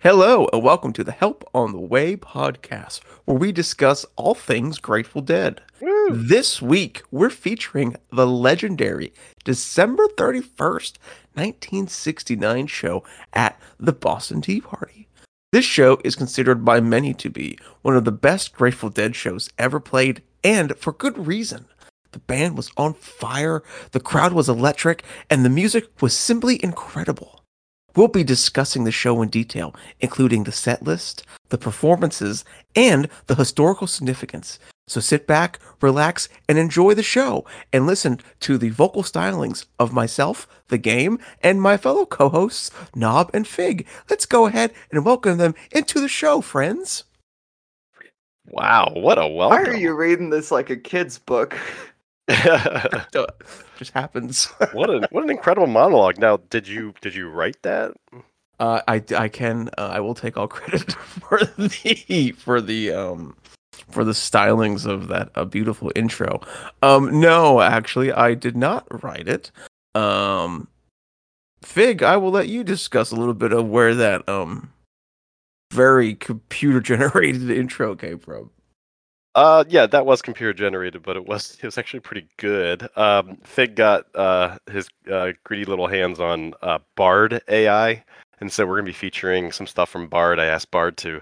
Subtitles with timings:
[0.00, 4.78] Hello, and welcome to the Help on the Way podcast, where we discuss all things
[4.78, 5.60] Grateful Dead.
[6.10, 9.12] This week, we're featuring the legendary
[9.44, 10.96] December 31st,
[11.34, 13.04] 1969 show
[13.34, 15.07] at the Boston Tea Party.
[15.50, 19.48] This show is considered by many to be one of the best Grateful Dead shows
[19.58, 21.64] ever played, and for good reason.
[22.12, 27.42] The band was on fire, the crowd was electric, and the music was simply incredible.
[27.96, 32.44] We'll be discussing the show in detail, including the set list, the performances,
[32.76, 34.58] and the historical significance.
[34.88, 39.92] So sit back, relax, and enjoy the show and listen to the vocal stylings of
[39.92, 43.86] myself, the game, and my fellow co hosts, Knob and Fig.
[44.08, 47.04] Let's go ahead and welcome them into the show, friends.
[48.46, 49.62] Wow, what a welcome.
[49.62, 51.54] Why are you reading this like a kid's book?
[53.78, 54.46] Just happens.
[54.72, 56.18] what an what an incredible monologue.
[56.18, 57.92] Now, did you did you write that?
[58.58, 63.36] Uh, I I can uh, I will take all credit for the for the um
[63.90, 66.40] for the stylings of that uh, beautiful intro.
[66.82, 69.50] Um, no, actually, I did not write it.
[69.94, 70.68] Um,
[71.62, 74.72] Fig, I will let you discuss a little bit of where that um
[75.72, 78.50] very computer generated intro came from.
[79.34, 82.88] Uh yeah, that was computer generated, but it was it was actually pretty good.
[82.96, 88.04] Um Fig got uh his uh, greedy little hands on uh Bard AI,
[88.40, 90.38] and so we're going to be featuring some stuff from Bard.
[90.38, 91.20] I asked Bard to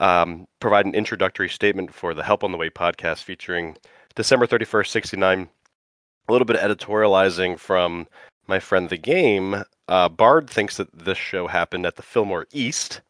[0.00, 3.76] um provide an introductory statement for the Help on the Way podcast featuring
[4.14, 5.48] December 31st, 69.
[6.28, 8.06] A little bit of editorializing from
[8.46, 9.64] my friend the game.
[9.88, 13.00] Uh Bard thinks that this show happened at the Fillmore East,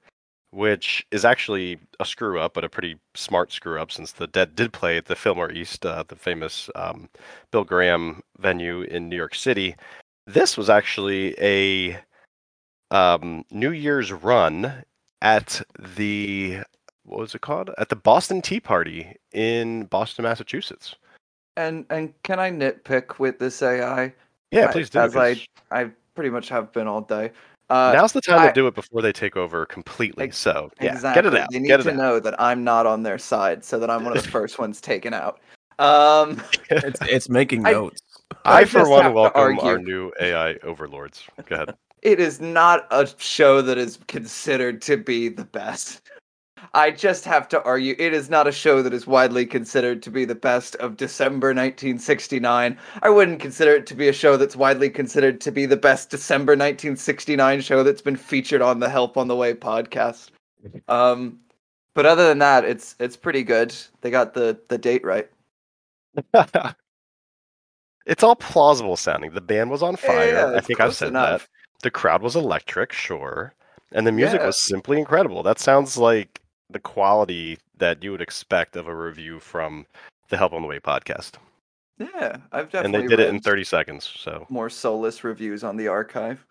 [0.51, 4.55] which is actually a screw up, but a pretty smart screw up since the Dead
[4.55, 7.09] did play at the Fillmore East, uh, the famous um,
[7.51, 9.77] Bill Graham venue in New York City.
[10.27, 11.99] This was actually a
[12.91, 14.85] um, New Year's run
[15.23, 15.63] at
[15.97, 16.59] the
[17.05, 17.71] what was it called?
[17.79, 20.95] At the Boston Tea Party in Boston, Massachusetts.
[21.57, 24.13] And and can I nitpick with this AI?
[24.51, 24.99] Yeah, I- please do.
[24.99, 27.33] As I 'cause I pretty much have been all day.
[27.71, 30.25] Uh, now's the time I- to do it before they take over completely.
[30.25, 31.23] Ex- So yeah, exactly.
[31.23, 31.49] get it out.
[31.51, 31.97] They need Get to out.
[31.97, 34.81] know that I'm not on their side, so that I'm one of the first ones
[34.81, 35.41] taken out.
[35.79, 38.01] Um, It's it's making notes.
[38.45, 41.25] I, I for one, welcome our new AI overlords.
[41.47, 41.75] Go ahead.
[42.03, 46.03] It is not a show that is considered to be the best.
[46.75, 50.11] I just have to argue it is not a show that is widely considered to
[50.11, 52.79] be the best of December 1969.
[53.03, 56.11] I wouldn't consider it to be a show that's widely considered to be the best
[56.11, 60.31] December 1969 show that's been featured on the Help on the Way podcast.
[60.89, 61.41] Um,
[61.95, 63.75] but other than that, it's it's pretty good.
[64.01, 65.29] They got the the date right.
[68.07, 69.33] it's all plausible sounding.
[69.33, 70.33] The band was on fire.
[70.33, 71.43] Yeah, I think I've said enough.
[71.43, 71.49] that.
[71.83, 73.55] The crowd was electric, sure.
[73.93, 74.47] And the music Yeah.
[74.47, 75.43] was simply incredible.
[75.43, 79.87] That sounds like the quality that you would expect of a review from
[80.29, 81.33] the Help on the Way podcast.
[81.99, 84.11] Yeah, I've definitely And they did it in 30 seconds.
[84.17, 86.45] So more soulless reviews on the archive.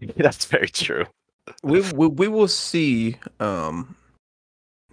[0.16, 1.06] that's very true.
[1.62, 3.94] we, we we will see um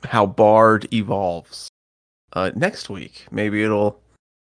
[0.06, 1.68] how Bard evolves
[2.34, 3.26] uh next week.
[3.32, 4.00] Maybe it'll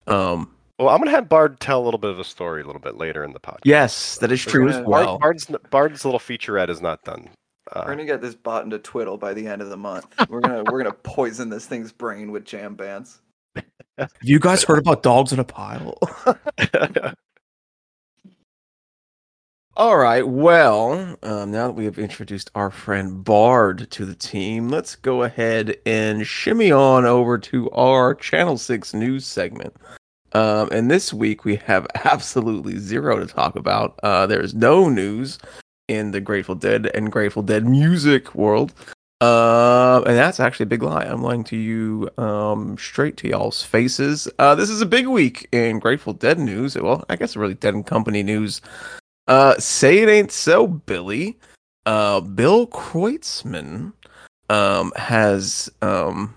[0.06, 2.66] um Well, I'm going to have Bard tell a little bit of a story a
[2.66, 3.58] little bit later in the podcast.
[3.64, 5.18] yes, that is true as gonna- Bard, well.
[5.18, 7.28] Bard's, Bard's little featurette is not done.
[7.74, 10.06] We're Uh, gonna get this bot into twiddle by the end of the month.
[10.30, 13.20] We're gonna we're gonna poison this thing's brain with jam bands.
[14.22, 15.98] You guys heard about dogs in a pile?
[19.76, 20.26] All right.
[20.26, 25.22] Well, um, now that we have introduced our friend Bard to the team, let's go
[25.24, 29.74] ahead and shimmy on over to our Channel 6 news segment.
[30.38, 33.98] Um, and this week we have absolutely zero to talk about.
[34.04, 35.36] Uh, there's no news
[35.88, 38.72] in the Grateful Dead and Grateful Dead music world.
[39.20, 41.02] Uh, and that's actually a big lie.
[41.02, 44.28] I'm lying to you um, straight to y'all's faces.
[44.38, 46.76] Uh, this is a big week in Grateful Dead news.
[46.76, 48.60] Well, I guess really Dead and Company news.
[49.26, 51.36] Uh, say it ain't so, Billy.
[51.84, 53.92] Uh, Bill Kreutzmann
[54.50, 56.32] um, has, um,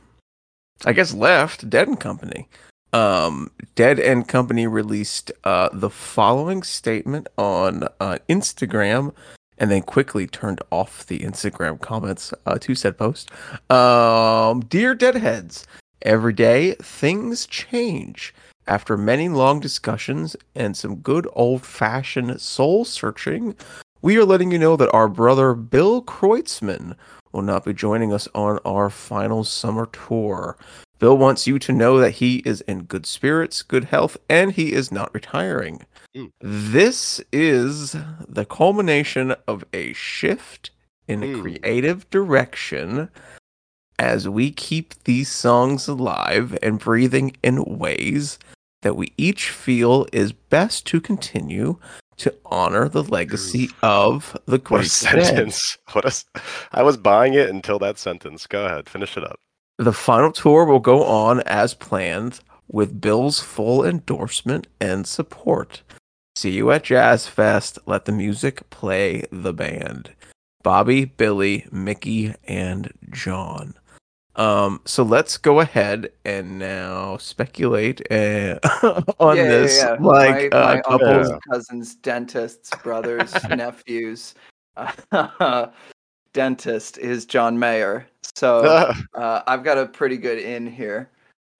[0.85, 2.47] I guess, left Dead and Company.
[2.93, 9.13] Um, Dead and Company released uh, the following statement on uh, Instagram
[9.57, 13.29] and then quickly turned off the Instagram comments uh, to said post.
[13.69, 15.65] Um, Dear Deadheads,
[16.01, 18.33] every day things change.
[18.67, 23.55] After many long discussions and some good old fashioned soul searching,
[24.01, 26.95] we are letting you know that our brother Bill Kreutzmann
[27.31, 30.57] will not be joining us on our final summer tour.
[31.01, 34.71] Bill wants you to know that he is in good spirits, good health, and he
[34.71, 35.83] is not retiring.
[36.15, 36.29] Mm.
[36.39, 37.95] This is
[38.27, 40.69] the culmination of a shift
[41.07, 41.41] in Mm.
[41.41, 43.09] creative direction
[43.97, 48.37] as we keep these songs alive and breathing in ways
[48.83, 51.79] that we each feel is best to continue
[52.17, 55.79] to honor the legacy of the What a sentence.
[55.93, 56.13] What a.
[56.71, 58.45] I was buying it until that sentence.
[58.45, 59.39] Go ahead, finish it up.
[59.77, 65.81] The final tour will go on as planned with Bill's full endorsement and support.
[66.35, 67.77] See you at Jazz Fest.
[67.85, 70.11] Let the music play the band.
[70.63, 73.73] Bobby, Billy, Mickey, and John.
[74.37, 78.59] Um, so let's go ahead and now speculate uh,
[79.19, 79.77] on Yeah, yeah, this.
[79.77, 79.97] yeah.
[79.99, 81.07] Like my, uh, my couple.
[81.07, 84.35] uncles, cousins, dentists, brothers, nephews.
[86.33, 88.07] dentist is John Mayer.
[88.35, 91.09] So uh, I've got a pretty good in here.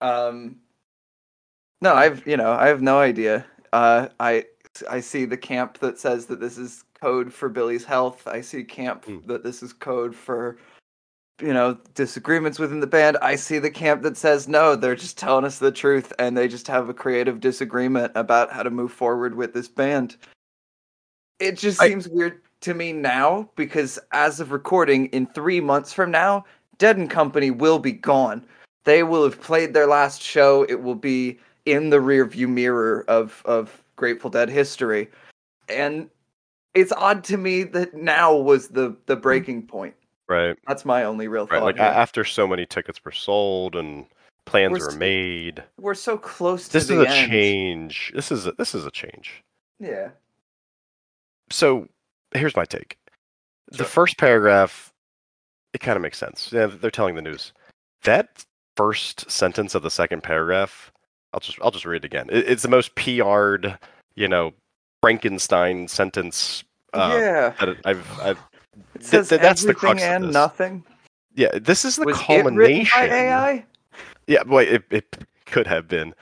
[0.00, 0.56] Um,
[1.80, 3.44] no, I've you know I have no idea.
[3.72, 4.44] Uh, I
[4.88, 8.26] I see the camp that says that this is code for Billy's health.
[8.26, 9.18] I see camp Hmm.
[9.26, 10.58] that this is code for
[11.40, 13.16] you know disagreements within the band.
[13.20, 16.46] I see the camp that says no, they're just telling us the truth and they
[16.48, 20.16] just have a creative disagreement about how to move forward with this band.
[21.40, 25.92] It just I- seems weird to me now because as of recording in 3 months
[25.92, 26.44] from now,
[26.82, 28.44] Dead and Company will be gone.
[28.82, 30.64] They will have played their last show.
[30.68, 35.08] It will be in the rearview mirror of of Grateful Dead history.
[35.68, 36.10] And
[36.74, 39.94] it's odd to me that now was the the breaking point.
[40.28, 41.60] right, That's my only real right.
[41.60, 41.64] thought.
[41.66, 41.84] Like here.
[41.84, 44.04] after so many tickets were sold and
[44.44, 45.62] plans We're were made.
[45.78, 47.30] We're so close to This is a end.
[47.30, 48.10] change.
[48.12, 49.44] This is a, this is a change.
[49.78, 50.08] Yeah.
[51.48, 51.86] So
[52.34, 52.98] here's my take.
[53.70, 54.91] The first paragraph,
[55.74, 56.50] it kind of makes sense.
[56.52, 57.52] Yeah, they're telling the news.
[58.04, 58.44] That
[58.76, 60.92] first sentence of the second paragraph,
[61.32, 62.28] I'll just I'll just read it again.
[62.30, 63.78] It, it's the most PR'd,
[64.14, 64.52] you know,
[65.02, 66.64] Frankenstein sentence.
[66.92, 67.54] Uh, yeah.
[67.60, 68.38] that I've I've
[68.94, 70.84] It says th- that's the crux and nothing.
[71.34, 71.58] yeah.
[71.58, 73.64] This is the Was it written by AI?
[74.26, 75.16] Yeah, boy, it, it
[75.46, 76.14] could have been.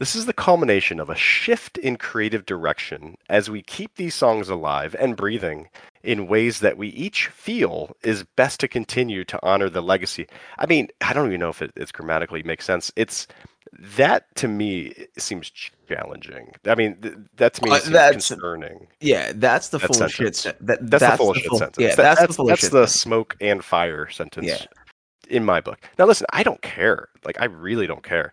[0.00, 4.48] This is the culmination of a shift in creative direction as we keep these songs
[4.48, 5.68] alive and breathing
[6.02, 10.26] in ways that we each feel is best to continue to honor the legacy.
[10.58, 12.90] I mean, I don't even know if it, it's grammatically makes sense.
[12.96, 13.26] It's
[13.78, 15.50] that to me seems
[15.86, 16.52] challenging.
[16.66, 18.86] I mean, th- that to me Uh, that's- concerning.
[19.00, 20.34] Yeah, that's the That full of shit.
[20.34, 20.62] sentence.
[20.66, 21.78] That, That's, the full shit full- sentence.
[21.78, 24.64] Yeah, That- that's, that's the full of that's shit the smoke and fire sentence Yeah.
[25.28, 25.78] in my book.
[25.98, 27.08] Now listen, I don't care.
[27.26, 28.32] Like I really don't care.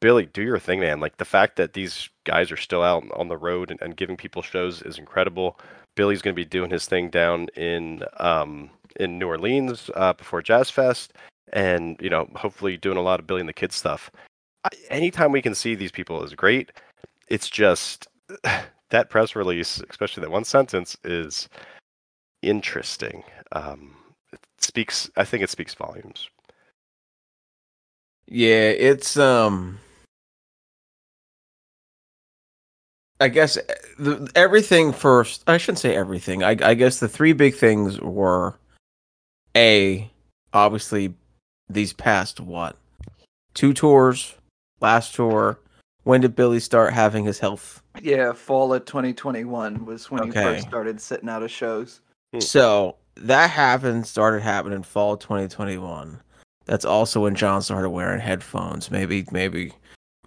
[0.00, 1.00] Billy, do your thing, man.
[1.00, 4.16] Like the fact that these guys are still out on the road and, and giving
[4.16, 5.58] people shows is incredible.
[5.94, 10.42] Billy's going to be doing his thing down in um, in New Orleans uh, before
[10.42, 11.12] Jazz Fest,
[11.52, 14.10] and you know, hopefully doing a lot of Billy and the Kids stuff.
[14.64, 16.72] I, anytime we can see these people is great.
[17.28, 18.08] It's just
[18.90, 21.48] that press release, especially that one sentence, is
[22.42, 23.22] interesting.
[23.52, 23.94] Um,
[24.32, 25.10] it speaks.
[25.16, 26.30] I think it speaks volumes.
[28.26, 29.78] Yeah, it's um.
[33.20, 33.62] I guess uh,
[33.98, 35.44] the, everything first.
[35.46, 36.42] I shouldn't say everything.
[36.42, 38.58] I, I guess the three big things were,
[39.56, 40.10] a,
[40.52, 41.14] obviously,
[41.68, 42.76] these past what,
[43.54, 44.34] two tours,
[44.80, 45.58] last tour.
[46.04, 47.82] When did Billy start having his health?
[48.00, 52.00] Yeah, fall of 2021 was when he first started sitting out of shows.
[52.32, 52.40] Hmm.
[52.40, 56.18] So that happened, started happening fall 2021.
[56.64, 58.90] That's also when John started wearing headphones.
[58.90, 59.72] Maybe, maybe,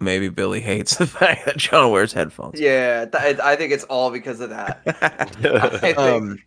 [0.00, 2.60] maybe Billy hates the fact that John wears headphones.
[2.60, 4.80] Yeah, th- I think it's all because of that.
[5.98, 6.38] Um,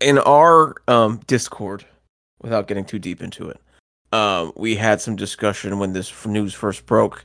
[0.00, 1.84] in our um Discord,
[2.42, 3.60] without getting too deep into it,
[4.12, 7.24] um, we had some discussion when this news first broke,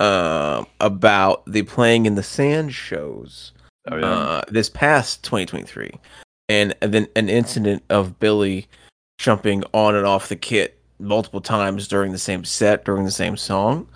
[0.00, 3.52] um, about the playing in the sand shows
[3.90, 4.06] Oh yeah.
[4.06, 5.90] uh, this past 2023,
[6.48, 8.66] and, and then an incident of Billy
[9.18, 13.36] jumping on and off the kit multiple times during the same set during the same
[13.36, 13.88] song.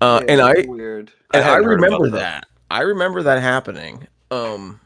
[0.00, 1.12] Uh, Yeah, and I weird.
[1.32, 2.42] and I, hadn't heard about remember that.
[2.42, 2.48] that.
[2.70, 4.06] I remember that happening.
[4.30, 4.80] Um,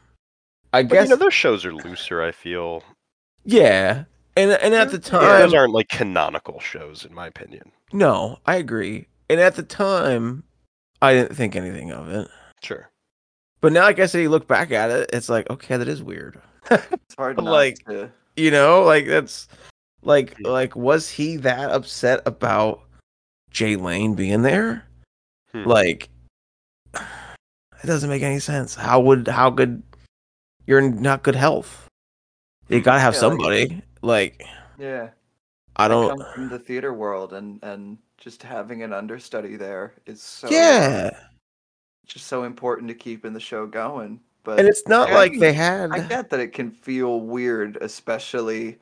[0.73, 2.21] I But guess you know those shows are looser.
[2.21, 2.83] I feel.
[3.45, 4.03] yeah.
[4.37, 7.71] And and at the time, Yeah, those aren't like canonical shows, in my opinion.
[7.91, 9.07] no, I agree.
[9.29, 10.43] And at the time,
[11.01, 12.27] I didn't think anything of it.
[12.63, 12.89] Sure.
[13.61, 15.87] But now, like I guess if you look back at it, it's like, okay, that
[15.87, 16.39] is weird.
[16.71, 18.11] It's hard But, not like, to.
[18.37, 19.47] you know, like that's
[20.01, 20.43] like Hmm.
[20.45, 22.81] like was he that upset about
[23.51, 24.85] Jay Lane being there?
[25.51, 25.63] Hmm.
[25.65, 26.09] Like,
[26.93, 28.75] it doesn't make any sense.
[28.75, 29.81] How would how could
[30.65, 31.87] you're in not good health?
[32.67, 33.81] You gotta have Yeah, somebody.
[34.01, 34.45] Like,
[34.77, 35.09] Yeah.
[35.75, 36.09] I don't.
[36.19, 41.09] come from the theater world, and and just having an understudy there is so yeah,
[42.05, 44.19] just so important to keeping the show going.
[44.43, 45.91] But and it's not I like they had.
[45.91, 48.77] I get that it can feel weird, especially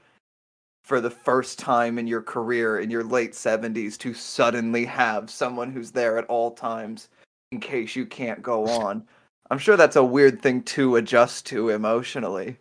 [0.87, 5.69] for the first time in your career in your late 70s to suddenly have someone
[5.69, 7.09] who's there at all times
[7.51, 9.05] in case you can't go on.
[9.51, 12.57] I'm sure that's a weird thing to adjust to emotionally.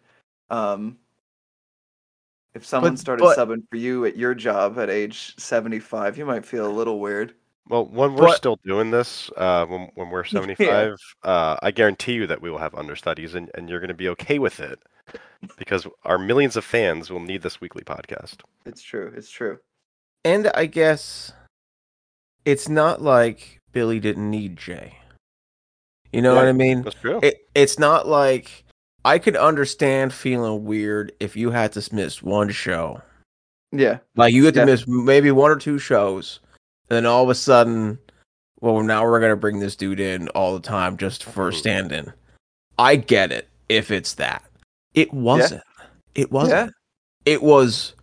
[0.50, 0.98] Um,
[2.56, 6.26] if someone But- started but- subbing for you at your job at age 75, you
[6.26, 7.32] might feel a little weird.
[7.68, 10.40] Well, when we're But- still doing this, uh, when when we're Yeah.
[10.40, 13.94] 75, uh, I guarantee you that we will have understudies, and, and you're going to
[13.94, 14.80] be okay with it,
[15.58, 18.40] because our millions of fans will need this weekly podcast.
[18.64, 19.12] It's true.
[19.16, 19.58] It's true.
[20.24, 21.32] And I guess
[22.44, 24.98] it's not like Billy didn't need Jay.
[26.12, 26.40] You know Yeah.
[26.40, 26.82] what I mean?
[26.82, 27.20] That's true.
[27.22, 28.64] It, it's not like
[29.04, 33.02] I could understand feeling weird if you had to miss one show.
[33.72, 33.98] Yeah.
[34.16, 34.66] Like you had to Yeah.
[34.66, 36.40] miss maybe one or two shows,
[36.88, 37.98] and then all of a sudden,
[38.60, 41.56] well, now we're gonna bring this dude in all the time just for a Mhm.
[41.58, 42.12] stand-in.
[42.78, 44.44] I get it if it's that.
[44.96, 45.62] It wasn't.
[46.16, 46.72] It wasn't.
[47.24, 47.94] It was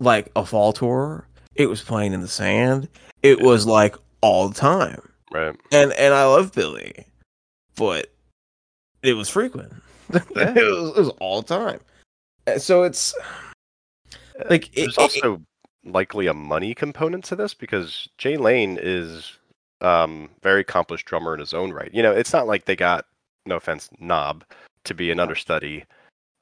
[0.00, 1.26] like a fall tour.
[1.54, 2.88] It was playing in the sand.
[3.22, 5.00] It was like all the time.
[5.32, 5.56] right.
[5.72, 7.06] And and I love Billy,
[7.76, 8.12] but
[9.02, 9.72] it was frequent.
[10.12, 11.80] it, was, it was all the time.
[12.46, 13.14] And So it's
[14.50, 15.42] like it, There's it- also
[15.86, 19.38] likely a money component to this because Jay Lane is
[19.82, 21.92] um very accomplished drummer in his own right.
[21.94, 23.06] You know, it's not like they got
[23.46, 24.44] no offense, Knob
[24.84, 25.84] to be an understudy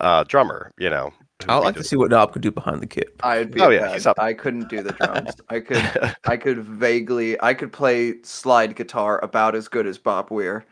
[0.03, 1.13] uh drummer, you know.
[1.49, 3.17] I'd like to see what Knob could do behind the kit.
[3.23, 4.19] I'd be Oh, yeah, up.
[4.19, 5.33] I couldn't do the drums.
[5.49, 10.31] I could I could vaguely I could play slide guitar about as good as Bob
[10.31, 10.65] Weir.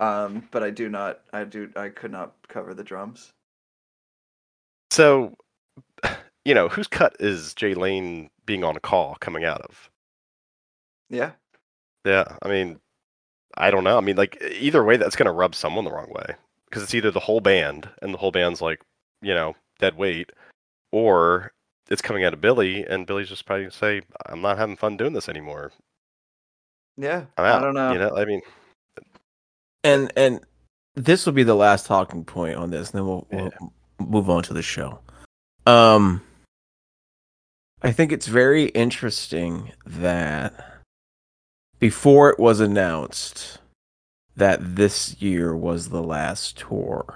[0.00, 3.32] Um, but I do not I do I could not cover the drums.
[4.90, 5.34] so
[6.44, 9.90] you know, whose cut is Jay Lane being on a call coming out of?
[11.10, 11.32] Yeah.
[12.04, 12.78] Yeah, I mean,
[13.56, 13.96] I don't know.
[13.96, 16.34] I mean, like either way, that's going to rub someone the wrong way
[16.74, 18.80] because it's either the whole band and the whole band's like,
[19.22, 20.32] you know, dead weight,
[20.90, 21.52] or
[21.88, 24.76] it's coming out of Billy and Billy's just probably going to say, "I'm not having
[24.76, 25.70] fun doing this anymore.
[26.96, 27.26] Yeah.
[27.38, 27.92] I'm out." I don't know.
[27.92, 28.42] You know, I mean,
[29.84, 30.40] And and
[30.96, 33.52] this will be the last talking point on this, and then we'll, we'll
[34.00, 34.98] move on to the show.
[35.66, 36.22] Um,
[37.82, 40.82] I think it's very interesting that
[41.78, 43.58] before it was announced
[44.36, 47.14] that this year was the last tour,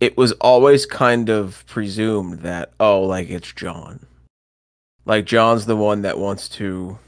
[0.00, 4.06] it was always kind of presumed that oh, like it's John,
[5.04, 6.98] like John's the one that wants to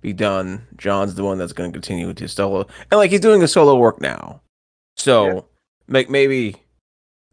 [0.00, 0.66] be done.
[0.76, 3.48] John's the one that's going to continue with his solo, and like he's doing the
[3.48, 4.40] solo work now.
[4.96, 5.40] So, Yeah.
[5.88, 6.56] like maybe,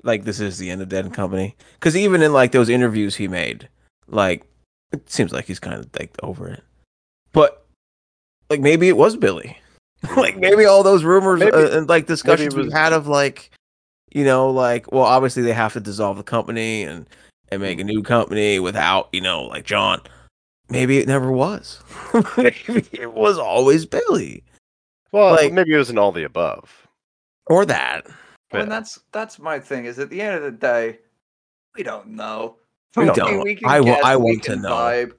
[0.03, 3.15] like this is the end of Dead and Company, because even in like those interviews
[3.17, 3.67] he made,
[4.07, 4.45] like
[4.91, 6.63] it seems like he's kind of like over it.
[7.33, 7.65] But
[8.49, 9.57] like maybe it was Billy.
[10.17, 13.51] like maybe all those rumors Maybe- uh, and like discussions was- we've had of like,
[14.11, 17.05] you know, like well, obviously they have to dissolve the company and
[17.49, 20.01] and make a new company without you know like John.
[20.69, 21.79] Maybe it never was.
[22.37, 24.43] maybe it was always Billy
[25.11, 26.87] well, Like- maybe it was in all the above.
[27.47, 28.05] or that.
[28.53, 29.85] Well, and that's that's my thing.
[29.85, 30.99] Is at the end of the day,
[31.75, 32.55] we don't know.
[32.95, 33.43] We don't.
[33.43, 34.69] We can I wa- guess, I we want to know.
[34.71, 35.11] Vibe,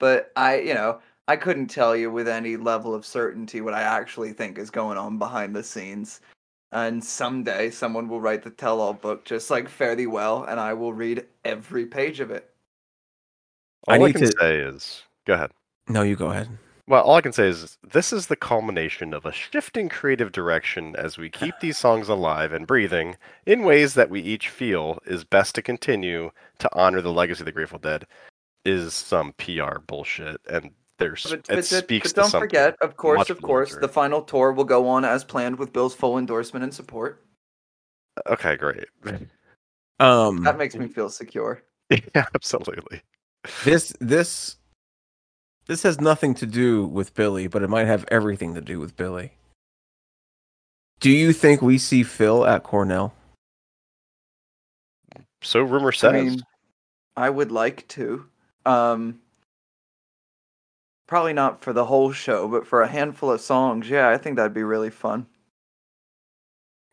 [0.00, 3.82] but I, you know, I couldn't tell you with any level of certainty what I
[3.82, 6.20] actually think is going on behind the scenes.
[6.72, 10.74] And someday someone will write the tell-all book just like Fare Thee Well, and I
[10.74, 12.50] will read every page of it.
[13.88, 15.50] I All I, need can to- say is, go ahead.
[15.88, 16.48] No, you go ahead.
[16.86, 20.94] Well, all I can say is this is the culmination of a shifting creative direction
[20.96, 23.16] as we keep these songs alive and breathing
[23.46, 27.46] in ways that we each feel is best to continue to honor the legacy of
[27.46, 28.06] the Grateful Dead
[28.66, 32.48] is some PR bullshit and there's But, it but, but- speaks but to don't something.
[32.48, 33.80] forget, of course, much of course, larger.
[33.86, 37.24] the final tour will go on as planned with Bill's full endorsement and support.
[38.28, 38.84] Okay, great.
[40.00, 41.62] Um, That makes me feel secure.
[41.90, 43.02] yeah, absolutely.
[43.64, 44.56] this this
[45.66, 48.96] this has nothing to do with Billy, but it might have everything to do with
[48.96, 49.32] Billy.
[51.00, 53.14] Do you think we see Phil at Cornell?
[55.42, 56.10] So rumor says.
[56.14, 56.42] I mean,
[57.16, 58.26] I would like to.
[58.66, 59.20] Um,
[61.06, 64.36] probably not for the whole show, but for a handful of songs, yeah, I think
[64.36, 65.26] that'd be really fun.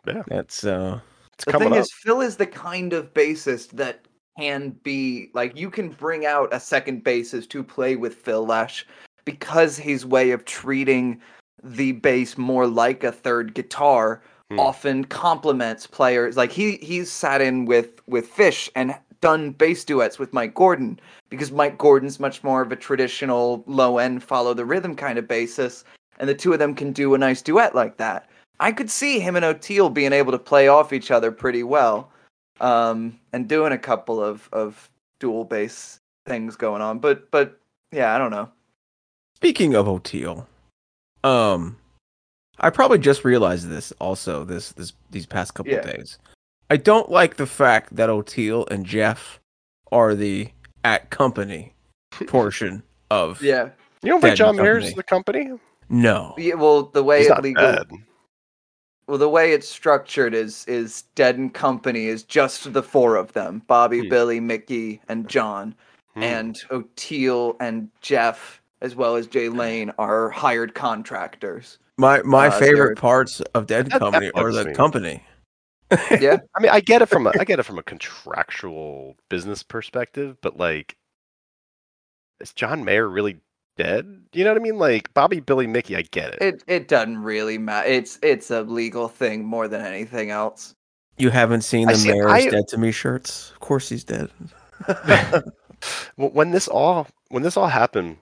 [0.05, 0.99] Yeah, that's uh
[1.33, 1.83] it's The coming thing up.
[1.83, 4.05] is, Phil is the kind of bassist that
[4.39, 8.85] can be like you can bring out a second bassist to play with Phil Lesh
[9.25, 11.21] because his way of treating
[11.63, 14.59] the bass more like a third guitar Hmm.
[14.59, 16.35] often compliments players.
[16.35, 20.99] Like he he's sat in with with Phish and done bass duets with Mike Gordon
[21.29, 25.25] because Mike Gordon's much more of a traditional low end follow the rhythm kind of
[25.25, 25.83] bassist,
[26.19, 28.29] and the two of them can do a nice duet like that.
[28.59, 32.11] I could see him and Oteil being able to play off each other pretty well,
[32.59, 36.99] um, and doing a couple of of dual bass things going on.
[36.99, 37.59] But but
[37.91, 38.49] yeah, I don't know.
[39.35, 40.45] Speaking of Oteil,
[41.23, 41.77] um,
[42.59, 45.91] I probably just realized this also this this these past couple of Yeah.
[45.93, 46.19] days.
[46.71, 49.41] I don't like the fact that Oteil and Jeff
[49.91, 50.49] are the
[50.85, 51.73] at company
[52.27, 53.69] portion of Yeah.
[54.01, 54.63] You don't think John company.
[54.79, 55.49] Mayer's the company?
[55.89, 56.33] no.
[56.37, 57.91] Yeah, well, the way He's it legal, bad.
[59.07, 63.33] well, the way it's structured is is Dead and Company is just the four of
[63.33, 64.09] them: Bobby, Hmm.
[64.09, 65.75] Billy, Mickey, and John.
[66.15, 66.23] Hmm.
[66.23, 71.77] And Oteil and Jeff, as well as Jay Lane, are hired contractors.
[71.97, 74.73] My my Uh, favorite parts of Dead That- that Company are the me.
[74.73, 75.23] company.
[76.19, 79.63] Yeah, I mean, I get it from a I get it from a contractual business
[79.63, 80.95] perspective, but like,
[82.39, 83.37] is John Mayer really
[83.77, 84.23] dead?
[84.33, 84.77] You know what I mean?
[84.77, 86.41] Like Bobby, Billy, Mickey, I get it.
[86.41, 87.87] it it doesn't really matter.
[87.87, 90.73] It's it's a legal thing more than anything else.
[91.17, 93.51] You haven't seen I the see- Mayer's I- Dead to Me shirts?
[93.51, 94.29] Of course he's dead.
[96.15, 98.17] When this all when this all happened,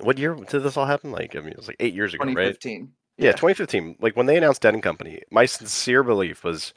[0.00, 1.10] what year did this all happen?
[1.10, 2.58] Like, I mean, it was like eight years ago, right?
[3.18, 3.24] 2015.
[3.24, 3.96] Yeah, 2015.
[4.00, 6.72] Like when they announced Dead and Company, my sincere belief was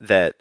[0.00, 0.36] that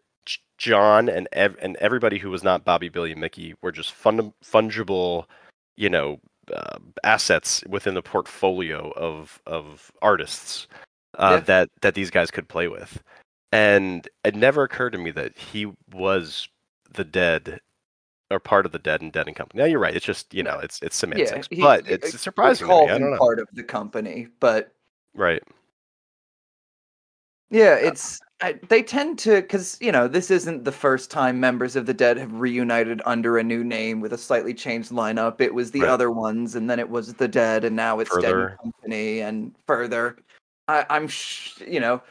[0.58, 4.34] John and ev- and everybody who was not Bobby, Billy, and Mickey were just fun-
[4.44, 5.26] fungible,
[5.78, 6.20] you know,
[6.54, 10.68] uh, assets within the portfolio of of artists
[11.18, 11.40] uh, Yeah.
[11.46, 13.02] that that these guys could play with.
[13.52, 16.48] And it never occurred to me that he was
[16.94, 17.60] the Dead
[18.30, 19.62] or part of the Dead and Dead and Company.
[19.62, 19.96] Now you're right.
[19.96, 22.68] It's just you know, it's it's semantics, he- but it's we surprising.
[22.68, 22.94] To call me.
[22.94, 23.18] I don't know.
[23.18, 24.74] part of the company, but
[25.14, 25.44] Right.
[27.50, 31.40] Yeah, uh, it's I, they tend to because you know this isn't the first time
[31.40, 35.42] members of the Dead have reunited under a new name with a slightly changed lineup.
[35.42, 35.90] It was the Right.
[35.90, 38.48] other ones, and then it was the Dead, and now it's Dead Further.
[38.48, 40.18] and Company, and further.
[40.70, 42.02] I, I'm sh- you know,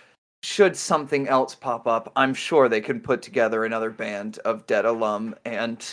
[0.42, 4.84] should something else pop up, I'm sure they can put together another band of Dead
[4.84, 5.84] alum and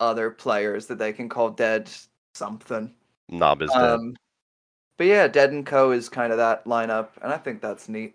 [0.00, 1.90] other players that they can call Dead
[2.34, 2.92] something.
[3.28, 3.82] Knob is dead.
[3.82, 4.16] Um,
[4.96, 8.14] But yeah, Dead and Co is kind of that lineup, and I think that's neat.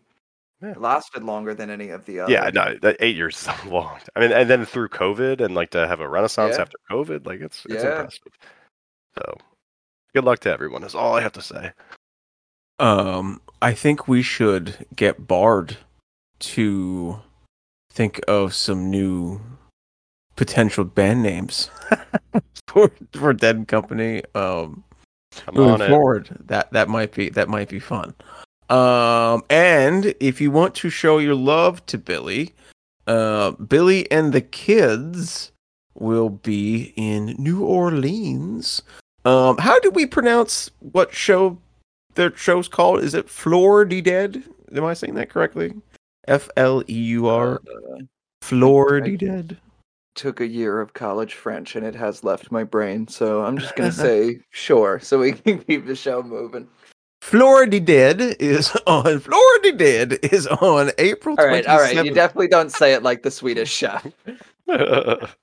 [0.62, 0.72] Yeah.
[0.72, 2.32] It lasted longer than any of the other.
[2.32, 4.00] Yeah, no, that eight years is a long.
[4.16, 6.62] I mean, and then through COVID and like to have a renaissance Yeah.
[6.64, 7.92] after COVID, like it's it's Yeah.
[7.92, 8.34] impressive.
[9.18, 9.38] So,
[10.14, 10.84] good luck to everyone.
[10.84, 11.72] Is all I have to say.
[12.78, 15.78] Um, I think we should get Bard
[16.40, 17.20] to
[17.92, 19.42] think of some new
[20.38, 21.70] potential band names
[22.68, 24.24] for for Dead and Company.
[24.36, 24.84] Um,
[25.48, 25.90] I'm moving it.
[25.90, 28.14] forward, that that might be that might be fun.
[28.70, 32.54] Um, and if you want to show your love to Billy,
[33.08, 35.52] uh, Billy and the kids
[35.96, 38.84] will be in New Orleans.
[39.26, 41.58] Um, how do we pronounce what show
[42.16, 43.04] their show's called?
[43.04, 44.44] Is it Florida Dead?
[44.76, 45.74] Am I saying that correctly?
[46.28, 47.56] F L E U R.
[47.56, 48.04] Uh,
[48.42, 49.58] Florida Dead.
[50.20, 53.76] Took a year of college French and it has left my brain, so I'm just
[53.78, 56.68] gonna say sure, so we can keep the show moving.
[57.22, 59.20] Florida Dead is on.
[59.20, 61.36] Florida Dead is on April.
[61.40, 62.06] All right, all right.
[62.06, 64.06] You definitely don't say it like the Swedish chef.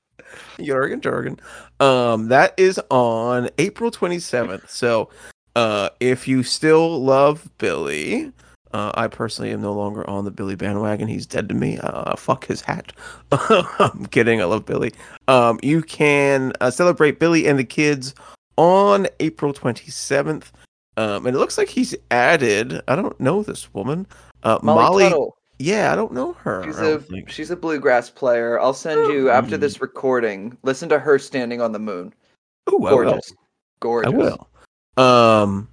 [0.63, 1.41] Jurgen Jurgen.
[1.81, 4.69] Um, that is on April 27th.
[4.69, 5.11] So,
[5.55, 8.33] uh, if you still love Billy,
[8.77, 11.09] uh, I personally am no longer on the Billy bandwagon.
[11.09, 11.79] He's dead to me.
[11.79, 12.93] Uh, fuck his hat.
[13.33, 14.43] I'm kidding.
[14.43, 14.93] I love Billy.
[15.29, 18.15] Um, you can uh, celebrate Billy and the kids
[18.59, 20.51] on April 27th.
[20.99, 22.83] Um, and it looks like he's added.
[22.87, 24.07] I don't know this woman.
[24.43, 25.05] Uh, Molly, Molly.
[25.05, 25.37] Tuttle.
[25.59, 26.63] Yeah, I don't know her.
[26.65, 27.31] She's I a think.
[27.31, 28.61] she's a bluegrass player.
[28.61, 29.61] I'll send you after Mm.
[29.61, 30.55] this recording.
[30.65, 32.13] Listen to her standing on the moon.
[32.71, 32.91] Ooh, I.
[32.91, 33.33] Gorgeous,
[33.81, 34.13] gorgeous.
[34.13, 34.49] I will.
[35.03, 35.69] Um,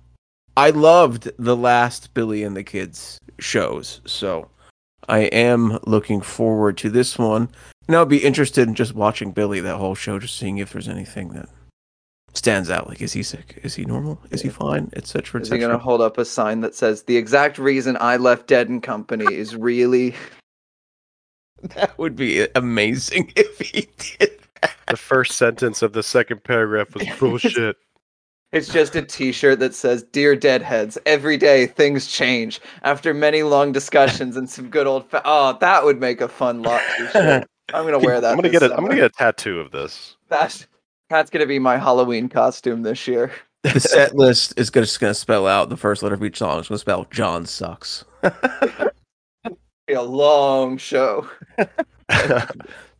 [0.56, 4.50] I loved the last Billy and the Kids shows, so
[5.10, 7.50] I am looking forward to this one.
[7.88, 10.88] And I'll be interested in just watching Billy that whole show, just seeing if there's
[10.88, 11.50] anything that
[12.34, 12.88] stands out.
[12.88, 13.60] Like, is he sick?
[13.63, 14.22] Is he normal?
[14.32, 14.89] Is he fine?
[14.96, 15.42] Etc.
[15.42, 18.70] Is he gonna hold up a sign that says the exact reason I left Dead
[18.70, 20.16] and Company is really
[21.63, 24.39] That would be amazing if he did.
[24.88, 27.78] the first sentence of the second paragraph was bullshit.
[28.54, 32.62] It's just a T-shirt that says "Dear Deadheads, every day things change.
[32.84, 36.62] After many long discussions and some good old fa- oh, that would make a fun
[36.62, 37.48] lot T-shirt.
[37.74, 38.32] I'm gonna wear that.
[38.32, 40.16] I'm gonna this get a, I'm gonna get a tattoo of this.
[40.30, 40.68] That's
[41.10, 43.32] that's gonna be my Halloween costume this year.
[43.63, 46.38] the set list is gonna, just going to spell out the first letter of each
[46.38, 46.60] song.
[46.60, 48.04] It's going to spell John sucks.
[49.88, 51.28] Be a long show.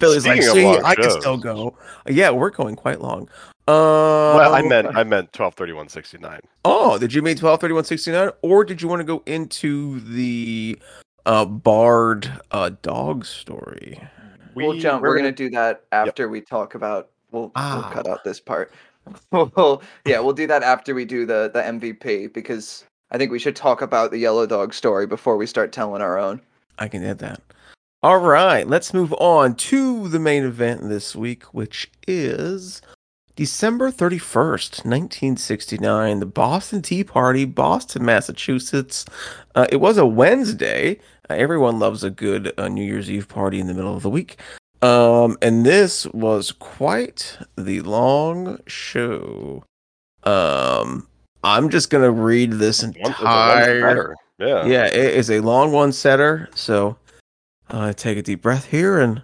[0.04, 1.76] Billy's Speaking of see, long I can still go.
[2.08, 3.30] Yeah, we're going quite long.
[3.66, 6.42] Um, well, I meant I meant twelve thirty one sixty nine.
[6.66, 9.24] Oh, did you mean twelve thirty one sixty nine, or did you want to go
[9.26, 10.78] into the
[11.26, 14.02] uh Bard uh dog story?
[14.56, 15.02] we'll jump.
[15.02, 17.10] We're, gonna, do that after we talk about.
[17.32, 17.82] We'll, Ah.
[17.82, 18.72] we'll cut out this part.
[19.32, 23.39] We'll- yeah, we'll do that after we do the the MVP because I think we
[23.39, 26.42] should talk about the yellow dog story before we start telling our own.
[26.80, 27.42] I can add that.
[28.04, 32.82] All right, let's move on to the main event this week, which is
[33.38, 39.06] December 31st, 1969, the Boston Tea Party, Boston, Massachusetts.
[39.56, 41.00] Uh, it was a Wednesday.
[41.30, 44.10] Uh, everyone loves a good uh, New Year's Eve party in the middle of the
[44.10, 44.36] week.
[44.82, 49.63] Um, and this was quite the long show.
[50.24, 51.08] Um,
[51.42, 54.16] I'm just gonna read this One, the one's entire.
[54.39, 54.66] Yeah.
[54.66, 56.50] yeah, it is a long one setter.
[56.54, 56.98] So
[57.73, 59.23] uh, take a deep breath here and.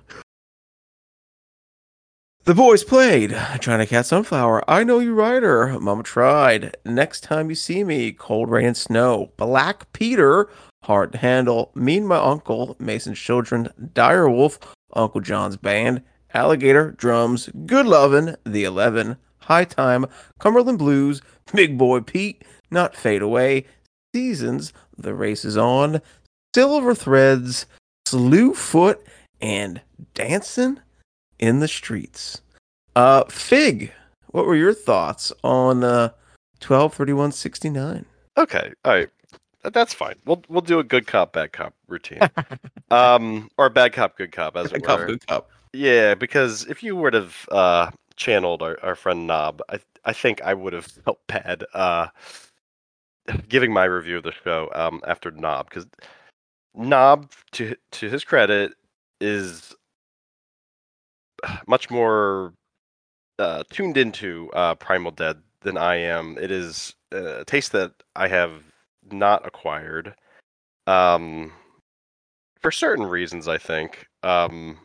[2.45, 4.63] The boys played China Cat Sunflower.
[4.67, 5.77] I know you, Rider.
[5.79, 6.75] Mama tried.
[6.83, 9.31] Next time you see me, Cold Rain and Snow.
[9.37, 10.49] Black Peter,
[10.83, 11.71] Hard to Handle.
[11.75, 13.69] Me and my uncle, Mason's Children.
[13.93, 14.57] Dire Wolf,
[14.93, 16.01] Uncle John's Band.
[16.33, 17.49] Alligator, Drums.
[17.67, 19.17] Good Lovin', The Eleven.
[19.41, 20.07] High Time,
[20.39, 21.21] Cumberland Blues.
[21.53, 23.65] Big Boy Pete, Not Fade Away.
[24.15, 26.01] Seasons, The Race is On.
[26.55, 27.67] Silver Threads,
[28.09, 29.05] Slew Foot,
[29.39, 29.81] and
[30.15, 30.79] Dancing
[31.37, 32.41] in the Streets.
[32.95, 33.93] Uh, Fig,
[34.29, 36.09] what were your thoughts on uh,
[36.59, 38.05] 123169?
[38.35, 38.73] Okay.
[38.83, 39.09] All right.
[39.61, 40.15] That's fine.
[40.25, 42.21] We'll we'll do a good cop bad cop routine.
[42.89, 45.05] um, or bad cop good cop as it Cup, were.
[45.05, 45.51] good cup.
[45.73, 50.41] Yeah, because if you would have uh, channeled our, our friend Nob, I I think
[50.41, 52.07] I would have felt bad uh,
[53.49, 55.85] giving my review of the show um, after Nob because
[56.75, 58.73] Knob, to to his credit,
[59.21, 59.75] is
[61.67, 62.53] much more
[63.37, 66.37] uh, tuned into uh, Primal Dead than I am.
[66.39, 68.63] It is a taste that I have
[69.11, 70.15] not acquired
[70.87, 71.51] um,
[72.61, 73.47] for certain reasons.
[73.47, 74.07] I think.
[74.23, 74.77] Um,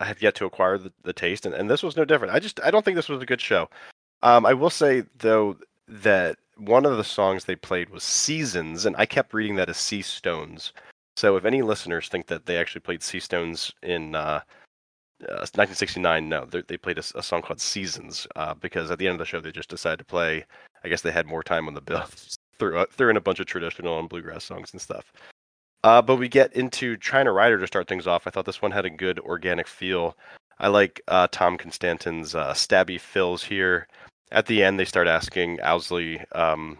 [0.00, 2.34] I have yet to acquire the, the taste, and, and this was no different.
[2.34, 3.68] I just I don't think this was a good show.
[4.22, 5.56] Um, I will say though
[5.88, 9.76] that one of the songs they played was Seasons, and I kept reading that as
[9.76, 10.72] Sea Stones.
[11.16, 14.40] So if any listeners think that they actually played Sea Stones in uh,
[15.22, 19.18] uh, 1969, no, they played a, song called Seasons uh, because at the end of
[19.18, 20.44] the show they just decided to play.
[20.84, 22.04] I guess they had more time on the bill,
[22.58, 25.12] threw uh, threw in a bunch of traditional and bluegrass songs and stuff.
[25.84, 28.26] Uh, but we get into China Rider to start things off.
[28.26, 30.16] I thought this one had a good organic feel.
[30.58, 33.88] I like uh, Tom Constanten's uh, stabby fills here.
[34.30, 36.78] At the end, they start asking Owsley um,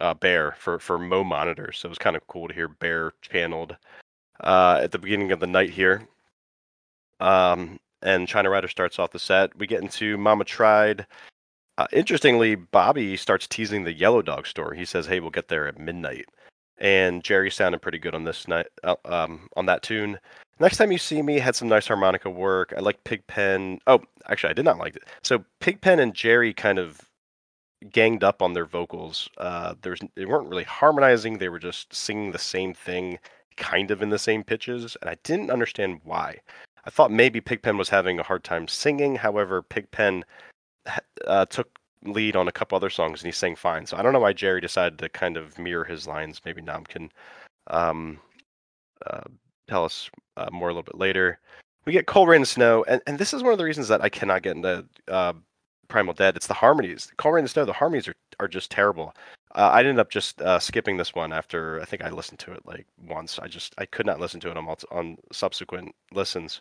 [0.00, 1.78] uh, Bear for, for Mo monitors.
[1.78, 3.76] So it was kind of cool to hear Bear channeled
[4.40, 6.06] uh, at the beginning of the night here.
[7.20, 9.56] Um, and China Rider starts off the set.
[9.58, 11.06] We get into Mama Tried.
[11.78, 14.78] Uh, interestingly, Bobby starts teasing the Yellow Dog story.
[14.78, 16.26] He says, "Hey, we'll get there at midnight."
[16.78, 20.18] And Jerry sounded pretty good on this night, uh, um, on that tune.
[20.60, 22.72] Next time you see me, had some nice harmonica work.
[22.76, 23.80] I like Pigpen.
[23.86, 25.04] Oh, actually, I did not like it.
[25.22, 27.07] So Pigpen and Jerry kind of
[27.90, 29.28] ganged up on their vocals.
[29.38, 31.38] Uh, there's they weren't really harmonizing.
[31.38, 33.18] They were just singing the same thing,
[33.56, 36.38] kind of in the same pitches, and I didn't understand why.
[36.84, 39.16] I thought maybe Pigpen was having a hard time singing.
[39.16, 40.24] However, Pigpen
[41.26, 43.86] uh, took lead on a couple other songs and he sang fine.
[43.86, 46.40] So I don't know why Jerry decided to kind of mirror his lines.
[46.44, 47.10] Maybe Nam can
[47.66, 48.18] um,
[49.06, 49.24] uh,
[49.68, 51.40] tell us uh, more a little bit later.
[51.84, 54.02] We get Cold Rain and Snow, and, and this is one of the reasons that
[54.02, 55.32] I cannot get into uh,
[55.88, 56.36] Primal Dead.
[56.36, 57.10] It's the harmonies.
[57.16, 59.14] Cold Rain and Snow, the harmonies are, are just terrible.
[59.54, 62.52] Uh, I ended up just uh, skipping this one after I think I listened to
[62.52, 63.38] it like once.
[63.38, 66.60] I just I could not listen to it on multi- on subsequent listens.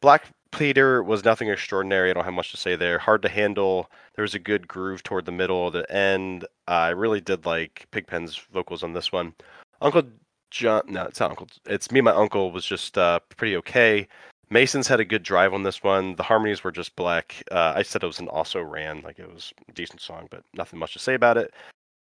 [0.00, 2.10] Black Peter was nothing extraordinary.
[2.10, 2.98] I don't have much to say there.
[2.98, 3.90] Hard to handle.
[4.14, 6.44] There was a good groove toward the middle, the end.
[6.68, 9.34] Uh, I really did like Pigpen's vocals on this one.
[9.82, 10.04] Uncle
[10.50, 11.48] John, no, it's not Uncle.
[11.66, 12.00] It's me.
[12.00, 14.08] My uncle was just uh, pretty okay.
[14.48, 16.14] Masons had a good drive on this one.
[16.14, 17.42] The harmonies were just black.
[17.50, 20.44] Uh, I said it was an also ran, like it was a decent song, but
[20.54, 21.52] nothing much to say about it.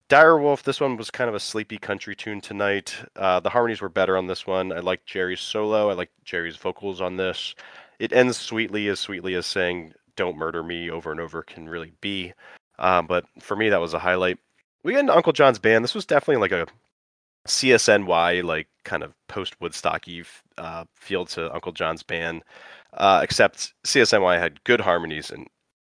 [0.08, 2.94] Dire Wolf, this one was kind of a sleepy country tune tonight.
[3.16, 4.72] Uh, the harmonies were better on this one.
[4.72, 5.88] I liked Jerry's solo.
[5.88, 7.54] I liked Jerry's vocals on this.
[7.98, 11.92] It ends sweetly, as sweetly as saying "Don't murder me" over and over can really
[12.00, 12.32] be.
[12.78, 14.38] Um, but for me, that was a highlight.
[14.82, 15.84] We get into Uncle John's band.
[15.84, 16.66] This was definitely like a
[17.46, 20.24] CSNY, like kind of post Woodstocky
[20.58, 22.42] uh, feel to Uncle John's band.
[22.94, 25.46] Uh, except CSNY had good harmonies, and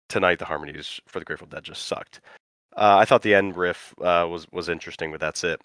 [0.08, 2.20] tonight the harmonies for the Grateful Dead just sucked.
[2.76, 5.60] Uh, I thought the end riff uh, was was interesting, but that's it.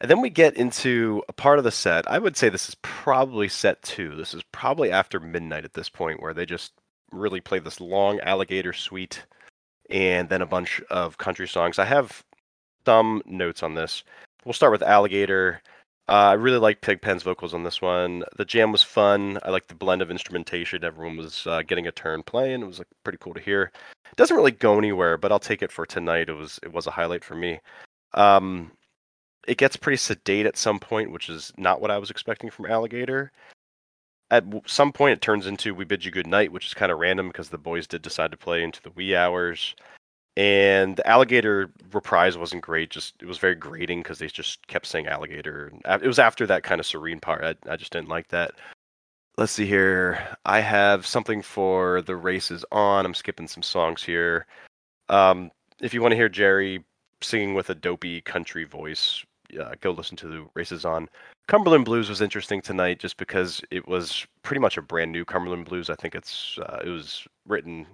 [0.00, 2.08] And then we get into a part of the set.
[2.08, 4.14] I would say this is probably set two.
[4.14, 6.72] This is probably after midnight at this point, where they just
[7.12, 9.24] really play this long alligator suite
[9.88, 11.78] and then a bunch of country songs.
[11.78, 12.24] I have
[12.84, 14.04] some notes on this.
[14.46, 15.60] We'll start with Alligator.
[16.08, 18.22] Uh, I really like Pigpen's vocals on this one.
[18.36, 19.40] The jam was fun.
[19.42, 20.84] I like the blend of instrumentation.
[20.84, 22.62] Everyone was uh, getting a turn playing.
[22.62, 23.72] It was like pretty cool to hear.
[24.08, 26.28] It doesn't really go anywhere, but I'll take it for tonight.
[26.28, 27.58] It was it was a highlight for me.
[28.14, 28.70] Um,
[29.48, 32.66] it gets pretty sedate at some point, which is not what I was expecting from
[32.66, 33.32] Alligator.
[34.30, 37.00] At some point, it turns into "We Bid You Good Night," which is kind of
[37.00, 39.74] random because the boys did decide to play into the wee hours.
[40.36, 42.90] And the alligator reprise wasn't great.
[42.90, 45.72] Just it was very grating because they just kept saying alligator.
[45.86, 47.42] It was after that kind of serene part.
[47.42, 48.52] I, I just didn't like that.
[49.38, 50.36] Let's see here.
[50.44, 53.06] I have something for the races on.
[53.06, 54.46] I'm skipping some songs here.
[55.08, 56.84] Um, if you want to hear Jerry
[57.22, 59.24] singing with a dopey country voice,
[59.80, 61.08] go listen to the races on.
[61.48, 65.66] Cumberland Blues was interesting tonight just because it was pretty much a brand new Cumberland
[65.66, 65.88] Blues.
[65.88, 67.86] I think it's uh, it was written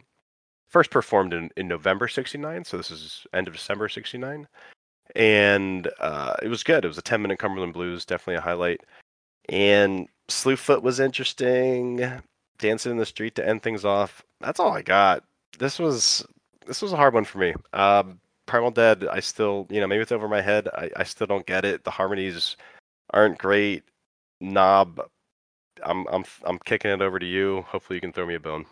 [0.72, 4.48] first performed in, in November 69, so this is end of December 69.
[5.14, 6.84] And uh, it was good.
[6.84, 8.80] It was a 10 minute Cumberland Blues, definitely a highlight.
[9.48, 12.22] And Slewfoot was interesting.
[12.58, 14.22] Dancing in the street to end things off.
[14.40, 15.24] That's all I got.
[15.58, 16.24] This was
[16.66, 17.54] this was a hard one for me.
[17.72, 20.68] Um, Primal Dead, I still, you know, maybe it's over my head.
[20.68, 21.84] I, I still don't get it.
[21.84, 22.56] The harmonies
[23.10, 23.82] aren't great.
[24.40, 25.00] Knob,
[25.84, 27.62] I'm I'm I'm kicking it over to you.
[27.68, 28.64] Hopefully, you can throw me a bone.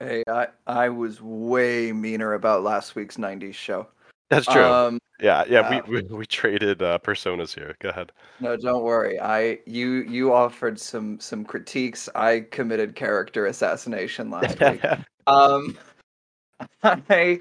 [0.00, 3.88] Hey, I I was way meaner about last week's '90s show.
[4.30, 4.62] That's true.
[4.62, 7.74] Um, yeah, yeah, uh, we, we we traded uh, personas here.
[7.80, 8.12] Go ahead.
[8.38, 9.18] No, don't worry.
[9.18, 12.08] I you you offered some some critiques.
[12.14, 14.84] I committed character assassination last week.
[15.26, 15.76] um,
[16.82, 17.40] I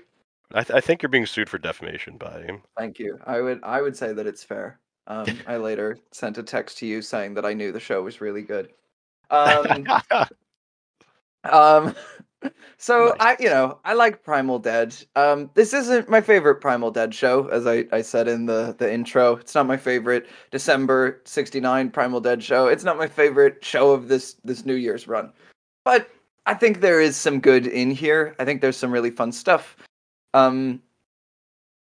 [0.53, 2.63] I, th- I think you're being sued for defamation by him.
[2.77, 3.19] Thank you.
[3.25, 4.79] I would I would say that it's fair.
[5.05, 8.21] Um, I later sent a text to you saying that I knew the show was
[8.21, 8.69] really good.
[9.29, 9.85] Um,
[11.43, 11.95] um
[12.77, 13.37] so nice.
[13.39, 14.95] I, you know, I like Primal Dead.
[15.15, 18.91] Um, this isn't my favorite Primal Dead show, as I, I said in the the
[18.91, 19.37] intro.
[19.37, 22.67] It's not my favorite December '69 Primal Dead show.
[22.67, 25.31] It's not my favorite show of this this New Year's run,
[25.83, 26.09] but
[26.45, 28.35] I think there is some good in here.
[28.39, 29.75] I think there's some really fun stuff.
[30.33, 30.81] Um,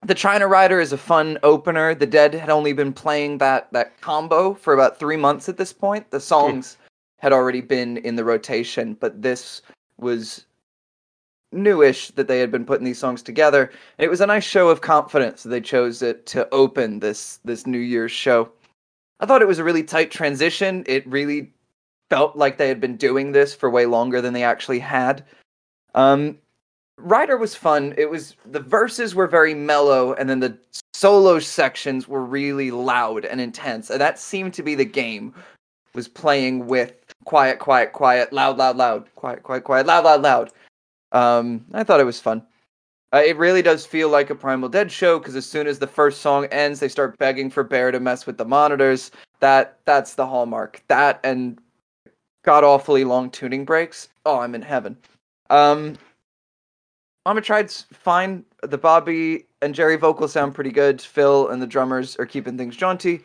[0.05, 1.95] the China Rider is a fun opener.
[1.95, 5.73] The Dead had only been playing that that combo for about three months at this
[5.73, 6.11] point.
[6.11, 6.77] The songs
[7.19, 9.61] had already been in the rotation, but this
[9.99, 10.45] was
[11.51, 13.71] newish that they had been putting these songs together.
[13.97, 17.39] And it was a nice show of confidence that they chose it to open this
[17.45, 18.51] this New Year's show.
[19.19, 20.83] I thought it was a really tight transition.
[20.85, 21.51] It really
[22.09, 25.25] felt like they had been doing this for way longer than they actually had.
[25.95, 26.37] Um,
[26.97, 27.93] Rider was fun.
[27.97, 30.57] It was the verses were very mellow, and then the
[30.93, 33.89] solo sections were really loud and intense.
[33.89, 35.33] And that seemed to be the game
[35.93, 36.93] was playing with
[37.25, 40.51] quiet, quiet, quiet, loud, loud, loud, quiet, quiet, quiet, loud, loud, loud.
[41.11, 42.45] Um, I thought it was fun.
[43.13, 45.87] Uh, it really does feel like a Primal Dead show because as soon as the
[45.87, 49.11] first song ends, they start begging for Bear to mess with the monitors.
[49.39, 50.83] That that's the hallmark.
[50.87, 51.59] That and
[52.43, 54.09] god awfully long tuning breaks.
[54.25, 54.97] Oh, I'm in heaven.
[55.49, 55.97] Um,
[57.25, 58.43] Mama Tried's fine.
[58.61, 61.01] The Bobby and Jerry vocals sound pretty good.
[61.01, 63.21] Phil and the drummers are keeping things jaunty.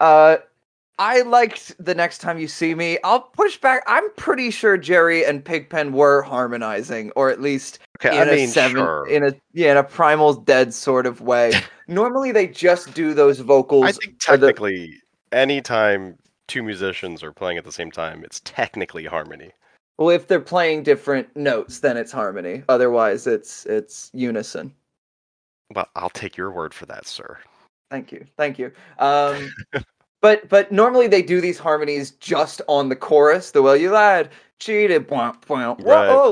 [0.00, 0.36] Uh,
[0.98, 2.98] I liked the next time you see me.
[3.02, 3.82] I'll push back.
[3.86, 8.36] I'm pretty sure Jerry and Pigpen were harmonizing, or at least okay, in I a
[8.36, 9.08] mean, seven, sure.
[9.08, 11.52] in a yeah, in a primal dead sort of way.
[11.88, 13.84] Normally, they just do those vocals.
[13.84, 15.36] I think technically, the...
[15.36, 19.50] anytime two musicians are playing at the same time, it's technically harmony.
[19.98, 22.62] Well, if they're playing different notes, then it's harmony.
[22.68, 24.72] Otherwise, it's it's unison.
[25.74, 27.38] Well, I'll take your word for that, sir.
[27.90, 28.72] Thank you, thank you.
[28.98, 29.52] Um,
[30.24, 33.50] But but normally they do these harmonies just on the chorus.
[33.50, 35.76] The well you lied, cheated, bwah, whoa,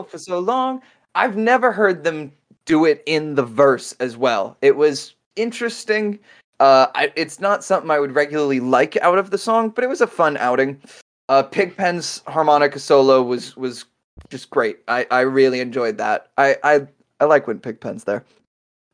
[0.01, 0.11] right.
[0.11, 0.81] for so long.
[1.15, 2.33] I've never heard them
[2.65, 4.57] do it in the verse as well.
[4.63, 6.19] It was interesting.
[6.59, 9.89] Uh, I, it's not something I would regularly like out of the song, but it
[9.89, 10.81] was a fun outing.
[11.29, 13.85] Uh, Pigpen's harmonica solo was was
[14.31, 14.79] just great.
[14.89, 16.31] I, I really enjoyed that.
[16.39, 16.87] I, I
[17.21, 18.25] I like when Pigpen's there.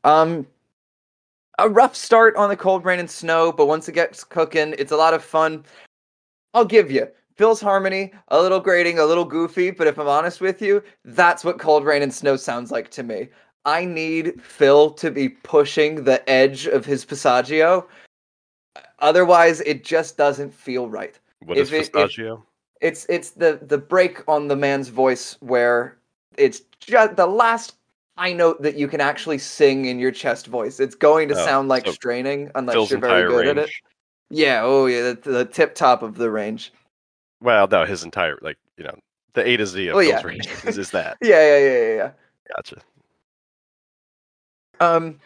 [0.03, 0.45] Um,
[1.59, 4.91] a rough start on the cold rain and snow, but once it gets cooking, it's
[4.91, 5.65] a lot of fun.
[6.53, 10.41] I'll give you Phil's harmony, a little grating, a little goofy, but if I'm honest
[10.41, 13.29] with you, that's what cold rain and snow sounds like to me.
[13.65, 17.85] I need Phil to be pushing the edge of his passaggio.
[18.99, 21.17] Otherwise, it just doesn't feel right.
[21.45, 22.41] What if is passaggio?
[22.81, 25.97] It, it's it's the the break on the man's voice where
[26.37, 27.75] it's just the last
[28.19, 30.81] high note that you can actually sing in your chest voice.
[30.81, 33.57] It's going to Oh, sound like so straining unless you're very good range.
[33.57, 33.69] at it.
[34.29, 36.73] Yeah, oh yeah, the, the tip top of the range.
[37.41, 38.97] Well, no, his entire like you know
[39.33, 40.21] the A to Z of Oh, Phil's yeah.
[40.27, 41.17] range is, is that.
[41.21, 42.11] Yeah, yeah, yeah, yeah, yeah.
[42.55, 42.81] Gotcha.
[44.81, 45.19] Um,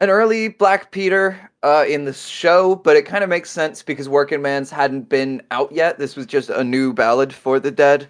[0.00, 4.08] an early Black Peter uh, in the show, but it kind of makes sense because
[4.08, 5.98] Working Man's hadn't been out yet.
[5.98, 8.08] This was just a new ballad for the dead.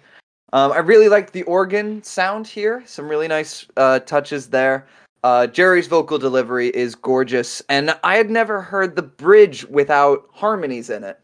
[0.51, 2.83] Um, I really liked the organ sound here.
[2.85, 4.87] Some really nice uh, touches there.
[5.23, 10.89] Uh, Jerry's vocal delivery is gorgeous, and I had never heard the bridge without harmonies
[10.89, 11.19] in it.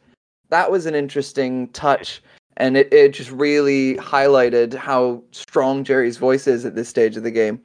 [0.50, 2.22] That was an interesting touch,
[2.58, 7.24] and it, it just really highlighted how strong Jerry's voice is at this stage of
[7.24, 7.62] the game.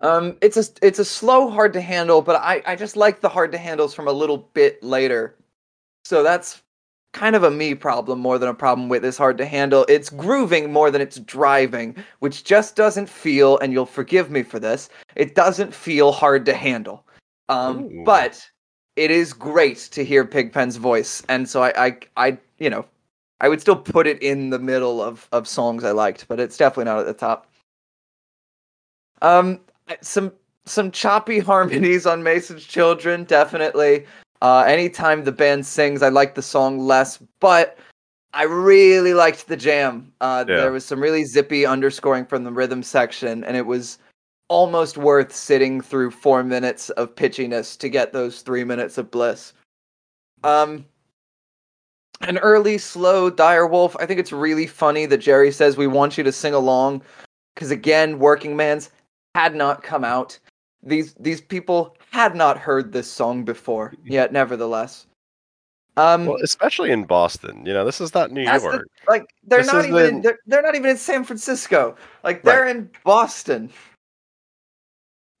[0.00, 3.28] Um, it's a it's a slow, hard to handle, but I I just like the
[3.28, 5.36] hard to handles from a little bit later.
[6.04, 6.62] So that's
[7.12, 9.84] kind of a me problem more than a problem with this hard to handle.
[9.88, 14.58] It's grooving more than it's driving, which just doesn't feel, and you'll forgive me for
[14.58, 17.04] this, it doesn't feel hard to handle.
[17.48, 18.48] Um, but
[18.96, 22.86] it is great to hear Pigpen's voice, and so I, I, I, you know,
[23.40, 26.56] I would still put it in the middle of of songs I liked, but it's
[26.56, 27.50] definitely not at the top.
[29.22, 29.60] Um,
[30.00, 30.32] some
[30.66, 34.06] some choppy harmonies on Mason's Children, definitely.
[34.42, 37.78] Uh, anytime the band sings, I like the song less, but
[38.32, 40.12] I really liked the jam.
[40.20, 40.56] Uh, Yeah.
[40.56, 43.98] There was some really zippy underscoring from the rhythm section, and it was
[44.48, 49.52] almost worth sitting through four minutes of pitchiness to get those three minutes of bliss.
[50.42, 50.84] Um,
[52.22, 53.96] an early, slow Dire Wolf.
[53.98, 57.02] I think it's really funny that Jerry says we want you to sing along,
[57.54, 58.90] because again, Workingman's
[59.34, 60.38] had not come out.
[60.82, 65.06] These these people had not heard this song before, yet nevertheless.
[65.96, 68.88] Um, Well, especially in Boston, you know, this is not New that's the- York.
[69.08, 71.96] like they're This not even in, in- they're, they're not even in San Francisco.
[72.24, 73.70] Like they're in Boston.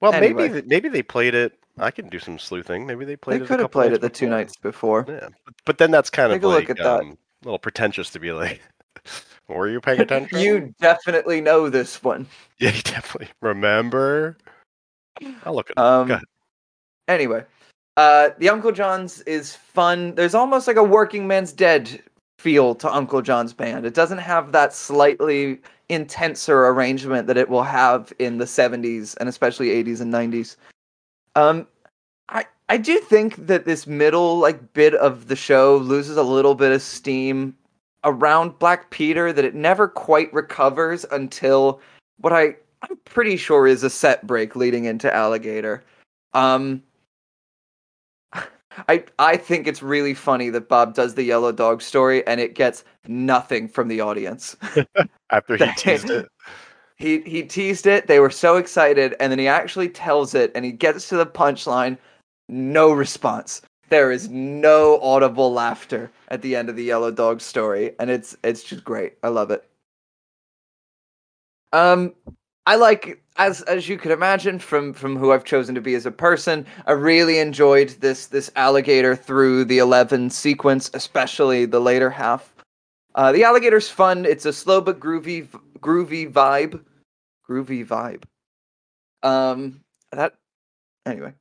[0.00, 0.48] Well, Anyway.
[0.48, 1.58] maybe maybe they played it.
[1.78, 2.86] I can do some sleuthing.
[2.86, 3.46] Maybe they played They it.
[3.46, 5.06] a could have played it the two nights before.
[5.08, 7.00] Yeah, but, but then that's kind Take of a like look at that.
[7.00, 8.60] um, a little pretentious to be like,
[9.48, 12.26] "Were you paying attention?" You definitely know this one.
[12.58, 14.36] yeah, you definitely remember.
[15.44, 15.78] I'll look at it.
[15.78, 16.20] Um,
[17.08, 17.44] anyway,
[17.96, 20.14] uh, the Uncle John's is fun.
[20.14, 22.02] There's almost like a Workingman's Dead
[22.38, 23.84] feel to Uncle John's band.
[23.84, 29.28] It doesn't have that slightly intenser arrangement that it will have in the 70s and
[29.28, 30.56] especially 80s and 90s.
[31.36, 31.66] Um,
[32.28, 36.54] I I do think that this middle like bit of the show loses a little
[36.54, 37.54] bit of steam
[38.04, 41.80] around Black Peter that it never quite recovers until
[42.18, 45.84] what I I'm pretty sure is a set break leading into Alligator.
[46.32, 46.82] Um
[48.88, 52.54] I I think it's really funny that Bob does the yellow dog story and it
[52.54, 54.56] gets nothing from the audience.
[55.30, 56.28] After he teased it,
[56.96, 60.64] He he teased it, they were so excited, and then he actually tells it and
[60.64, 61.98] he gets to the punchline,
[62.48, 63.62] no response.
[63.90, 68.36] There is no audible laughter at the end of the yellow dog story, and it's
[68.44, 69.14] it's just great.
[69.22, 69.64] I love it.
[71.72, 72.14] Um
[72.70, 76.06] I like as as you could imagine from from who I've chosen to be as
[76.06, 82.10] a person, I really enjoyed this this alligator through the 11 sequence, especially the later
[82.10, 82.54] half.
[83.16, 84.24] Uh, the alligator's fun.
[84.24, 85.48] It's a slow but groovy
[85.80, 86.80] groovy vibe.
[87.48, 88.22] Groovy vibe.
[89.28, 89.80] Um
[90.12, 90.34] that
[91.06, 91.34] anyway.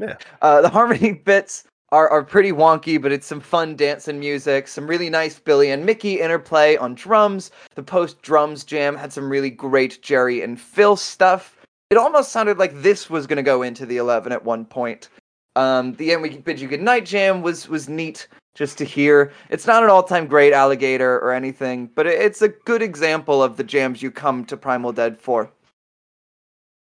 [0.00, 0.16] Yeah.
[0.40, 1.62] Uh the harmony bits
[1.92, 5.84] are, are pretty wonky, but it's some fun dancing music, some really nice Billy and
[5.84, 7.50] Mickey interplay on drums.
[7.74, 11.58] The post drums jam had some really great Jerry and Phil stuff.
[11.90, 15.10] It almost sounded like this was going to go into the 11 at one point.
[15.54, 19.32] Um, the end we bid you good night jam was was neat just to hear.
[19.50, 23.58] It's not an all time great alligator or anything, but it's a good example of
[23.58, 25.50] the jams you come to Primal Dead for.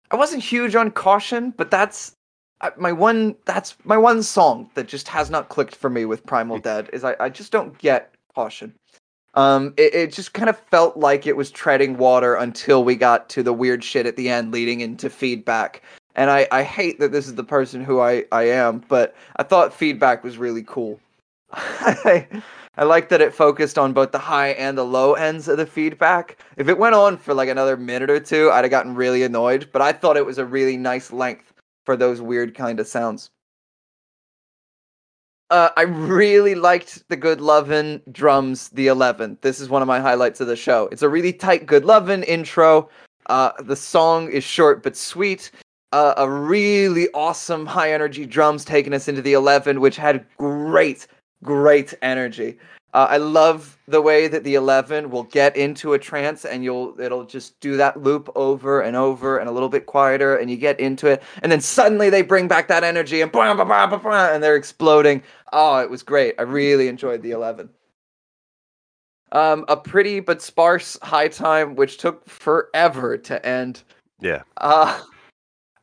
[0.09, 2.14] I wasn't huge on Caution, but that's
[2.77, 3.35] my one.
[3.45, 6.89] That's my one song that just has not clicked for me with Primal Dead.
[6.93, 8.73] Is I, I just don't get Caution.
[9.35, 13.29] Um, it, it just kind of felt like it was treading water until we got
[13.29, 15.81] to the weird shit at the end, leading into feedback.
[16.15, 19.43] And I, I hate that this is the person who I, I am, but I
[19.43, 20.99] thought feedback was really cool.
[21.51, 22.27] I,
[22.77, 25.65] I like that it focused on both the high and the low ends of the
[25.65, 26.37] feedback.
[26.57, 29.69] If it went on for like another minute or two, I'd have gotten really annoyed,
[29.71, 31.53] but I thought it was a really nice length
[31.85, 33.29] for those weird kind of sounds.
[35.51, 39.41] Uh, I really liked the Good Lovin' drums, the 11th.
[39.41, 40.89] This is one of my highlights of the show.
[40.91, 42.89] It's a really tight Good Lovin' intro.
[43.27, 45.51] Uh, the song is short but sweet.
[45.91, 51.07] Uh, a really awesome high energy drums taking us into the 11, which had great,
[51.43, 52.57] great energy.
[52.95, 56.97] Uh, I love the way that the Eleven will get into a trance and you'll
[56.97, 60.55] it'll just do that loop over and over and a little bit quieter and you
[60.55, 63.85] get into it and then suddenly they bring back that energy and blah, blah, blah,
[63.85, 65.21] blah, blah, and they're exploding.
[65.51, 66.35] Oh, it was great.
[66.39, 67.69] I really enjoyed the Eleven.
[69.33, 73.83] Um, a pretty but sparse high time, which took forever to end.
[74.21, 74.43] Yeah.
[74.55, 75.01] Uh,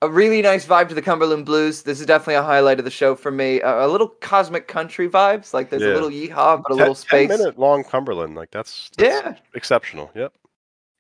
[0.03, 1.83] a really nice vibe to the Cumberland Blues.
[1.83, 3.63] This is definitely a highlight of the show for me.
[3.63, 5.93] Uh, a little cosmic country vibes, like there's Yeah.
[5.93, 7.29] a little yeehaw, but a Ten- little space.
[7.29, 10.11] Ten minute long Cumberland, like that's, that's Yeah, exceptional.
[10.17, 10.33] Yep.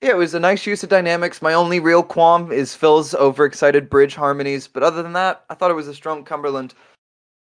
[0.03, 1.43] yeah, it was a nice use of dynamics.
[1.43, 5.73] My only real qualm is Phil's overexcited bridge harmonies, but other than that, I thought
[5.73, 6.73] it was a strong Cumberland.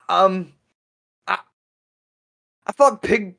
[0.07, 0.53] Um,
[1.27, 1.37] I,
[2.65, 3.35] I thought Big,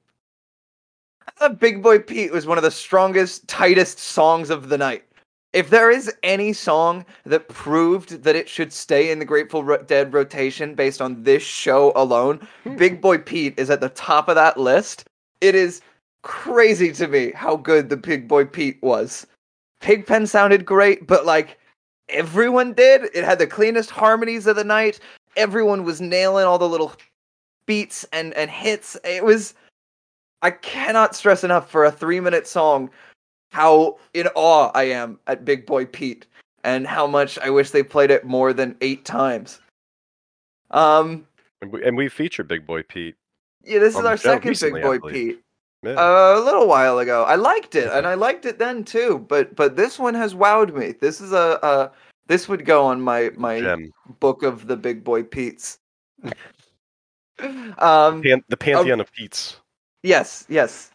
[1.26, 5.04] I thought Big Boy Pete was one of the strongest, tightest songs of the night.
[5.52, 10.12] If there is any song that proved that it should stay in the Grateful Dead
[10.12, 12.76] rotation based on this show alone, hmm.
[12.76, 15.04] Big Boy Pete is at the top of that list.
[15.40, 15.82] It is
[16.22, 19.26] crazy to me how good the Big Boy Pete was.
[19.80, 21.58] Pigpen sounded great, but like
[22.08, 23.10] everyone did.
[23.14, 25.00] It had the cleanest harmonies of the night.
[25.36, 26.92] Everyone was nailing all the little
[27.66, 28.96] beats and and hits.
[29.04, 29.54] It was
[30.40, 32.90] I cannot stress enough for a 3-minute song
[33.52, 36.26] how in awe I am at Big Boy Pete
[36.64, 39.60] and how much I wish they played it more than 8 times.
[40.70, 41.26] Um
[41.60, 43.14] And we, and we featured Big Boy Pete.
[43.64, 45.10] yeah, this is our second recently, Big Boy.
[45.10, 45.44] Pete.
[45.84, 45.92] Yeah.
[45.94, 47.24] Uh, a little while ago.
[47.24, 49.26] I liked it, and I liked it then too.
[49.28, 50.92] But but this one has wowed me.
[50.92, 51.90] This is a, a
[52.28, 53.92] this would go on my my Gem.
[54.20, 55.78] book of the big boy Pete's.
[57.78, 58.22] um.
[58.22, 59.56] Pan- the pantheon of Pete's.
[60.04, 60.46] Yes.
[60.48, 60.91] Yes.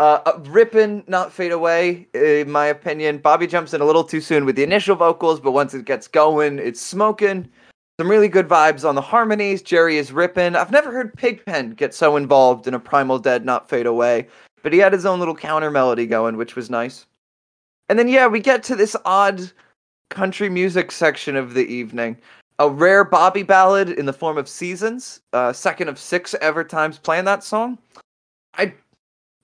[0.00, 2.08] Uh, uh, rippin', not fade away.
[2.14, 5.52] In my opinion, Bobby jumps in a little too soon with the initial vocals, but
[5.52, 7.46] once it gets going, it's smoking.
[8.00, 9.60] Some really good vibes on the harmonies.
[9.60, 10.56] Jerry is ripping.
[10.56, 14.26] I've never heard Pigpen get so involved in a Primal Dead Not Fade Away,
[14.62, 17.04] but he had his own little counter melody going, which was nice.
[17.90, 19.52] And then, yeah, we get to this odd
[20.08, 22.16] country music section of the evening.
[22.58, 26.98] A rare Bobby ballad in the form of Seasons, uh, second of six ever times
[26.98, 27.76] playing that song.
[28.54, 28.72] I,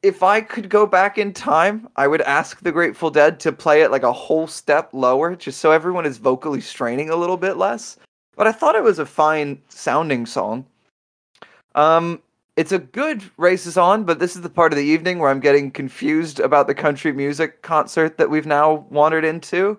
[0.07, 3.83] if I could go back in time, I would ask the Grateful Dead to play
[3.83, 7.57] it like a whole step lower, just so everyone is vocally straining a little bit
[7.57, 7.99] less
[8.37, 10.67] but I thought it was a fine sounding song.
[11.75, 12.23] Um,
[12.55, 15.41] it's a good races on, but this is the part of the evening where I'm
[15.41, 19.79] getting confused about the country music concert that we've now wandered into.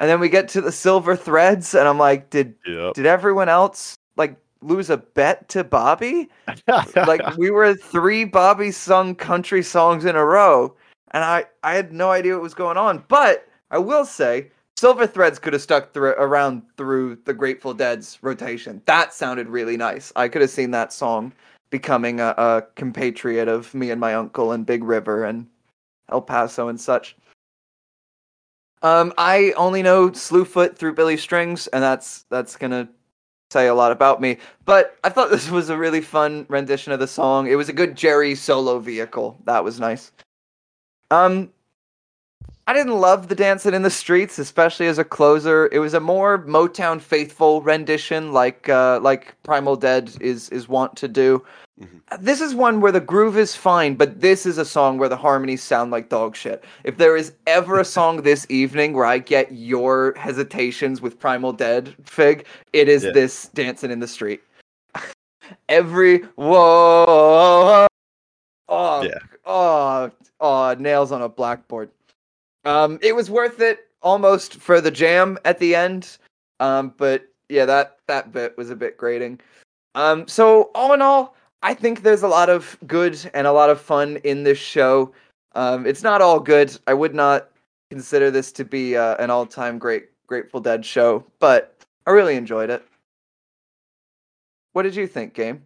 [0.00, 2.94] And then we get to the silver threads, and I'm like, did Yep.
[2.94, 6.28] did everyone else like lose a bet to Bobby?
[6.94, 10.74] like we were three Bobby sung country songs in a row,
[11.12, 13.04] and I I had no idea what was going on.
[13.08, 18.18] But I will say, Silver Threads could have stuck through around through the Grateful Dead's
[18.22, 18.82] rotation.
[18.86, 20.12] That sounded really nice.
[20.16, 21.32] I could have seen that song
[21.70, 25.46] becoming a, a compatriot of me and my uncle and Big River and
[26.10, 27.16] El Paso and such.
[28.82, 32.88] Um, I only know Slewfoot through Billy Strings, and that's that's gonna
[33.50, 34.38] say a lot about me.
[34.64, 37.46] But I thought this was a really fun rendition of the song.
[37.46, 39.38] It was a good Jerry solo vehicle.
[39.44, 40.12] That was nice.
[41.10, 41.50] Um,
[42.66, 45.68] I didn't love the dancing in the streets, especially as a closer.
[45.72, 50.96] It was a more Motown faithful rendition, like uh, like Primal Dead is is wont
[50.96, 51.44] to do.
[51.80, 52.00] Mhm.
[52.20, 55.16] This is one where the groove is fine, but this is a song where the
[55.16, 56.62] harmonies sound like dog shit.
[56.84, 61.52] If there is ever a song this evening where I get your hesitations with Primal
[61.54, 63.12] Dead, Fig, it is Yeah.
[63.12, 64.42] this dancing in the street.
[65.70, 67.86] Every whoa,
[68.68, 69.18] oh, Yeah.
[69.46, 70.10] oh,
[70.40, 71.90] oh, nails on a blackboard.
[72.66, 76.18] Um, it was worth it almost for the jam at the end.
[76.60, 79.40] Um, but yeah, that that bit was a bit grating.
[79.94, 83.70] Um, so all in all, I think there's a lot of good and a lot
[83.70, 85.12] of fun in this show.
[85.54, 86.76] Um, it's not all good.
[86.86, 87.50] I would not
[87.90, 92.70] consider this to be uh, an all-time great Grateful Dead show, but I really enjoyed
[92.70, 92.86] it.
[94.72, 95.64] What did you think, Game?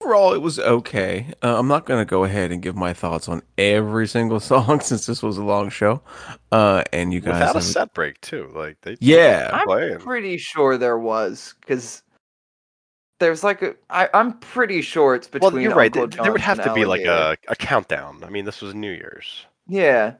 [0.00, 1.32] Overall, it was okay.
[1.42, 4.78] Uh, I'm not going to go ahead and give my thoughts on every single song
[4.78, 6.00] since this was a long show.
[6.52, 8.52] Uh, and you guys, Without a set break too.
[8.54, 9.98] Like they yeah, I'm playing.
[9.98, 12.03] pretty sure there was because
[13.24, 13.74] there's like a.
[13.90, 15.52] I, I'm pretty sure it's between.
[15.52, 15.96] Well, you're right.
[15.96, 18.22] Uncle There, there would have to be like a, a countdown.
[18.24, 19.46] I mean, this was New Year's.
[19.66, 20.14] Yeah,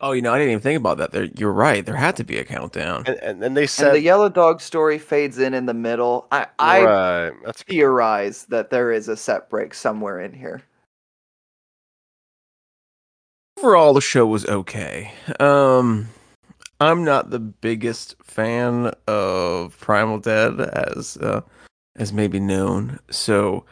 [0.00, 1.10] Oh, you know, I didn't even think about that.
[1.10, 1.84] There, you're right.
[1.84, 3.04] There had to be a countdown.
[3.06, 6.28] And and, and they and said the yellow dog story fades in in the middle.
[6.30, 7.32] I I right.
[7.44, 10.62] That's theorize that there is a set break somewhere in here.
[13.58, 15.12] Overall, the show was okay.
[15.40, 16.10] Um,
[16.78, 21.40] I'm not the biggest fan of Primal Dead, as uh,
[21.98, 22.98] as maybe known.
[23.10, 23.64] So,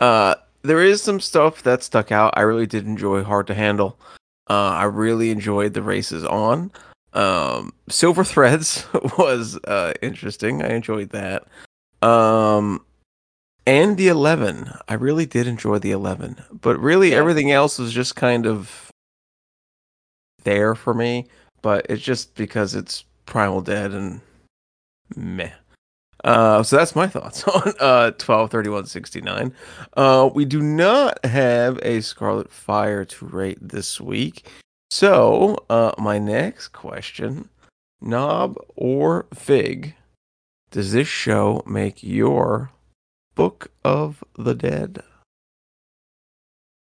[0.00, 2.32] uh, there is some stuff that stuck out.
[2.36, 3.98] I really did enjoy Hard to Handle.
[4.48, 6.70] Uh, I really enjoyed the races on.
[7.12, 8.86] Um, Silver Threads
[9.18, 10.62] was uh, interesting.
[10.62, 11.44] I enjoyed that.
[12.06, 12.84] Um,
[13.66, 14.70] and the 11.
[14.88, 16.36] I really did enjoy the 11.
[16.52, 17.16] But really, Yeah.
[17.18, 18.90] everything else was just kind of
[20.44, 21.26] there for me.
[21.62, 24.20] But it's just because it's Primal Dead and
[25.16, 25.50] meh.
[26.24, 29.52] Uh, so that's my thoughts on uh 123169.
[29.96, 34.46] Uh, we do not have a Scarlet Fire to rate this week.
[34.90, 37.48] So, uh, my next question,
[38.00, 39.94] Knob or Fig,
[40.70, 42.70] does this show make your
[43.34, 45.02] Book of the Dead?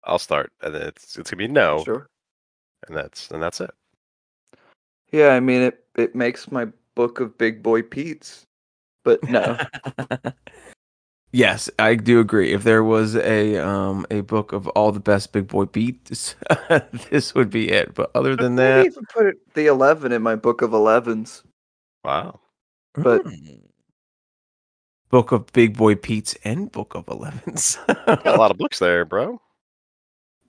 [0.04, 2.06] I'll start, and it's it's gonna be no, Sure.
[2.88, 3.70] and that's and that's it.
[5.12, 5.84] Yeah, I mean it.
[5.96, 8.46] It makes my book of Big Boy Pete's,
[9.04, 9.56] but no.
[11.32, 12.52] yes, I do agree.
[12.52, 16.36] If there was a um a book of all the best big boy beats,
[17.10, 17.94] this would be it.
[17.94, 21.42] But other than Maybe that, even put it, the eleven in my book of elevens.
[22.04, 22.40] Wow.
[22.94, 23.60] but- Mm.
[25.10, 27.78] book of big boy Pete's and book of elevens.
[28.06, 29.40] Got a lot of books there, bro.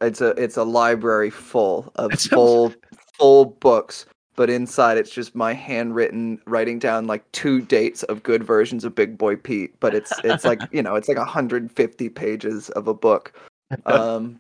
[0.02, 2.74] It's a it's a library full of full
[3.18, 4.06] full books,
[4.42, 8.96] but inside it's just my handwritten writing down like two dates of good versions of
[8.96, 9.80] Big Boy Pete.
[9.80, 13.34] But it's it's like you know it's like 150 pages of a book.
[13.86, 14.40] Um,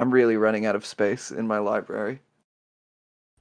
[0.00, 2.18] I'm really running out of space in my library.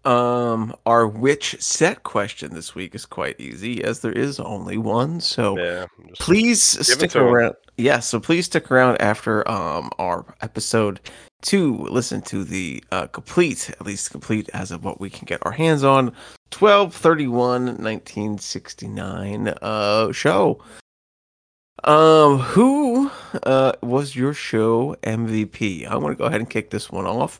[0.06, 5.20] um, our which set question this week is quite easy, as there is only one.
[5.22, 5.88] So Yeah.
[6.20, 7.26] Please stick to 'em.
[7.26, 7.56] around.
[7.78, 11.00] Yeah, so please stick around after um our episode
[11.44, 15.46] to listen to the uh, complete, at least complete as of what we can get
[15.46, 16.14] our hands on,
[16.58, 20.64] 1231 1969 uh show.
[21.84, 23.12] Um, who
[23.44, 25.88] uh was your show MVP?
[25.88, 27.40] I want to go ahead and kick this one off.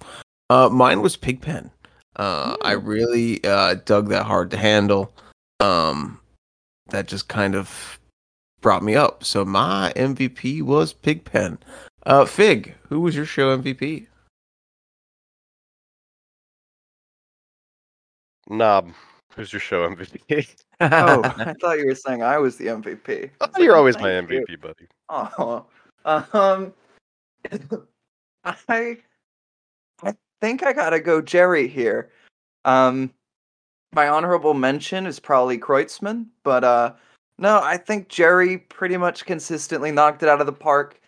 [0.50, 1.72] Uh, mine was Pigpen.
[2.16, 5.14] Uh, I really uh dug that hard to handle.
[5.60, 6.20] Um,
[6.90, 8.00] that just kind of
[8.62, 9.24] brought me up.
[9.24, 11.60] So my MVP was Pigpen.
[12.06, 14.08] Uh, Fig, who was your show MVP?
[18.50, 18.92] Knob.
[19.36, 20.56] Who's your show MVP?
[20.82, 23.30] Oh, I thought you were saying I was the MVP.
[23.40, 24.88] I was like, You're "Oh, always my thank you." MVP, buddy.
[25.08, 25.66] Oh,
[26.04, 26.74] um,
[28.44, 28.98] I,
[30.04, 32.10] I think I gotta go Jerry here.
[32.66, 33.14] Um,
[33.94, 36.94] my honorable mention is probably Kreutzmann, but uh,
[37.38, 41.00] no, I think Jerry pretty much consistently knocked it out of the park.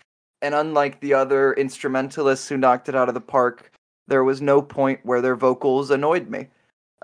[0.45, 3.71] And unlike the other instrumentalists who knocked it out of the park,
[4.07, 6.49] there was no point where their vocals annoyed me.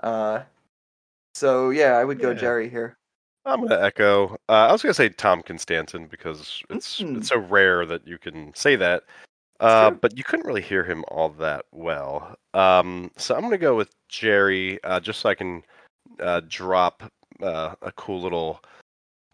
[0.00, 0.42] Uh,
[1.34, 2.36] so yeah, I would go Yeah.
[2.38, 2.96] Jerry here.
[3.44, 4.36] I'm gonna echo.
[4.48, 7.16] Uh, I was gonna say Tom Constanten because it's Mm.
[7.16, 9.02] it's so rare that you can say that.
[9.58, 12.36] Uh, but you couldn't really hear him all that well.
[12.54, 15.64] Um, so I'm gonna go with Jerry, uh, just so I can
[16.20, 17.02] uh, drop
[17.42, 18.62] uh, a cool little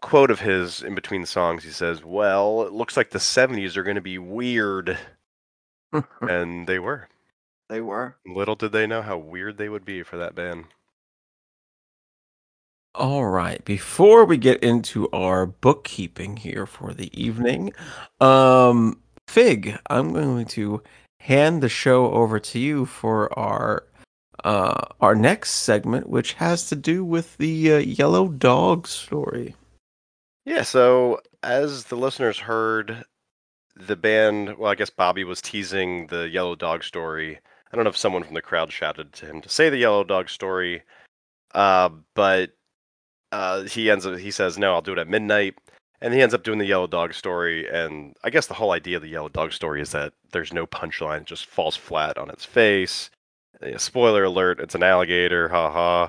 [0.01, 1.63] quote of his in between songs.
[1.63, 4.97] He says, "Well, it looks like the '70s are gonna be weird,"
[6.21, 7.09] and they were.
[7.69, 8.15] They were.
[8.25, 10.65] Little did they know how weird they would be for that band.
[12.95, 13.63] All right.
[13.63, 17.71] Before we get into our bookkeeping here for the evening,
[18.19, 20.81] um, Fig, I'm going to
[21.19, 23.83] hand the show over to you for our
[24.43, 29.55] uh our next segment, which has to do with the uh, yellow dog story.
[30.49, 33.05] Yeah, so as the listeners heard,
[33.75, 37.37] the band, well, I guess Bobby was teasing the Yellow Dog story.
[37.71, 40.03] I don't know if someone from the crowd shouted to him to say the Yellow
[40.03, 40.81] Dog story,
[41.53, 42.53] uh, but
[43.31, 45.53] uh, he ends up, he says, no, I'll do it at midnight.
[46.01, 47.69] And he ends up doing the Yellow Dog story.
[47.69, 50.65] And I guess the whole idea of the Yellow Dog story is that there's no
[50.65, 53.11] punchline, it just falls flat on its face.
[53.61, 56.07] Uh, spoiler alert, it's an alligator, haha.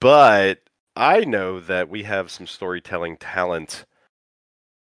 [0.00, 0.60] But
[0.96, 3.84] I know that we have some storytelling talent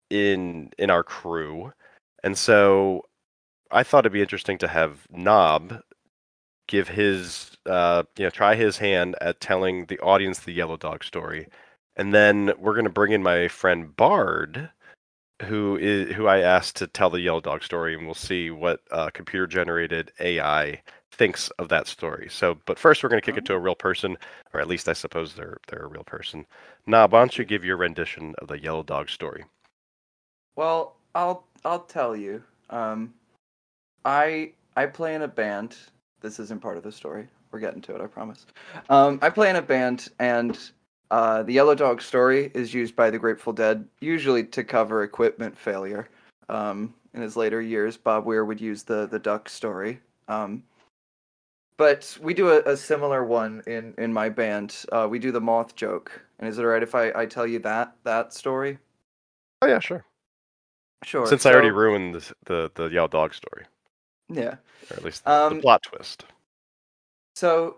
[0.10, 1.74] in in our crew,
[2.24, 3.04] and so
[3.72, 5.82] I thought it'd be interesting to have Knob
[6.68, 11.04] give his uh, you know try his hand at telling the audience the Yellow Dog
[11.04, 11.48] story,
[11.96, 14.70] and then we're gonna bring in my friend Bard,
[15.44, 18.82] who is who I asked to tell the Yellow Dog story, and we'll see what
[18.92, 20.82] uh, computer generated AI
[21.14, 22.28] thinks of that story.
[22.30, 24.18] So, but first we're gonna kick it to a real person,
[24.54, 26.46] or at least I suppose they're they're a real person.
[26.88, 29.46] Knob, why don't you give your rendition of the Yellow Dog story?
[30.56, 32.44] Well, I'll I'll tell you.
[32.70, 33.14] Um,
[34.04, 35.78] I I play in a band.
[36.22, 37.28] This isn't part of the story.
[37.52, 38.02] We're getting to it.
[38.02, 38.46] I promise.
[38.90, 40.58] Um, I play in a band, and
[41.12, 45.56] uh, the Yellow Dog story is used by the Grateful Dead usually to cover equipment
[45.56, 46.10] failure.
[46.50, 50.00] Um, in his later years, Bob Weir would use the the duck story.
[50.28, 50.64] Um,
[51.78, 54.86] but we do a, a similar one in in my band.
[54.92, 56.22] Uh, we do the moth joke.
[56.40, 58.78] And is it alright if I, I tell you that that story?
[59.62, 60.04] Oh yeah, sure.
[61.04, 61.26] Sure.
[61.26, 63.66] Since I already ruined the the, the yellow dog story,
[64.30, 64.56] yeah.
[64.90, 66.26] or at least the, Um, the plot twist.
[67.36, 67.78] So,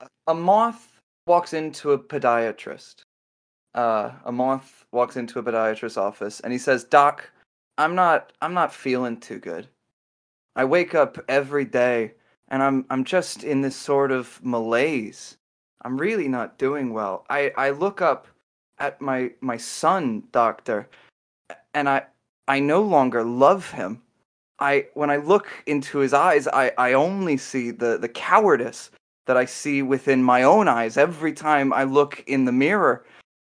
[0.00, 3.02] a- a moth walks into a podiatrist.
[3.74, 7.30] Uh, a moth walks into a podiatrist's office, and he says, "Doc,
[7.78, 9.68] I'm not, I'm not feeling too good.
[10.56, 12.14] I wake up every day,
[12.50, 15.36] and I'm, I'm just in this sort of malaise.
[15.82, 17.24] I'm really not doing well.
[17.30, 18.26] I, I look up
[18.78, 20.88] at my, my son, doctor,
[21.74, 22.04] and I,
[22.48, 24.02] I no longer love him."
[24.60, 28.90] I when I look into his eyes, I, I only see the, the cowardice
[29.26, 33.04] that I see within my own eyes every time I look in the mirror.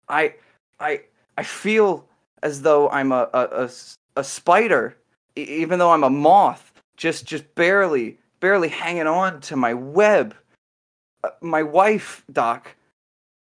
[0.08, 0.34] I
[0.80, 1.02] I
[1.36, 2.08] I feel
[2.42, 3.70] as though I'm a a
[4.16, 4.96] a spider,
[5.36, 10.34] e- even though I'm a moth, just just barely barely hanging on to my web.
[11.24, 12.74] Uh, my wife, Doc.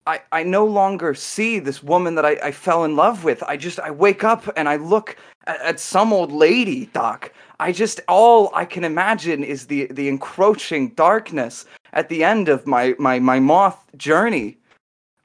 [0.06, 3.42] I, I no longer see this woman that I, I fell in love with.
[3.42, 5.16] I just I wake up and I look
[5.48, 7.32] at, at some old lady, Doc.
[7.58, 12.68] I just all I can imagine is the the encroaching darkness at the end of
[12.68, 14.58] my my my moth journey.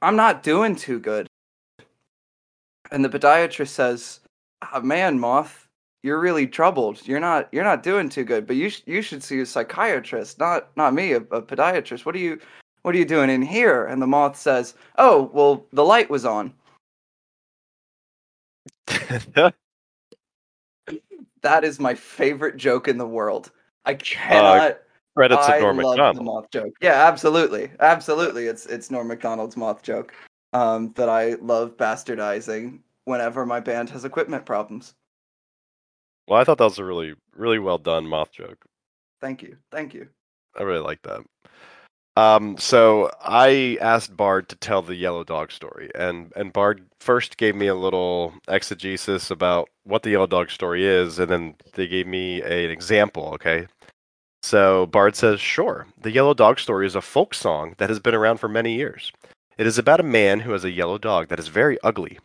[0.02, 1.28] I'm not doing too good.
[2.90, 4.18] And the podiatrist says,
[4.74, 5.68] oh, "Man, moth,
[6.02, 7.06] you're really troubled.
[7.06, 8.46] You're not you're not doing too good.
[8.46, 12.04] But you sh- you should see a psychiatrist, not not me, a, a podiatrist.
[12.04, 12.38] What are you
[12.82, 16.24] what are you doing in here?" And the moth says, "Oh, well, the light was
[16.24, 16.54] on."
[21.42, 23.50] That is my favorite joke in the world.
[23.84, 24.78] I cannot.
[25.16, 26.72] Credits I Norm love the moth joke.
[26.80, 28.46] Yeah, absolutely, absolutely.
[28.46, 30.14] It's it's Norm Macdonald's moth joke
[30.52, 34.94] um, that I love bastardizing whenever my band has equipment problems.
[36.32, 38.64] Well, I thought that was a really really well done moth joke.
[39.20, 40.08] Thank you, thank you.
[40.58, 41.20] I really like that.
[42.16, 47.36] Um, so I asked Bard to tell the yellow dog story, and and Bard first
[47.36, 51.86] gave me a little exegesis about what the yellow dog story is, and then they
[51.86, 53.32] gave me a, an example.
[53.34, 53.66] Okay,
[54.42, 58.14] so Bard says, "Sure, the yellow dog story is a folk song that has been
[58.14, 59.12] around for many years.
[59.58, 62.20] It is about a man who has a yellow dog that is very ugly.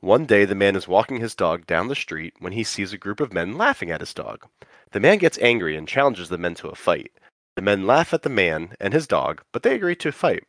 [0.00, 2.98] One day, the man is walking his dog down the street when he sees a
[2.98, 4.46] group of men laughing at his dog.
[4.92, 7.12] The man gets angry and challenges the men to a fight."
[7.56, 10.44] The men laugh at the man and his dog, but they agree to fight.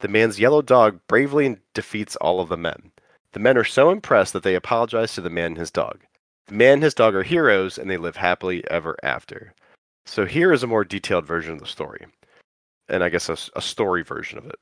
[0.00, 2.92] The man's yellow dog bravely defeats all of the men.
[3.32, 6.00] The men are so impressed that they apologize to the man and his dog.
[6.46, 9.54] The man and his dog are heroes, and they live happily ever after.
[10.04, 12.04] So here is a more detailed version of the story,
[12.88, 14.58] and I guess a, a story version of it.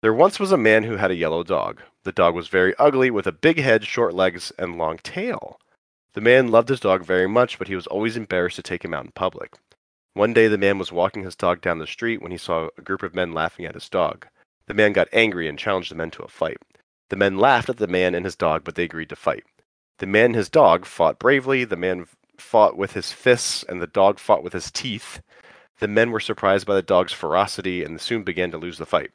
[0.00, 1.82] There once was a man who had a yellow dog.
[2.04, 5.58] The dog was very ugly, with a big head, short legs, and long tail.
[6.12, 8.94] The man loved his dog very much, but he was always embarrassed to take him
[8.94, 9.54] out in public.
[10.12, 12.82] One day, the man was walking his dog down the street when he saw a
[12.82, 14.26] group of men laughing at his dog.
[14.66, 16.58] The man got angry and challenged the men to a fight.
[17.10, 19.44] The men laughed at the man and his dog, but they agreed to fight.
[19.98, 21.64] The man and his dog fought bravely.
[21.64, 22.06] The man
[22.38, 25.20] fought with his fists, and the dog fought with his teeth.
[25.80, 29.10] The men were surprised by the dog's ferocity and soon began to lose the fight.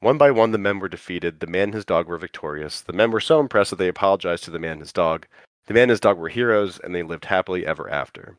[0.00, 1.40] One by one, the men were defeated.
[1.40, 2.80] The man and his dog were victorious.
[2.80, 5.26] The men were so impressed that they apologized to the man and his dog.
[5.66, 8.36] The man and his dog were heroes, and they lived happily ever after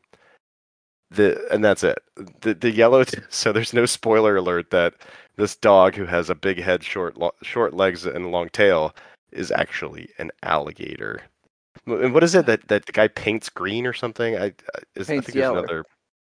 [1.10, 1.98] the and that's it.
[2.40, 3.04] The the yellow.
[3.28, 4.94] So there's no spoiler alert that
[5.36, 8.94] this dog who has a big head, short lo, short legs, and a long tail
[9.32, 11.22] is actually an alligator.
[11.86, 14.36] And what is it that that the guy paints green or something?
[14.36, 14.52] I, I,
[14.94, 15.84] is, I think there's another.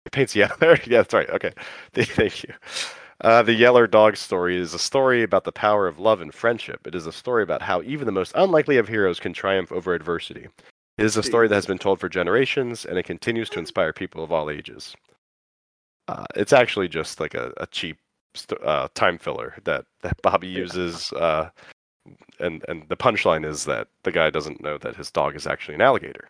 [0.05, 0.55] It paints yellow.
[0.61, 1.29] yeah, that's right.
[1.29, 1.51] Okay,
[1.93, 2.53] thank you.
[3.21, 6.85] Uh, the Yeller Dog story is a story about the power of love and friendship.
[6.85, 9.93] It is a story about how even the most unlikely of heroes can triumph over
[9.93, 10.47] adversity.
[10.97, 13.93] It is a story that has been told for generations, and it continues to inspire
[13.93, 14.95] people of all ages.
[16.07, 17.97] Uh, it's actually just like a, a cheap
[18.35, 21.49] st- uh, time filler that, that Bobby uses, uh,
[22.39, 25.75] and and the punchline is that the guy doesn't know that his dog is actually
[25.75, 26.29] an alligator.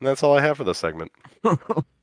[0.00, 1.12] And that's all I have for this segment.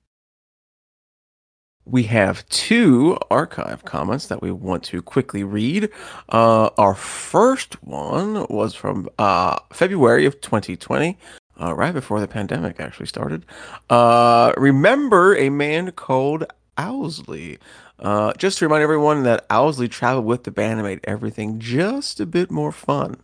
[1.90, 5.90] we have two archive comments that we want to quickly read.
[6.30, 11.18] Uh, our first one was from uh, February of 2020,
[11.62, 13.46] uh, right before the pandemic actually started.
[13.90, 16.46] Uh, remember a man called
[16.78, 17.58] Owsley.
[18.00, 22.20] Uh, just to remind everyone that Owsley traveled with the band and made everything just
[22.20, 23.18] a bit more fun.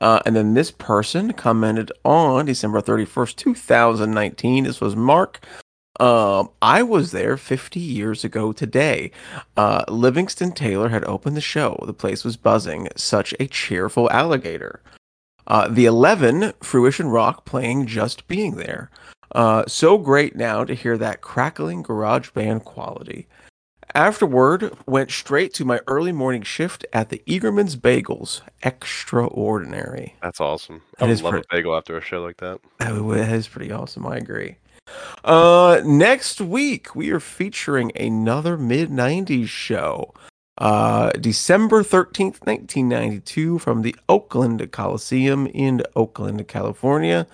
[0.00, 4.64] Uh, and then this person commented on December 31st, 2019.
[4.64, 5.46] This was Mark.
[6.00, 9.10] Um, I was there 50 years ago today.
[9.56, 11.82] Uh, Livingston Taylor had opened the show.
[11.86, 12.88] The place was buzzing.
[12.96, 14.80] Such a cheerful alligator.
[15.46, 18.90] Uh, the 11, Fruition Rock playing Just Being There.
[19.32, 23.26] Uh, so great now to hear that crackling garage band quality.
[23.94, 28.40] Afterward, went straight to my early morning shift at the Eagerman's Bagels.
[28.62, 30.14] Extraordinary.
[30.22, 30.82] That's awesome.
[30.98, 32.58] That I would love pretty- a bagel after a show like that.
[32.80, 34.06] Oh, that is pretty awesome.
[34.06, 34.56] I agree.
[35.24, 40.12] Uh, next week we are featuring another mid '90s show.
[40.58, 47.26] Uh, December thirteenth, nineteen ninety-two, from the Oakland Coliseum in Oakland, California.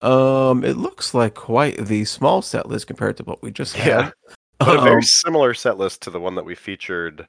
[0.00, 3.86] Um, it looks like quite the small set list compared to what we just had.
[3.86, 4.10] Yeah.
[4.60, 7.28] But a Um, very similar set list to the one that we featured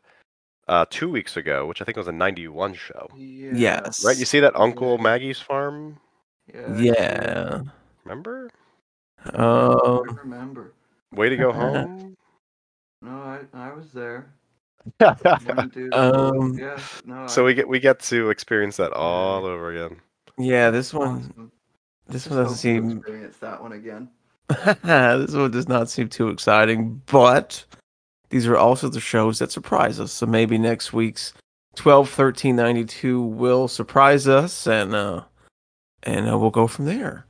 [0.67, 3.07] uh, two weeks ago, which I think was a 91 show.
[3.15, 4.03] Yes.
[4.03, 4.17] Right?
[4.17, 5.99] You see that Uncle Maggie's farm?
[6.75, 7.61] yeah.
[8.03, 8.49] Remember?
[9.25, 10.73] I Um, remember.
[11.13, 12.15] Way to go home.
[13.01, 14.31] No, I, I was there.
[14.99, 15.15] so
[15.93, 19.99] Um, yeah, no, we get we get to experience that all over again.
[20.37, 21.51] yeah, this one, awesome.
[22.07, 24.09] this one doesn't seem experience that one again.
[24.83, 27.63] this one does not seem too exciting, but
[28.29, 30.11] these are also the shows that surprise us.
[30.11, 31.33] So maybe next week's
[31.75, 35.23] 12 13 92 will surprise us and uh
[36.03, 37.25] and uh, we'll go from there.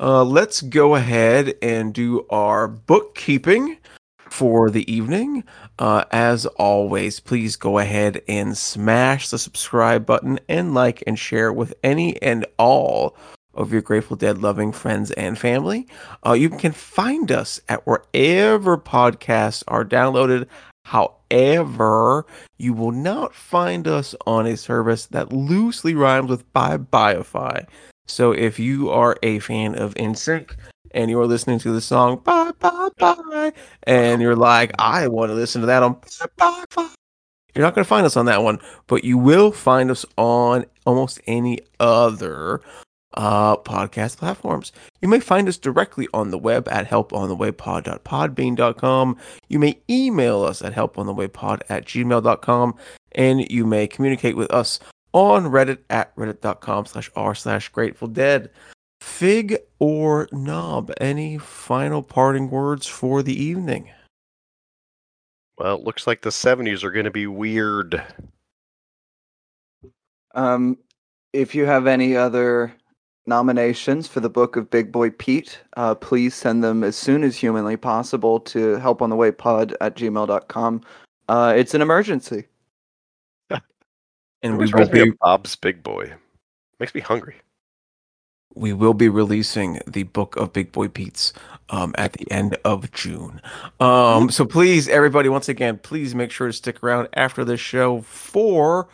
[0.00, 3.76] Uh let's go ahead and do our bookkeeping
[4.18, 5.44] for the evening.
[5.78, 11.52] Uh as always, please go ahead and smash the subscribe button and like and share
[11.52, 13.14] with any and all
[13.52, 15.86] of your Grateful Dead loving friends and family.
[16.24, 20.46] Uh, you can find us at wherever podcasts are downloaded.
[20.86, 22.24] However,
[22.58, 27.66] you will not find us on a service that loosely rhymes with Bye Byeify.
[28.10, 30.54] So if you are a fan of NSYNC
[30.92, 33.52] and you're listening to the song Bye Bye Bye,
[33.84, 36.90] and you're like, I want to listen to that on Bye Bye Bye,
[37.54, 40.64] you're not going to find us on that one, but you will find us on
[40.84, 42.60] almost any other
[43.14, 44.72] uh, podcast platforms.
[45.00, 49.16] You may find us directly on the web at helponthewaypod.podbean.com.
[49.48, 52.74] You may email us at helponthewaypod at gmail.com.
[53.12, 54.78] And you may communicate with us
[55.12, 58.50] on Reddit at reddit.com slash r slash grateful dead.
[59.00, 63.90] Fig or knob, any final parting words for the evening?
[65.58, 68.02] Well, it looks like the 70s are going to be weird.
[70.34, 70.78] Um,
[71.32, 72.74] if you have any other
[73.26, 77.36] nominations for the book of Big Boy Pete, uh, please send them as soon as
[77.36, 80.80] humanly possible to helponthewaypod at gmail.com.
[81.28, 82.46] Uh, it's an emergency.
[84.42, 86.12] And we will be Bob's Big Boy.
[86.78, 87.36] Makes me hungry.
[88.54, 91.32] we will be releasing the book of Big Boy Pete's
[91.68, 93.40] um, at the end of June.
[93.78, 98.00] Um, so please, everybody, once again, please make sure to stick around after this show
[98.00, 98.88] for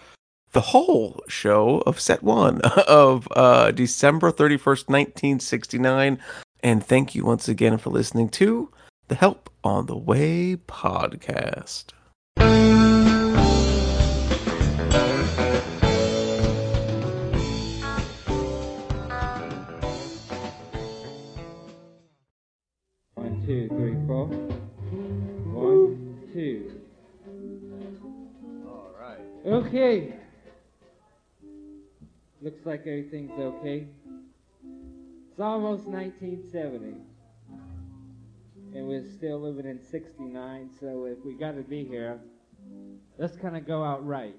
[0.53, 6.19] the whole show of set one of uh, December 31st, 1969.
[6.63, 8.71] And thank you once again for listening to
[9.09, 11.93] the Help on the Way podcast.
[23.47, 24.27] Two, three, four.
[25.55, 26.81] One, two.
[28.67, 29.21] All right.
[29.47, 30.15] Okay.
[32.43, 33.87] Looks like everything's okay.
[35.31, 36.95] It's almost 1970.
[38.75, 42.19] And we're still living in 69, so if we gotta be here,
[43.17, 44.35] let's kind of go out right.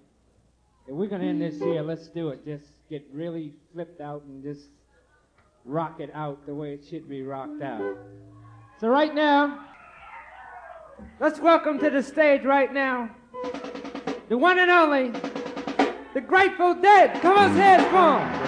[0.86, 2.44] If we're gonna end this year, let's do it.
[2.44, 4.68] Just get really flipped out and just
[5.64, 7.98] rock it out the way it should be rocked out.
[8.80, 9.66] So right now,
[11.20, 13.10] let's welcome to the stage right now
[14.30, 15.10] the one and only,
[16.14, 17.20] the Grateful Dead.
[17.22, 18.47] Come on, hands for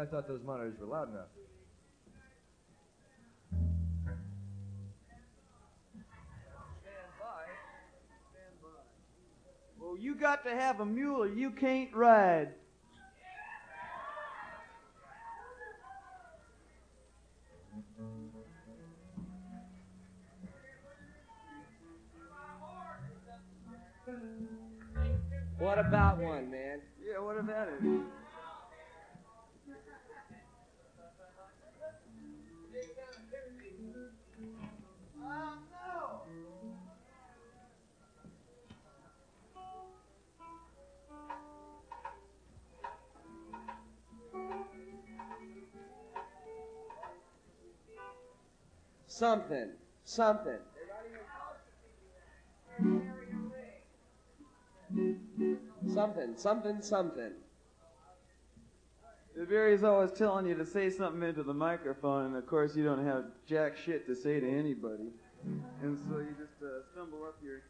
[0.00, 1.26] I thought those monitors were loud enough.
[3.50, 4.16] Stand
[7.20, 7.44] by.
[8.32, 8.68] Stand by.
[9.78, 12.48] Well, you got to have a mule or you can't ride.
[25.58, 26.80] What about one, man?
[27.06, 28.00] Yeah, what about it?
[49.20, 49.68] Something,
[50.04, 50.58] something.
[55.92, 57.32] Something, something, something.
[59.36, 62.82] The Barry's always telling you to say something into the microphone, and of course you
[62.82, 65.10] don't have jack shit to say to anybody,
[65.82, 67.64] and so you just uh, stumble up here.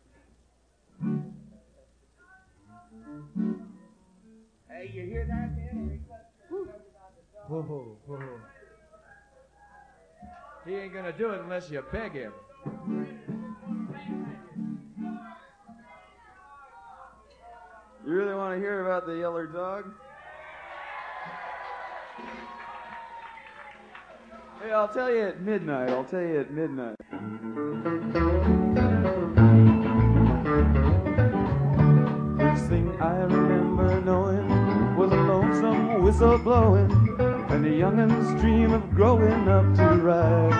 [4.68, 6.00] Hey, you hear that, man?
[7.48, 8.40] Whoa, whoa.
[10.70, 12.32] He ain't gonna do it unless you beg him.
[18.06, 19.92] You really want to hear about the yeller dog?
[24.62, 25.90] Hey, I'll tell you at midnight.
[25.90, 26.94] I'll tell you at midnight.
[32.38, 37.10] First thing I remember knowing was a lonesome whistle blowing
[37.64, 40.54] and a youngin's dream of growing up to ride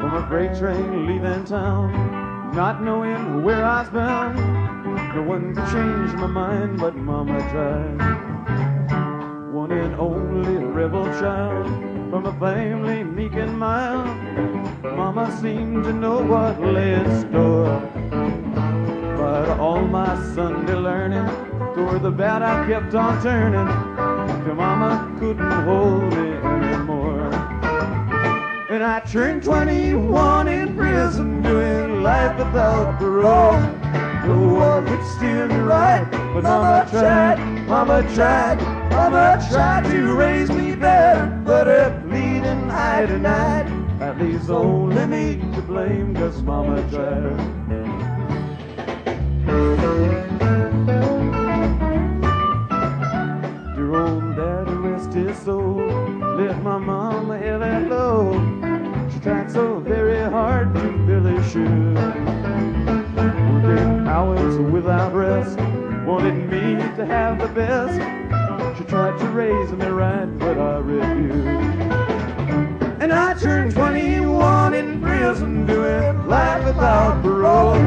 [0.00, 1.92] from a freight train leaving town,
[2.52, 4.36] not knowing where I was bound.
[5.14, 9.52] No one could change my mind, but Mama tried.
[9.52, 11.64] One and only rebel child
[12.10, 14.08] from a family meek and mild.
[14.82, 17.80] Mama seemed to know what lay in store.
[19.16, 21.28] But all my Sunday learning,
[21.76, 24.15] toward the bad I kept on turning.
[24.46, 27.34] Till Mama couldn't hold me anymore.
[28.70, 33.60] And I turned 21 in prison, doing life without parole.
[34.24, 40.48] No one could steer me right, but Mama tried, Mama tried, Mama tried to raise
[40.48, 43.66] me better, but her pleading I denied.
[43.98, 47.56] That leaves only me to blame, cause Mama tried.
[56.56, 58.32] Let my mama hear that low.
[59.12, 61.98] She tried so very hard to fill his shoes
[63.62, 65.58] working hours without rest,
[66.06, 67.94] wanted me to have the best.
[68.78, 71.46] She tried to raise me right, but I refused.
[73.00, 77.78] And I turned 21 in prison, doing life without parole.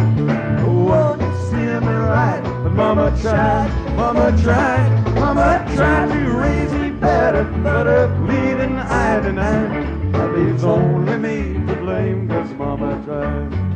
[0.68, 6.89] One could steer me right, but Mama tried, Mama tried, Mama tried to raise me
[7.00, 10.14] better, but her pleading I denied.
[10.14, 13.70] That leaves only me to blame, cause Mama tried.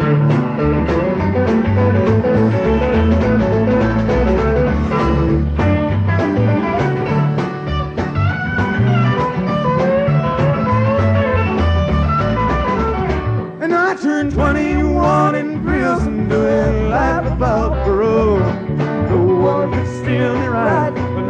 [0.00, 0.27] And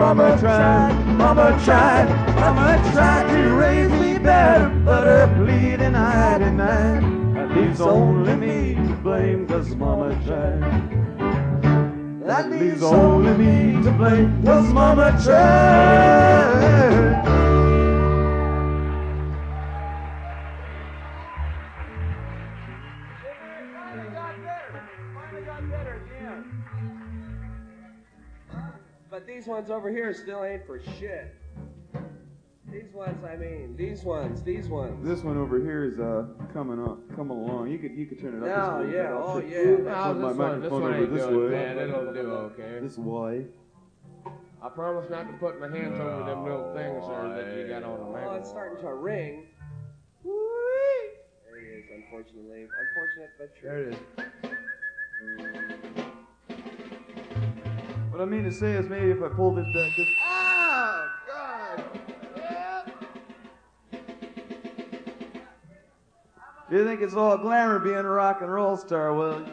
[0.08, 7.02] Mama tried, Mama tried, Mama tried to raise me better, but her pleading I denied.
[7.34, 10.62] That leaves only me to blame, cause Mama tried.
[12.26, 16.48] That leaves only me to blame, cause Mama tried.
[29.38, 31.32] These ones over here still ain't for shit.
[32.72, 35.06] These ones, I mean, these ones, these ones.
[35.06, 37.70] This one over here is uh coming up, coming along.
[37.70, 38.48] You could you could turn it up.
[38.48, 39.12] No, just a yeah, bit.
[39.12, 39.94] I'll oh, put- yeah.
[39.94, 41.56] I'll No, put my this one, this microphone one over ain't this good, way.
[41.56, 41.78] man.
[41.78, 42.78] It'll do okay.
[42.82, 43.46] This way.
[44.60, 47.84] I promise not to put my hands over them little things there that you got
[47.84, 48.38] on the Oh, microphone.
[48.40, 49.46] it's starting to ring.
[50.24, 52.66] There it is, unfortunately.
[52.80, 53.68] Unfortunate, but true.
[53.68, 53.98] There it is.
[58.18, 60.08] What I mean to say is maybe if I pull this back, this.
[60.20, 61.84] Ah, God.
[66.68, 69.14] You think it's all glamour being a rock and roll star?
[69.14, 69.46] Well,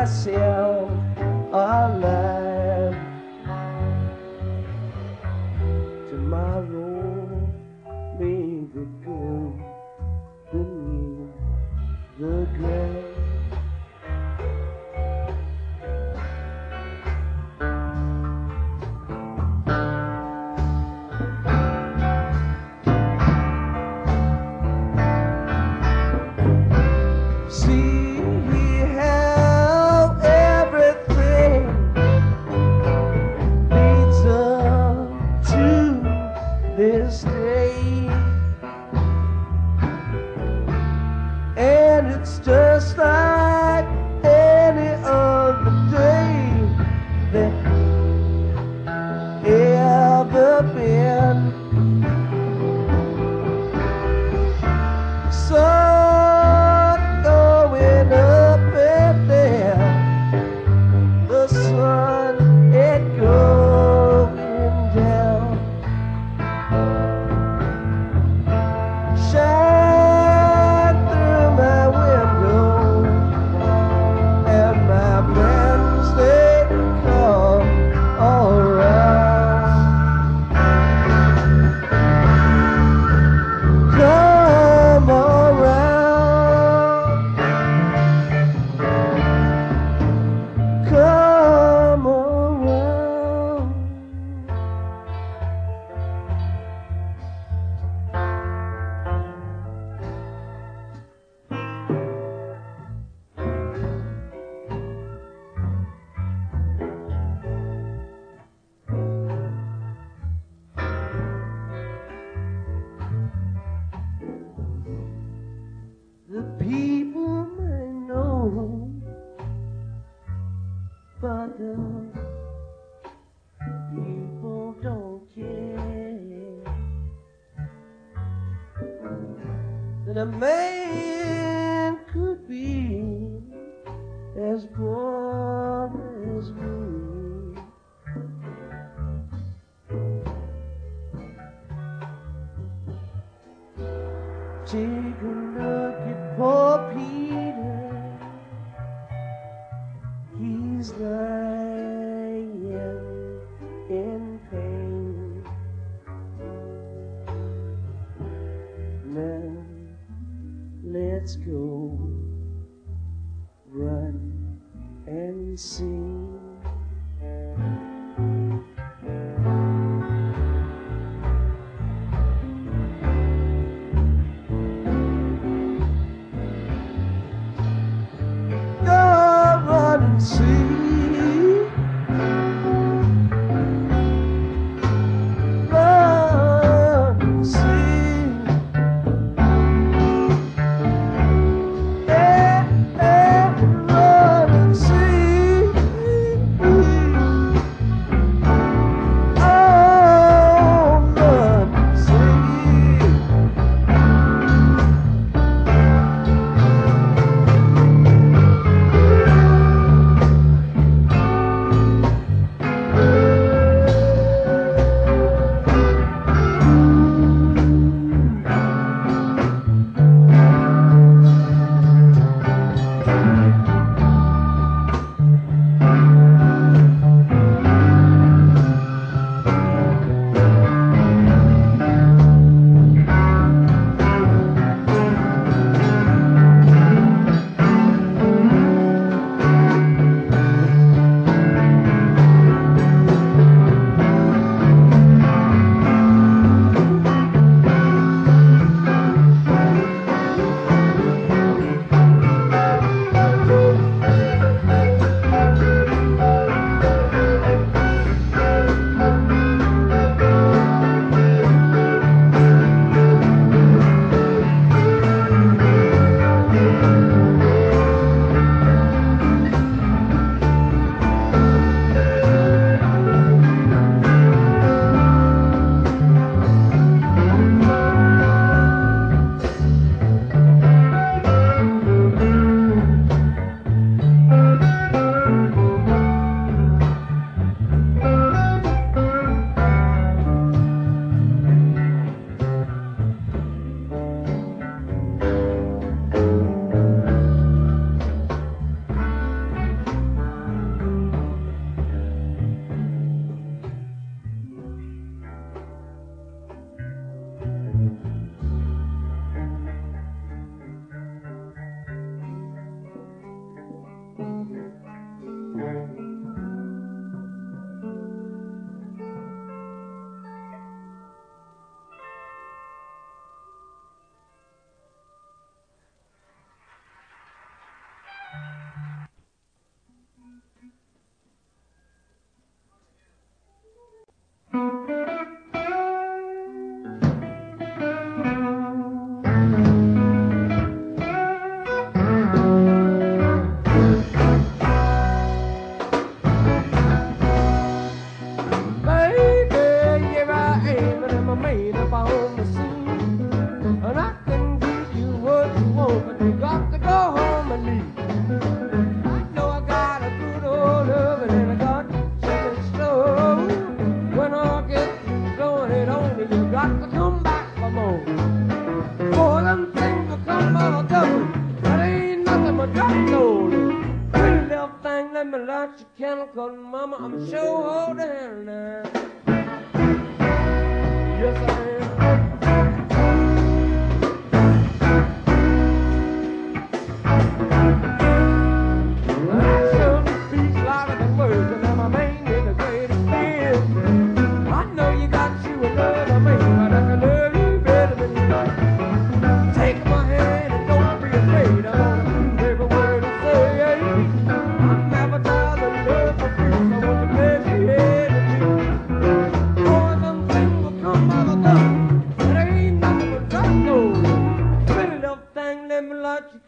[0.00, 0.90] find myself
[1.52, 2.29] alive.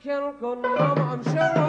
[0.04, 1.61] Mama, I'm sure.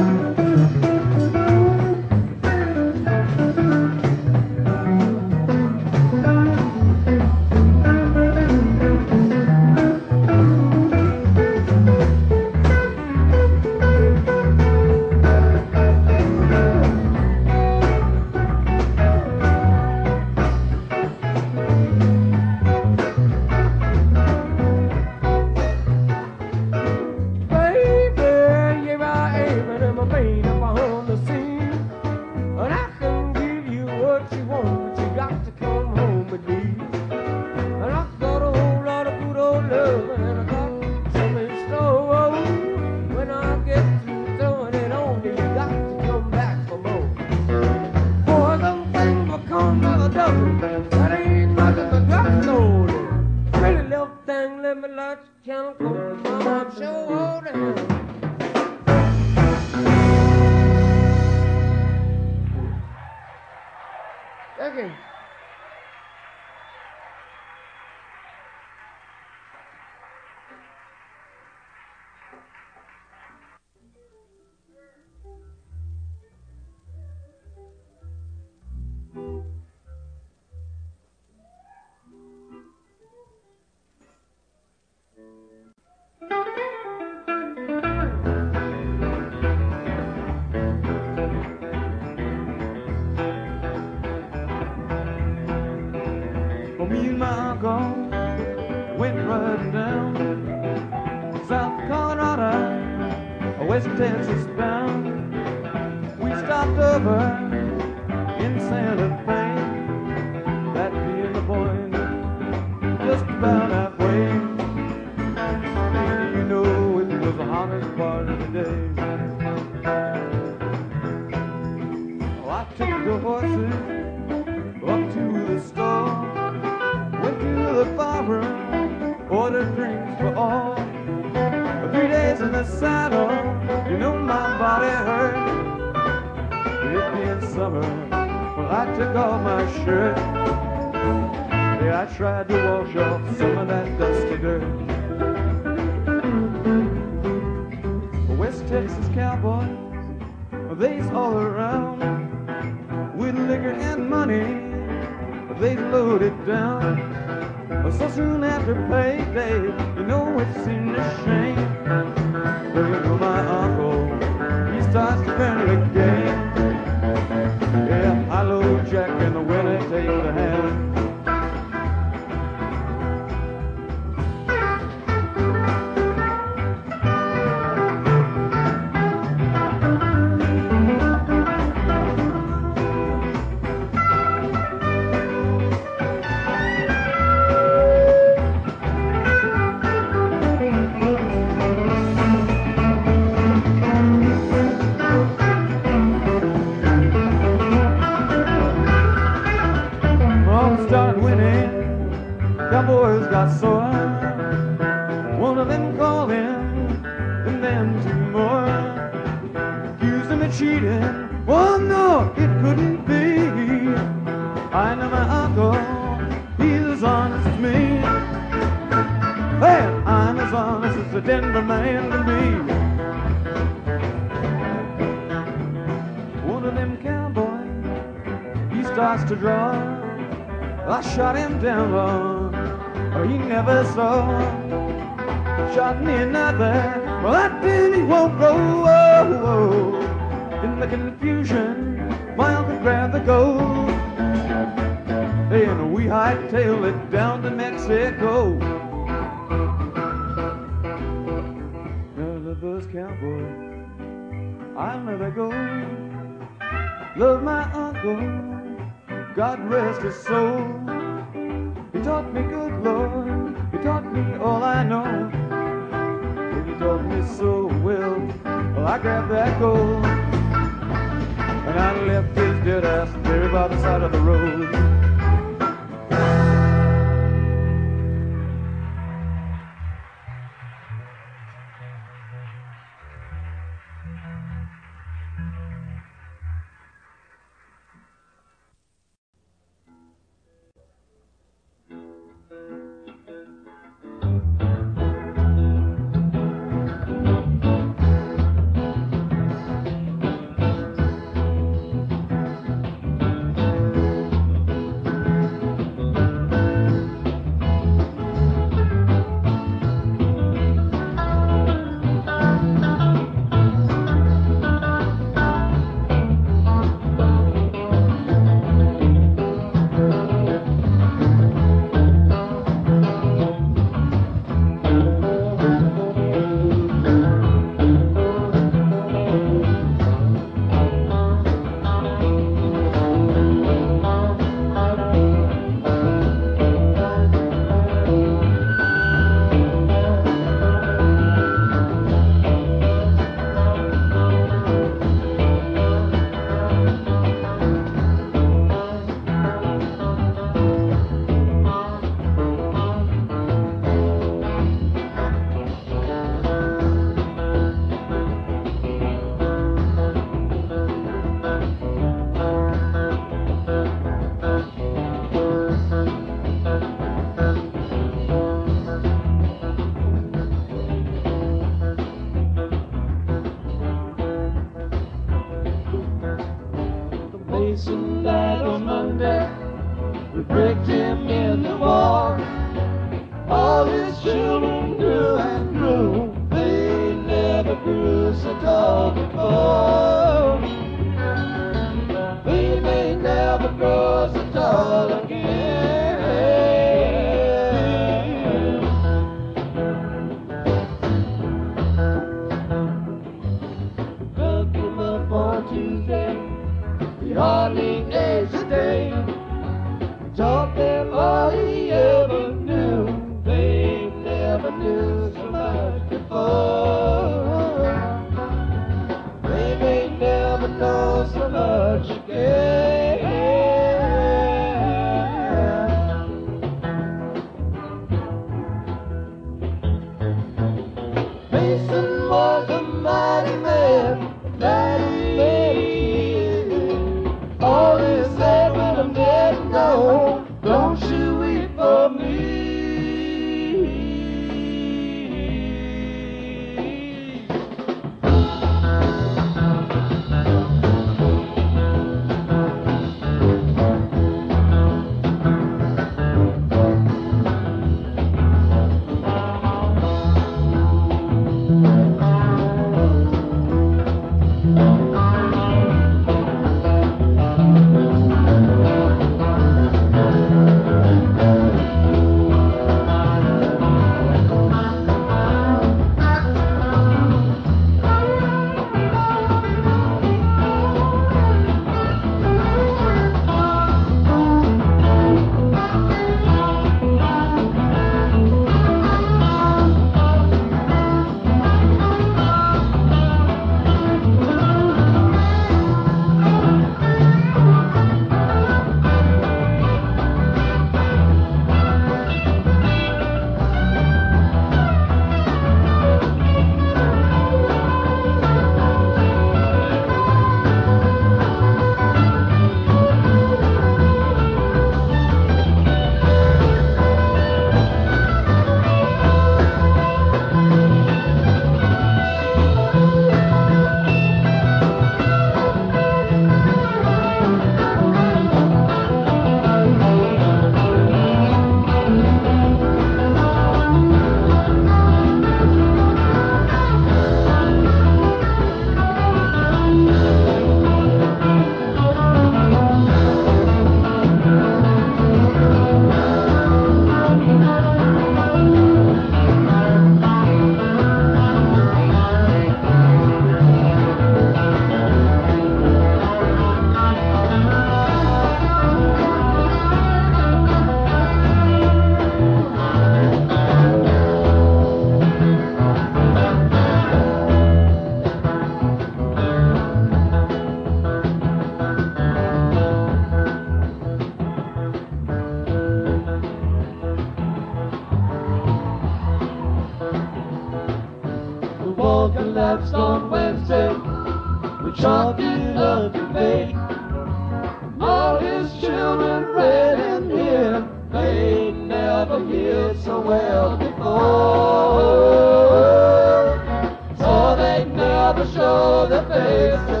[598.47, 600.00] Show the face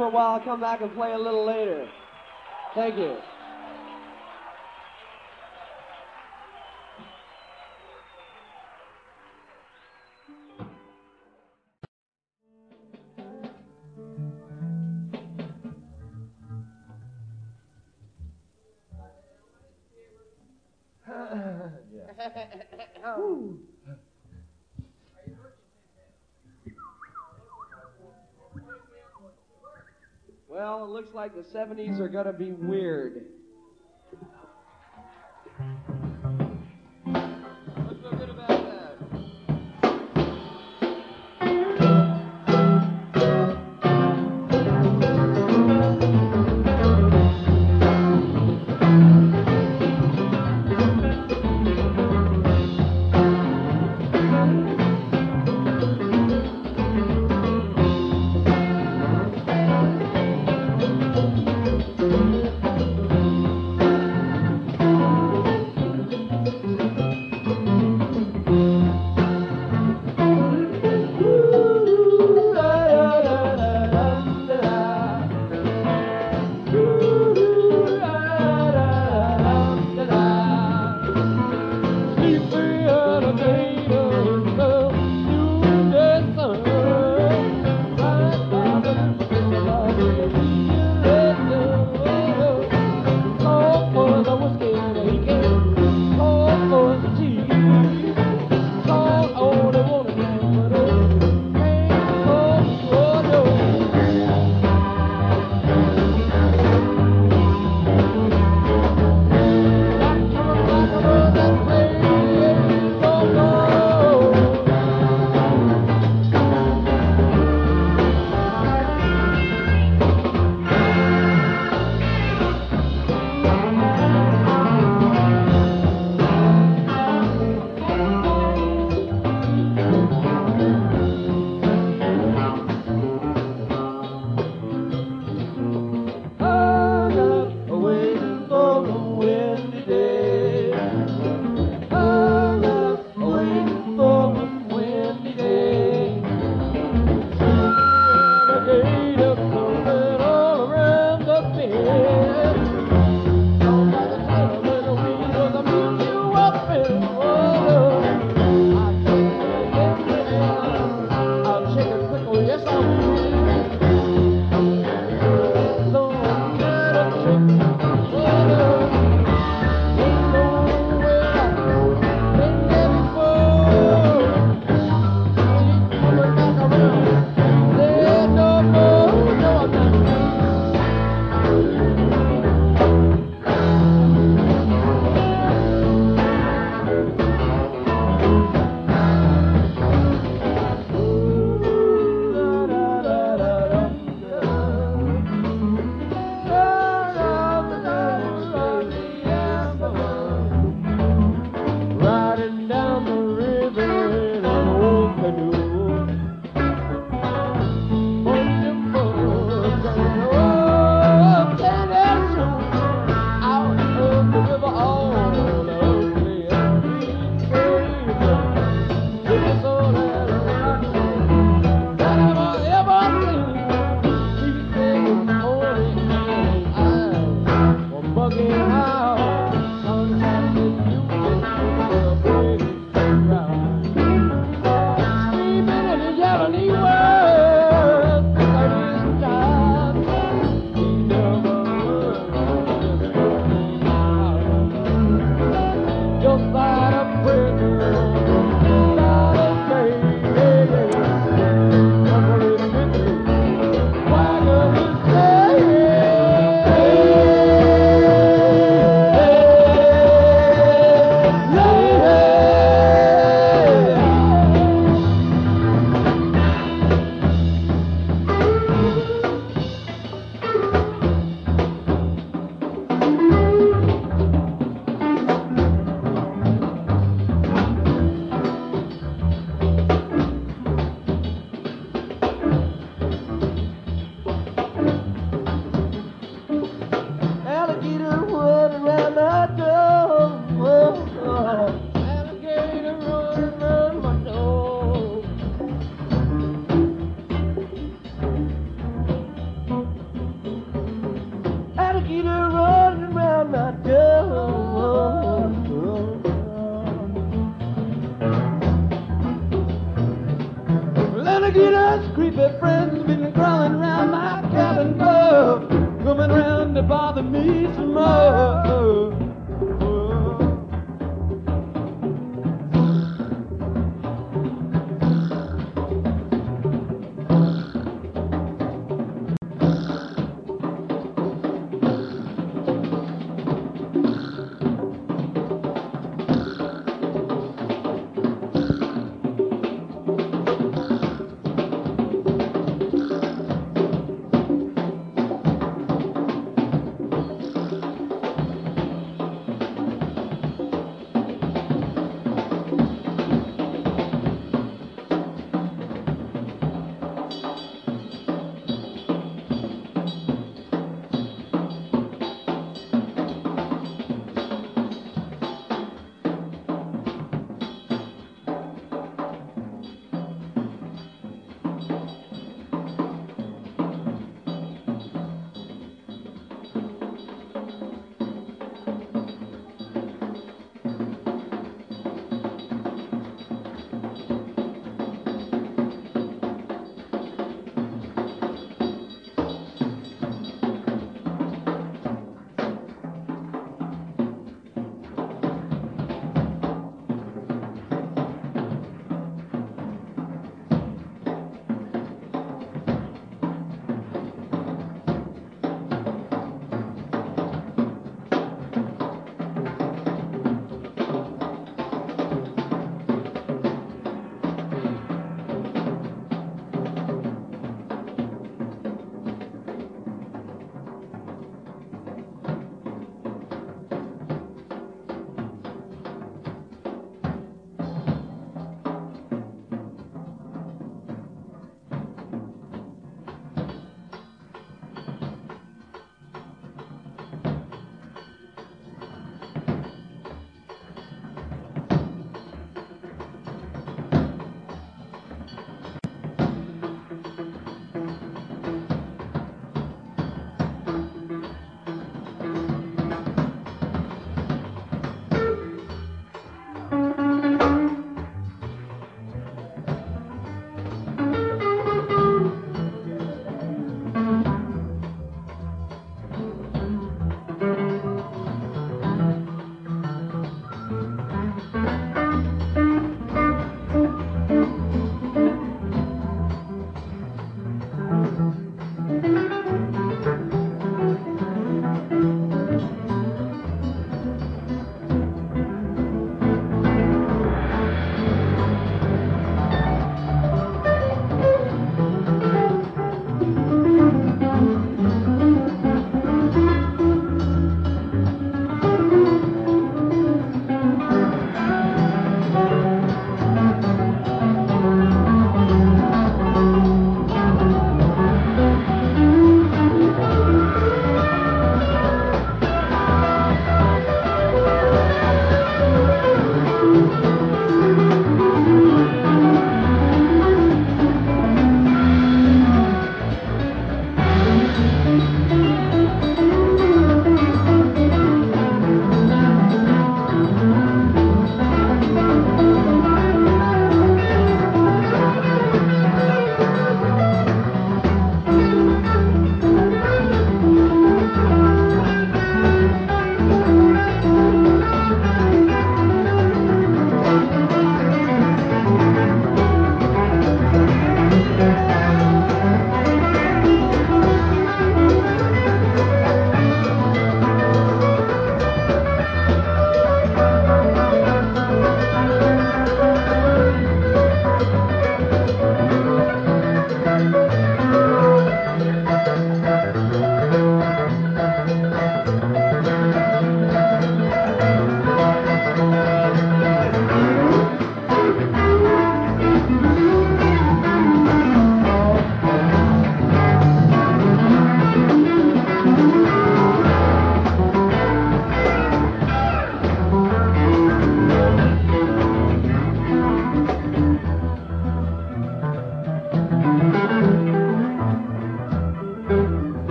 [0.00, 1.86] for a while, I'll come back and play a little later.
[2.74, 3.09] Thank you.
[30.60, 33.24] Well, it looks like the 70s are going to be weird.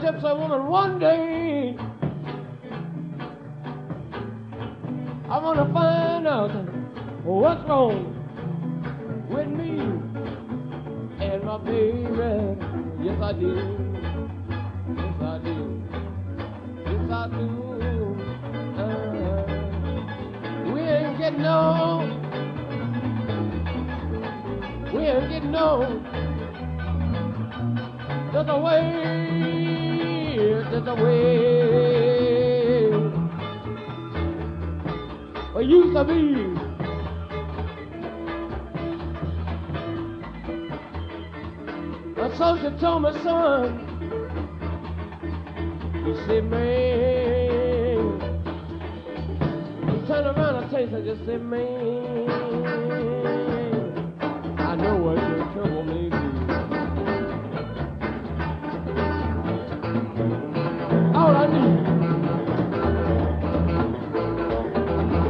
[0.00, 0.85] Chips, I want to run.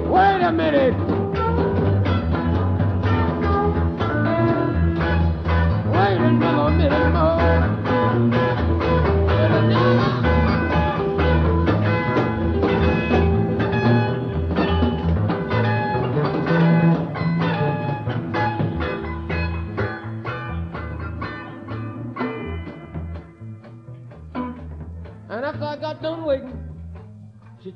[0.09, 1.16] Wait a minute!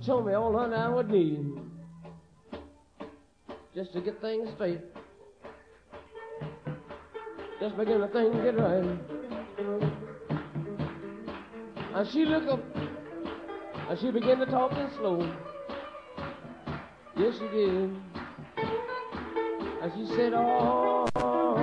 [0.06, 1.46] told me all I would need
[3.74, 4.80] just to get things straight.
[7.60, 8.98] Just begin to things get right.
[11.94, 15.20] And she looked up and she began to talk and slow.
[17.16, 17.96] Yes, she did.
[19.82, 21.59] And she said, oh.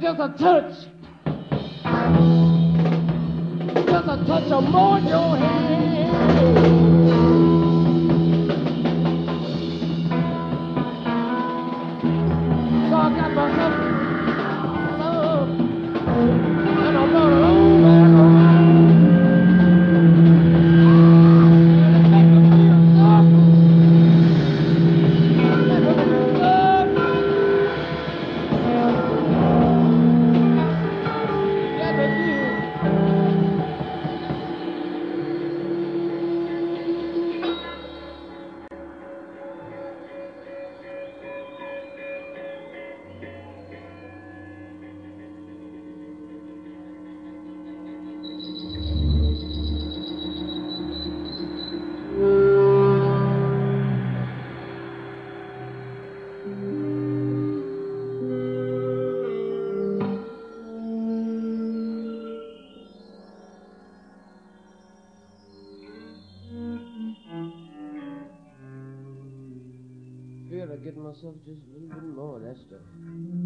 [0.00, 0.72] just a touch,
[3.86, 6.85] just a touch of more your hand.
[71.16, 72.40] myself just a little bit lower.
[72.40, 73.45] That's stuff.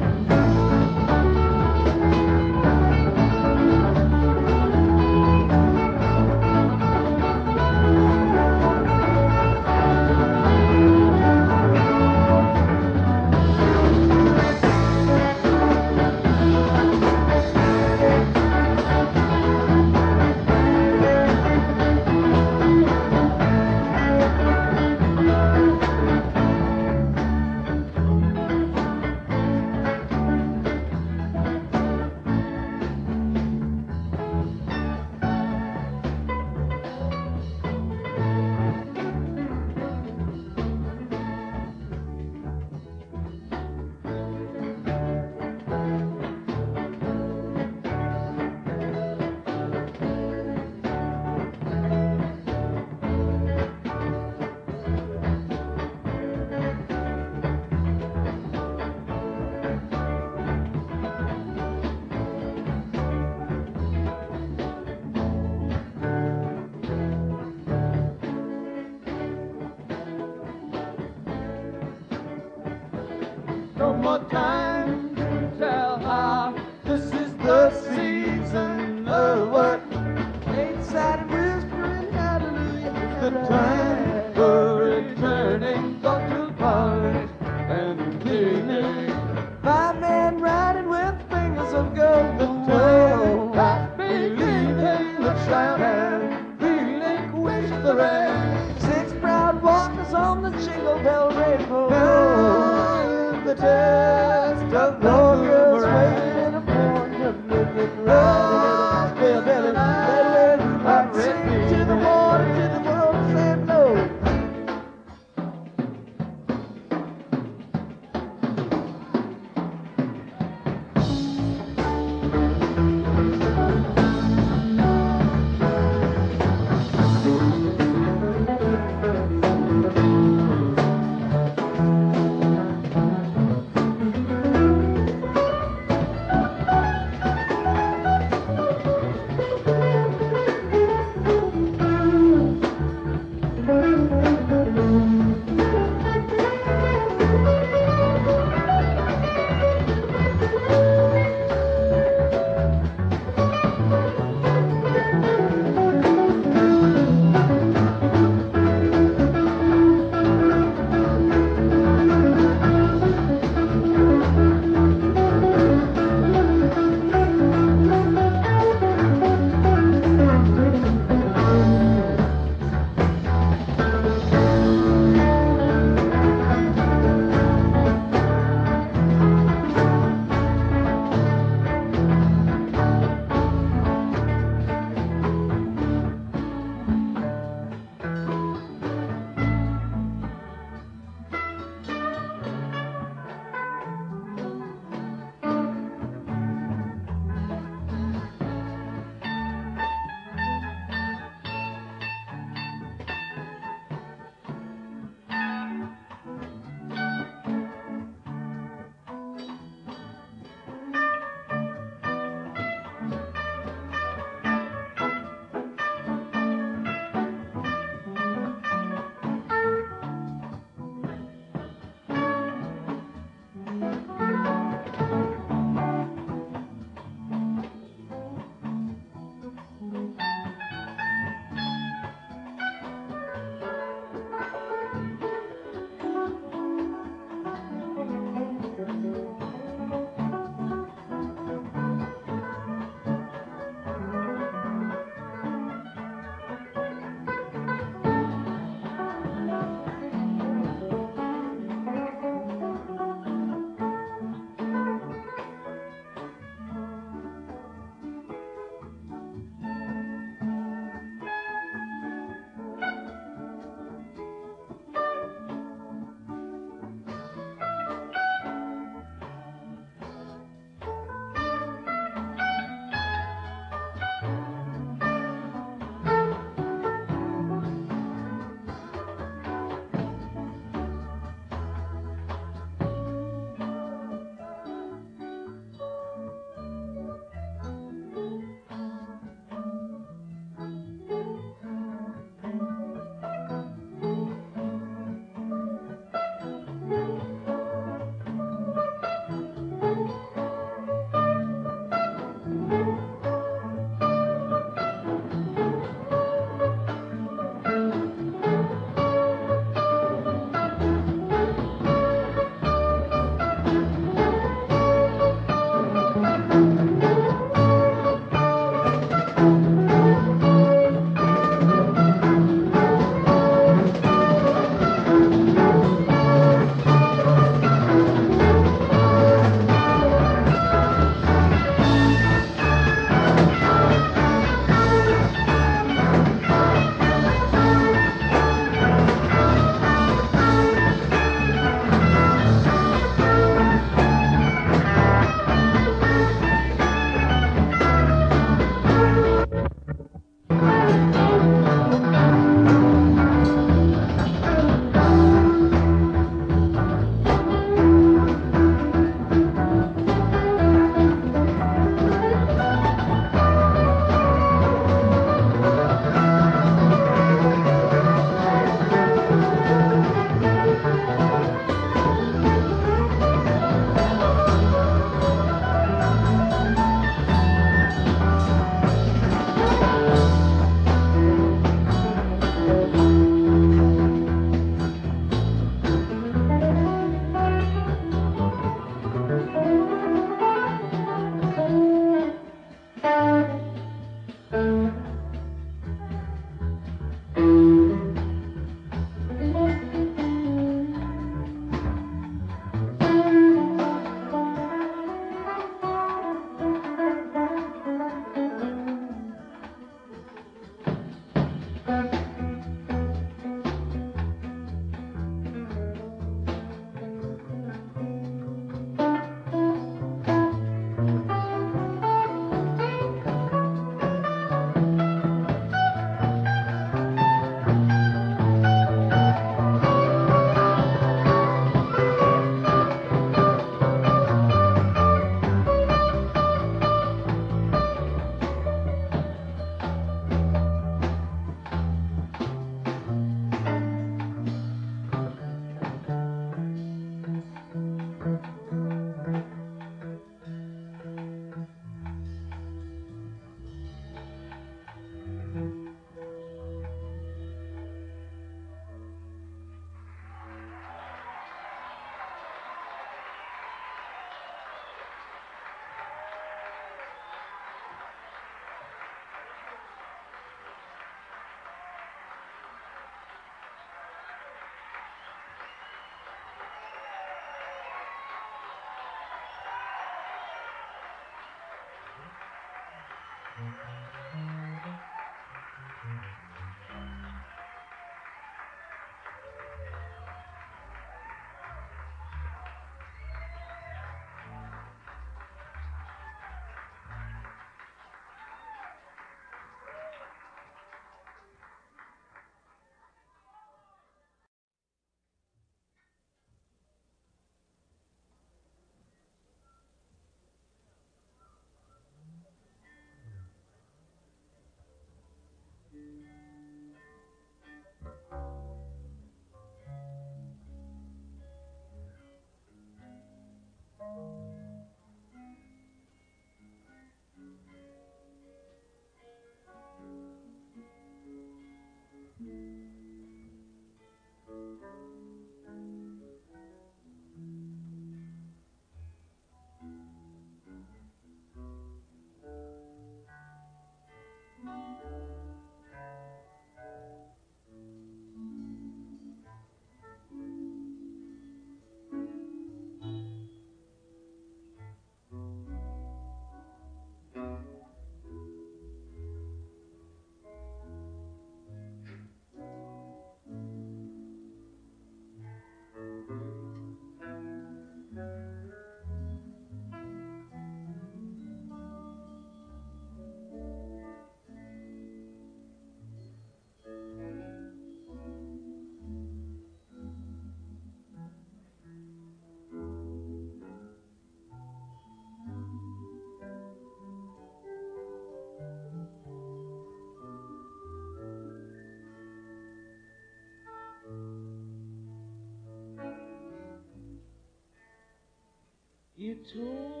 [599.21, 600.00] You told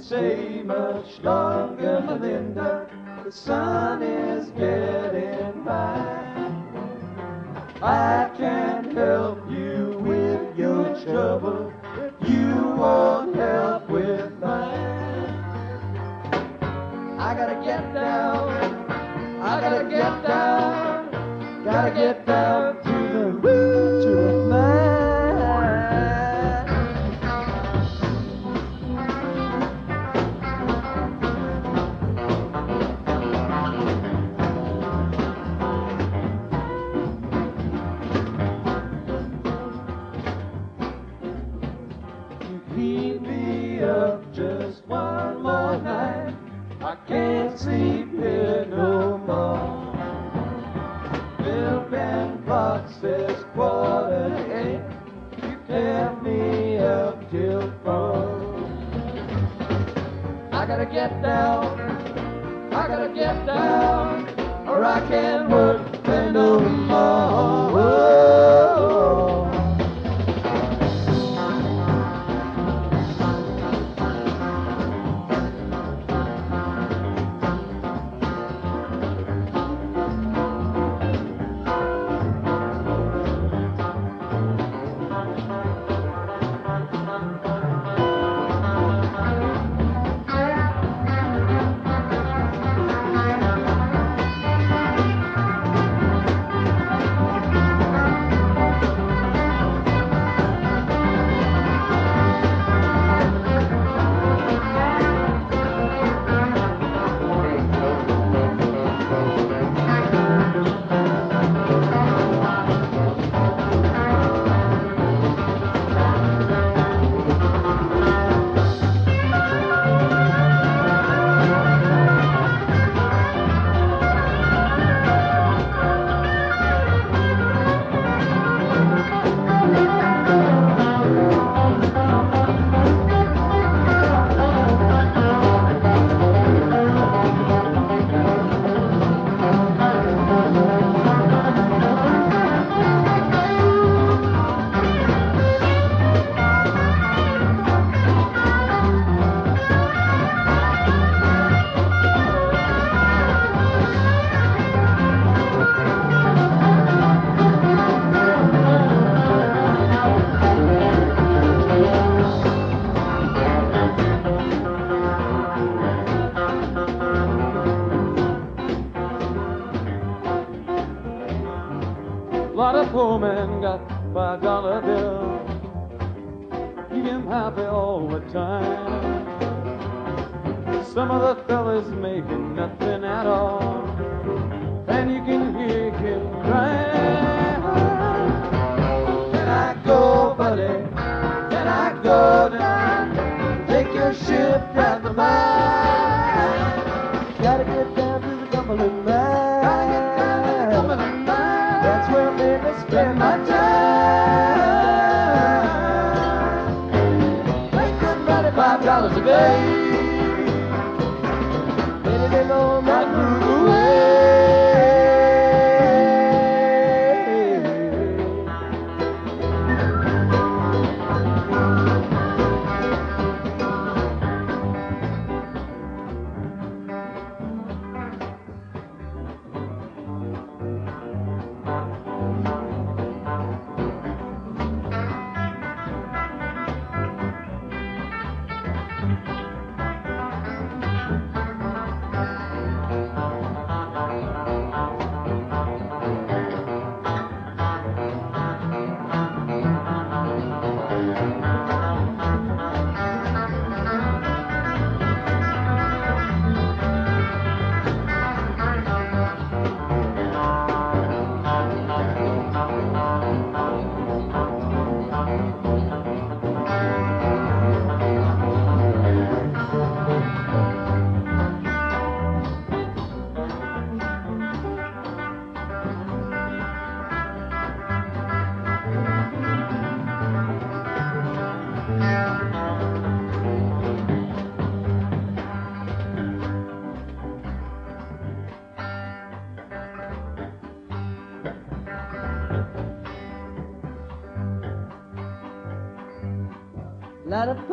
[0.06, 2.86] stay much longer, Melinda.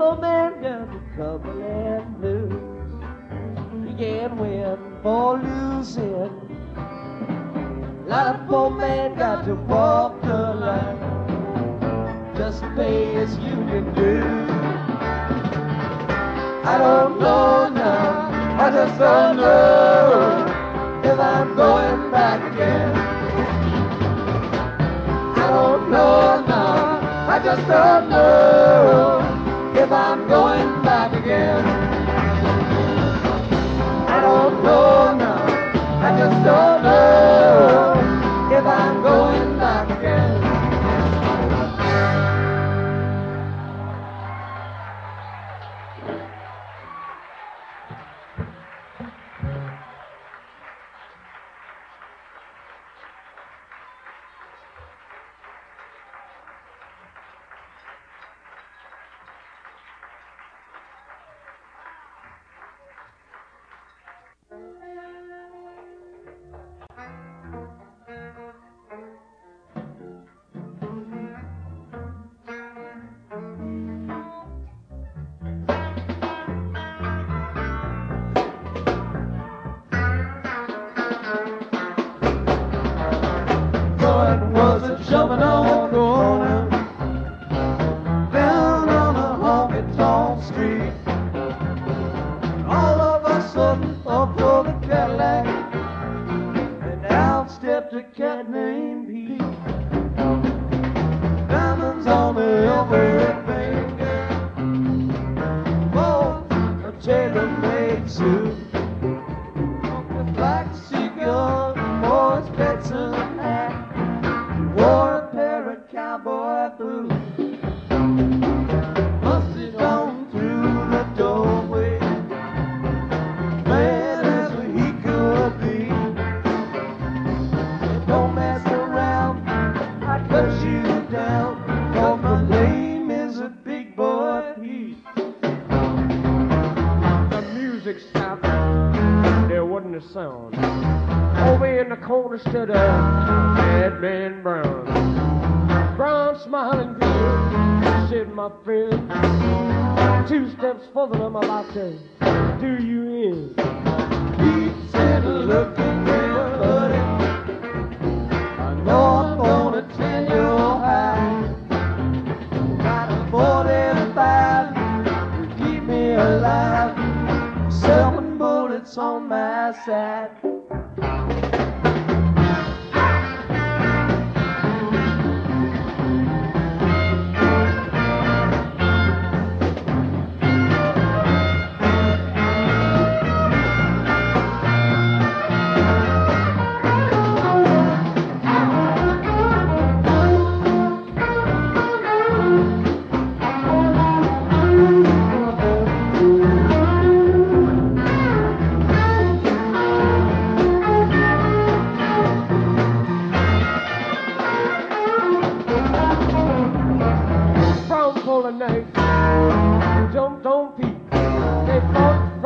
[0.02, 0.31] Let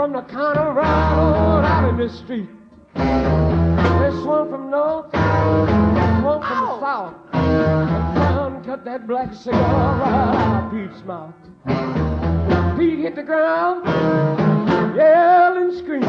[0.06, 2.48] from the Colorado out in the street.
[2.94, 5.22] This one from north, this
[6.24, 6.80] one from Ow.
[6.80, 7.16] south.
[7.32, 11.34] The cut that black cigar out of Pete's mouth.
[12.78, 13.84] Pete hit the ground,
[14.96, 16.06] yelled and screamed.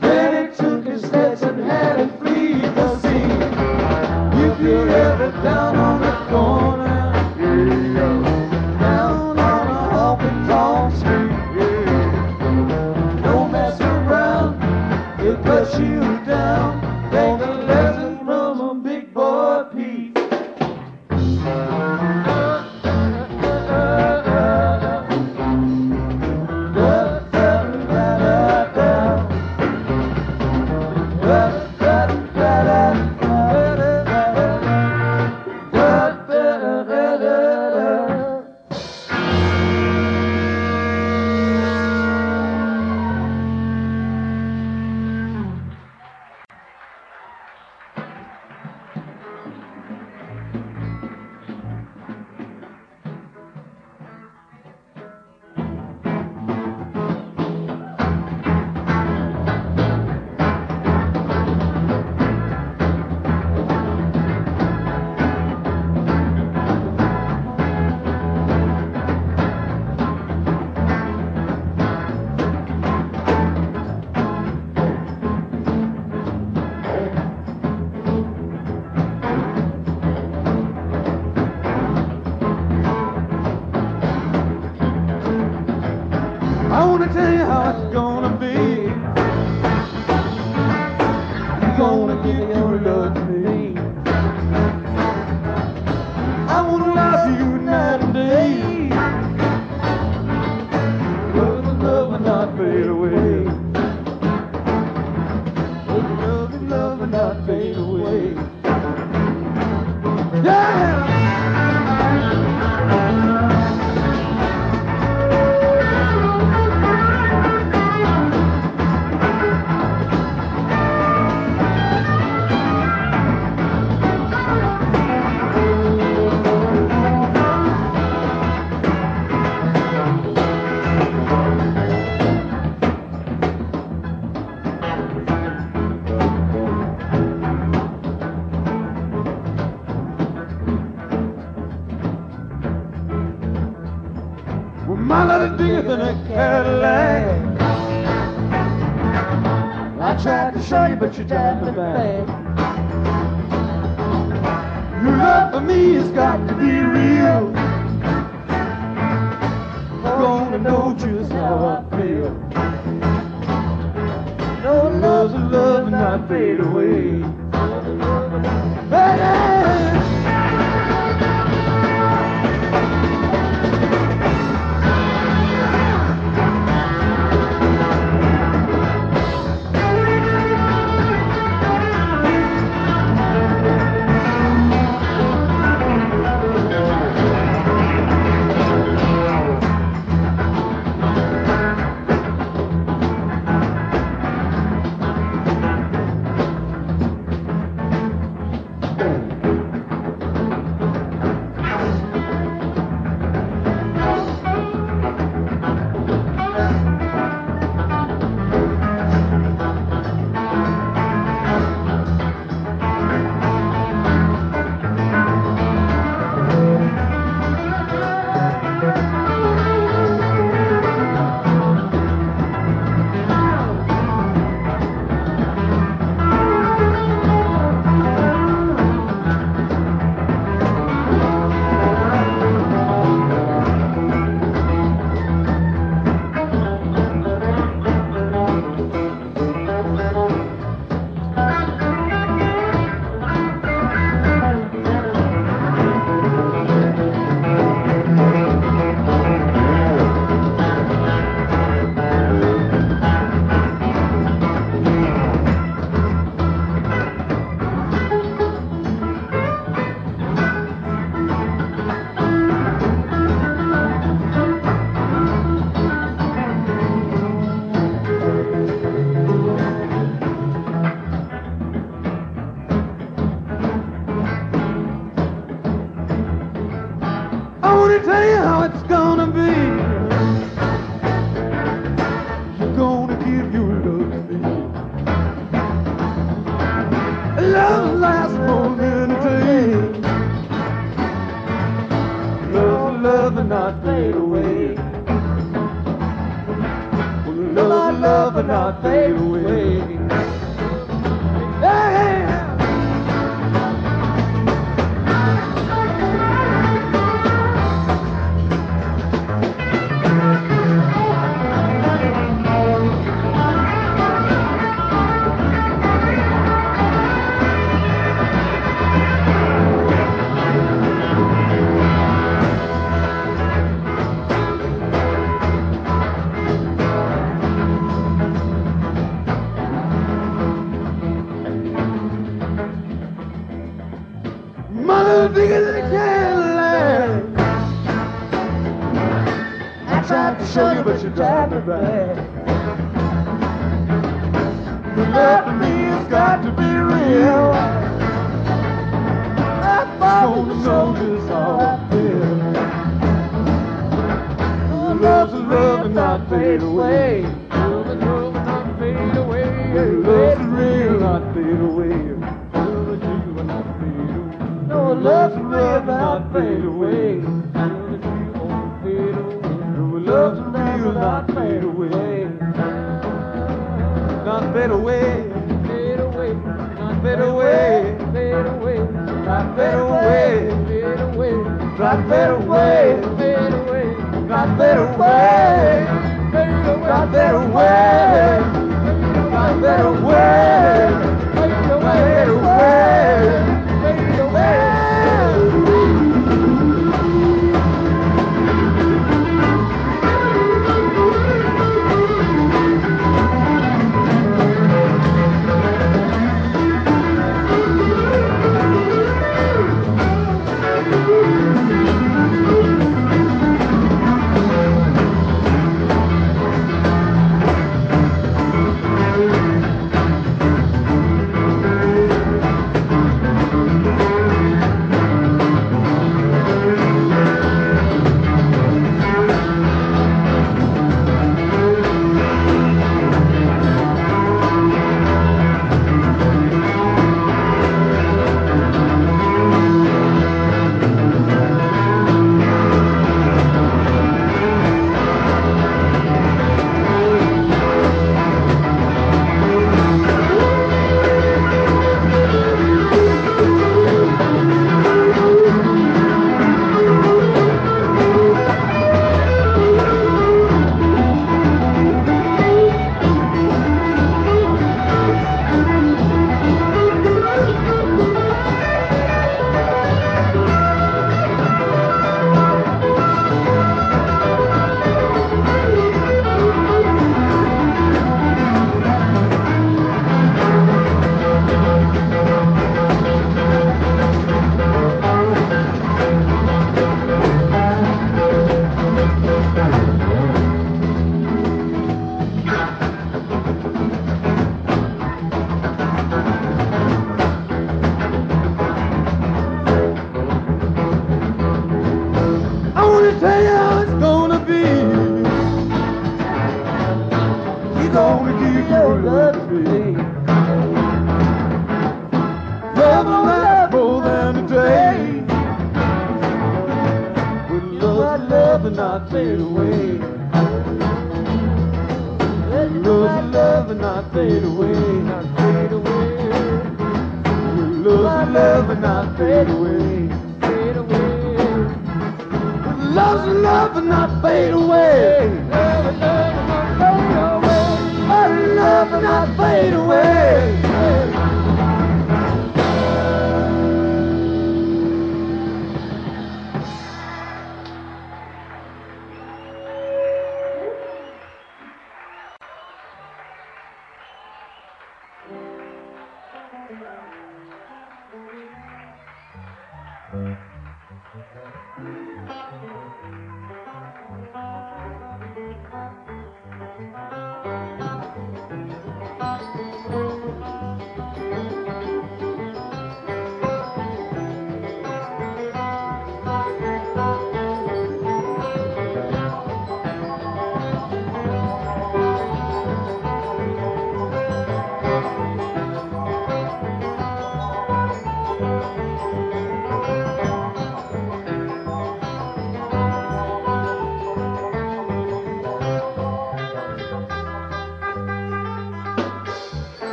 [0.00, 3.42] Then he took his steps and had him flee the scene.
[4.40, 6.95] If you're ever down on the corner.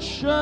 [0.00, 0.33] Sunshine,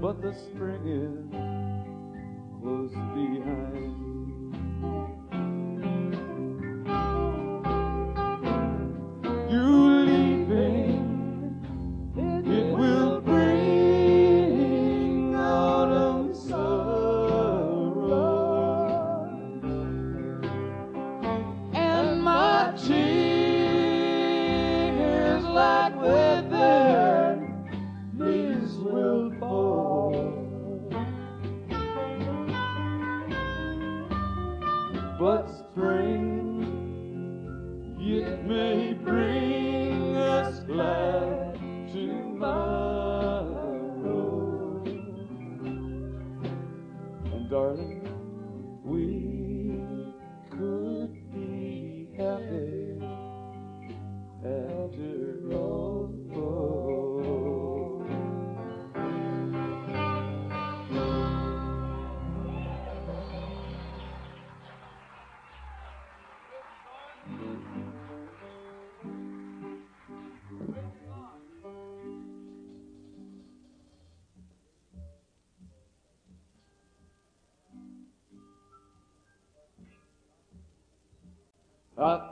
[0.00, 1.32] but the spring is
[2.60, 4.15] close behind.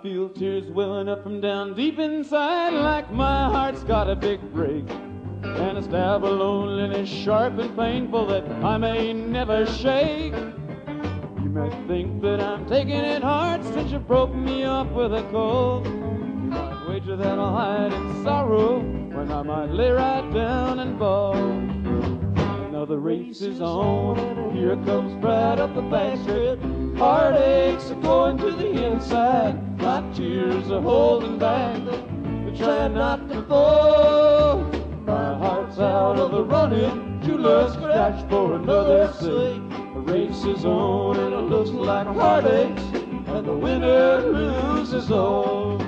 [0.05, 4.85] Feel tears welling up from down deep inside, like my heart's got a big break.
[5.43, 10.35] And a stab of loneliness sharp and painful that I may never shake.
[10.35, 15.23] You might think that I'm taking it hard since you broke me off with a
[15.31, 15.87] cold.
[15.87, 20.99] You might wager that I'll hide in sorrow when I might lay right down and
[20.99, 21.35] bawl.
[22.73, 24.55] Now the race is on.
[24.55, 26.99] Here comes pride up the backstretch.
[26.99, 29.74] Heartaches are going to the inside.
[29.85, 31.79] My tears are holding back.
[31.85, 34.63] They try not to fall.
[35.05, 37.21] My heart's out of the running.
[37.23, 39.61] too love scratched for another sake.
[39.69, 42.83] The race is on and it looks like heartaches.
[43.27, 45.79] And the winner loses all.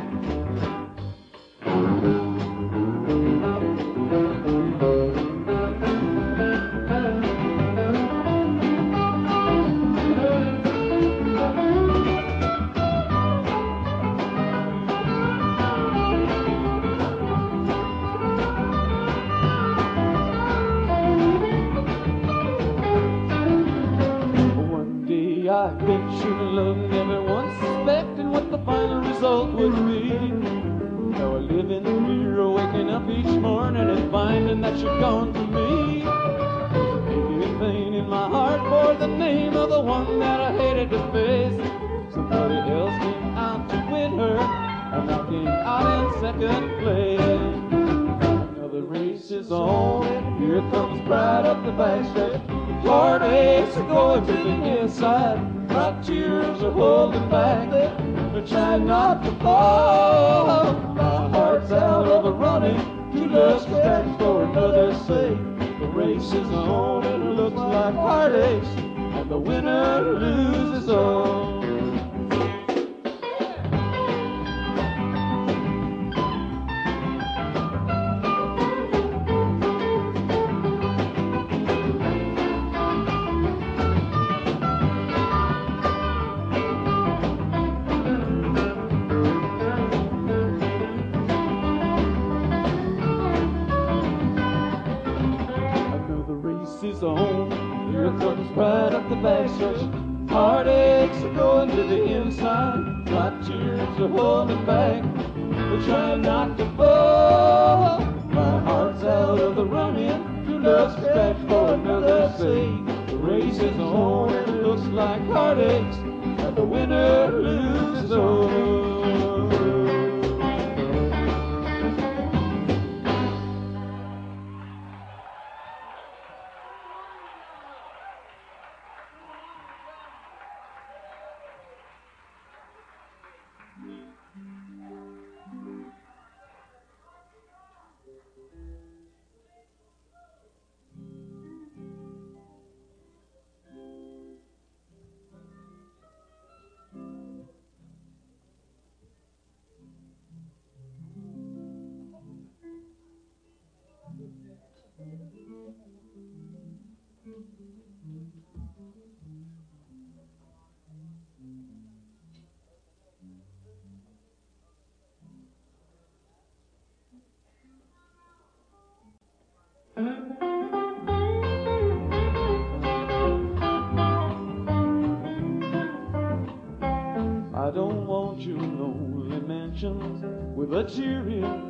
[180.77, 181.66] the cheering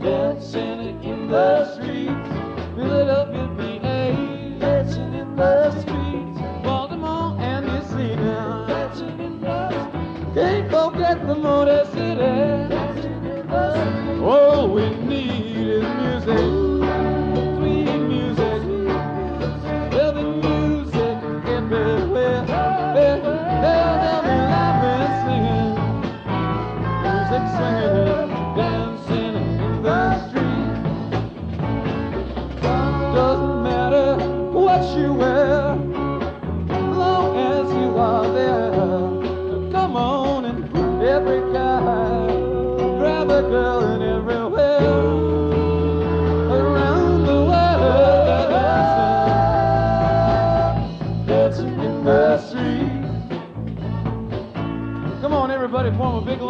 [0.00, 2.39] dancing in the streets.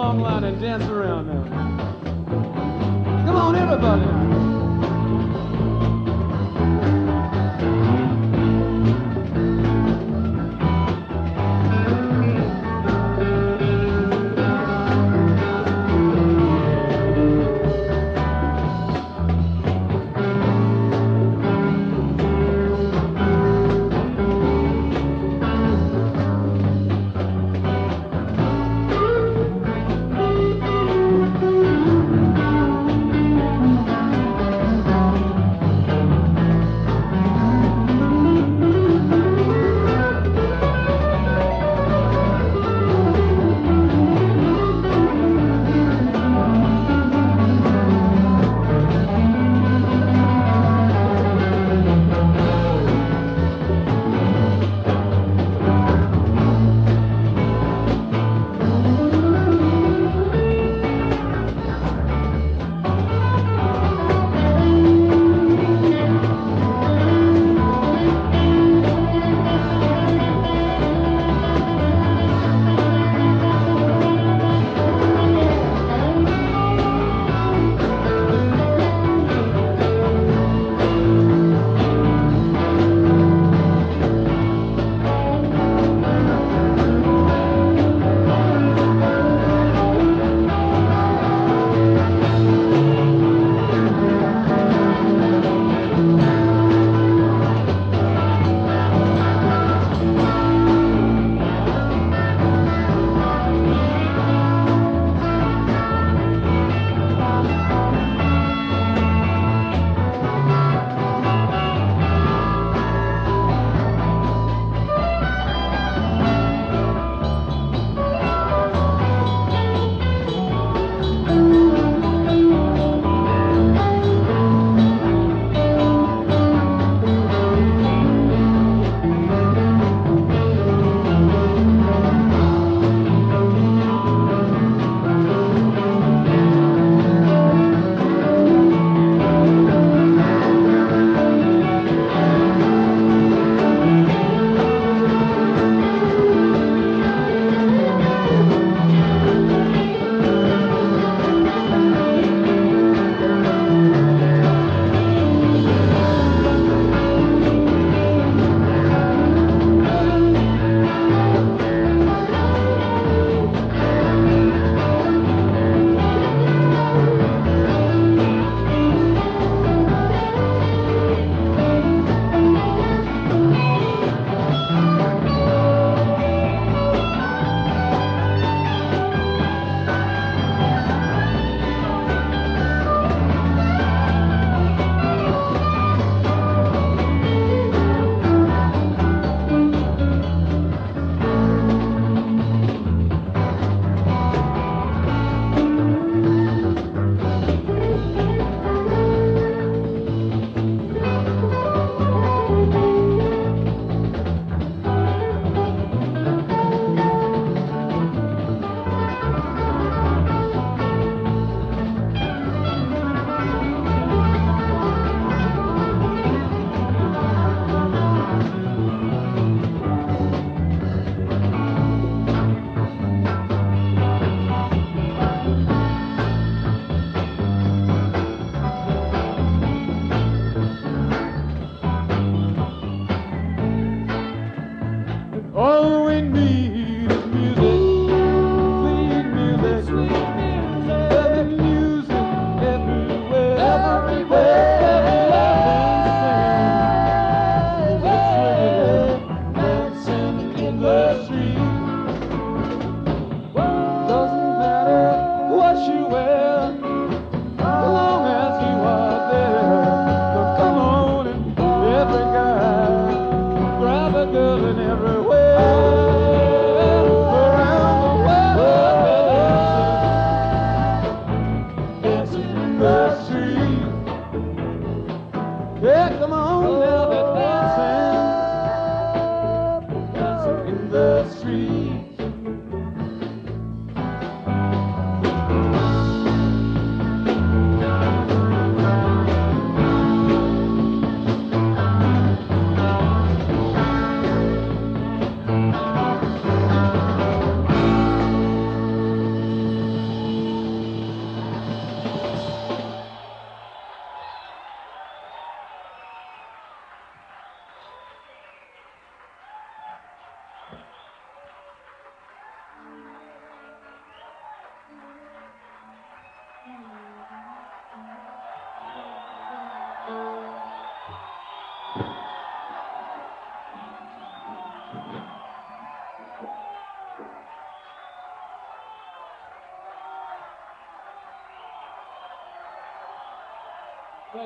[0.09, 1.45] line and dance around now.
[3.27, 4.10] Come on, everybody.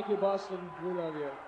[0.07, 0.58] Thank you, Boston.
[0.84, 1.43] We love you.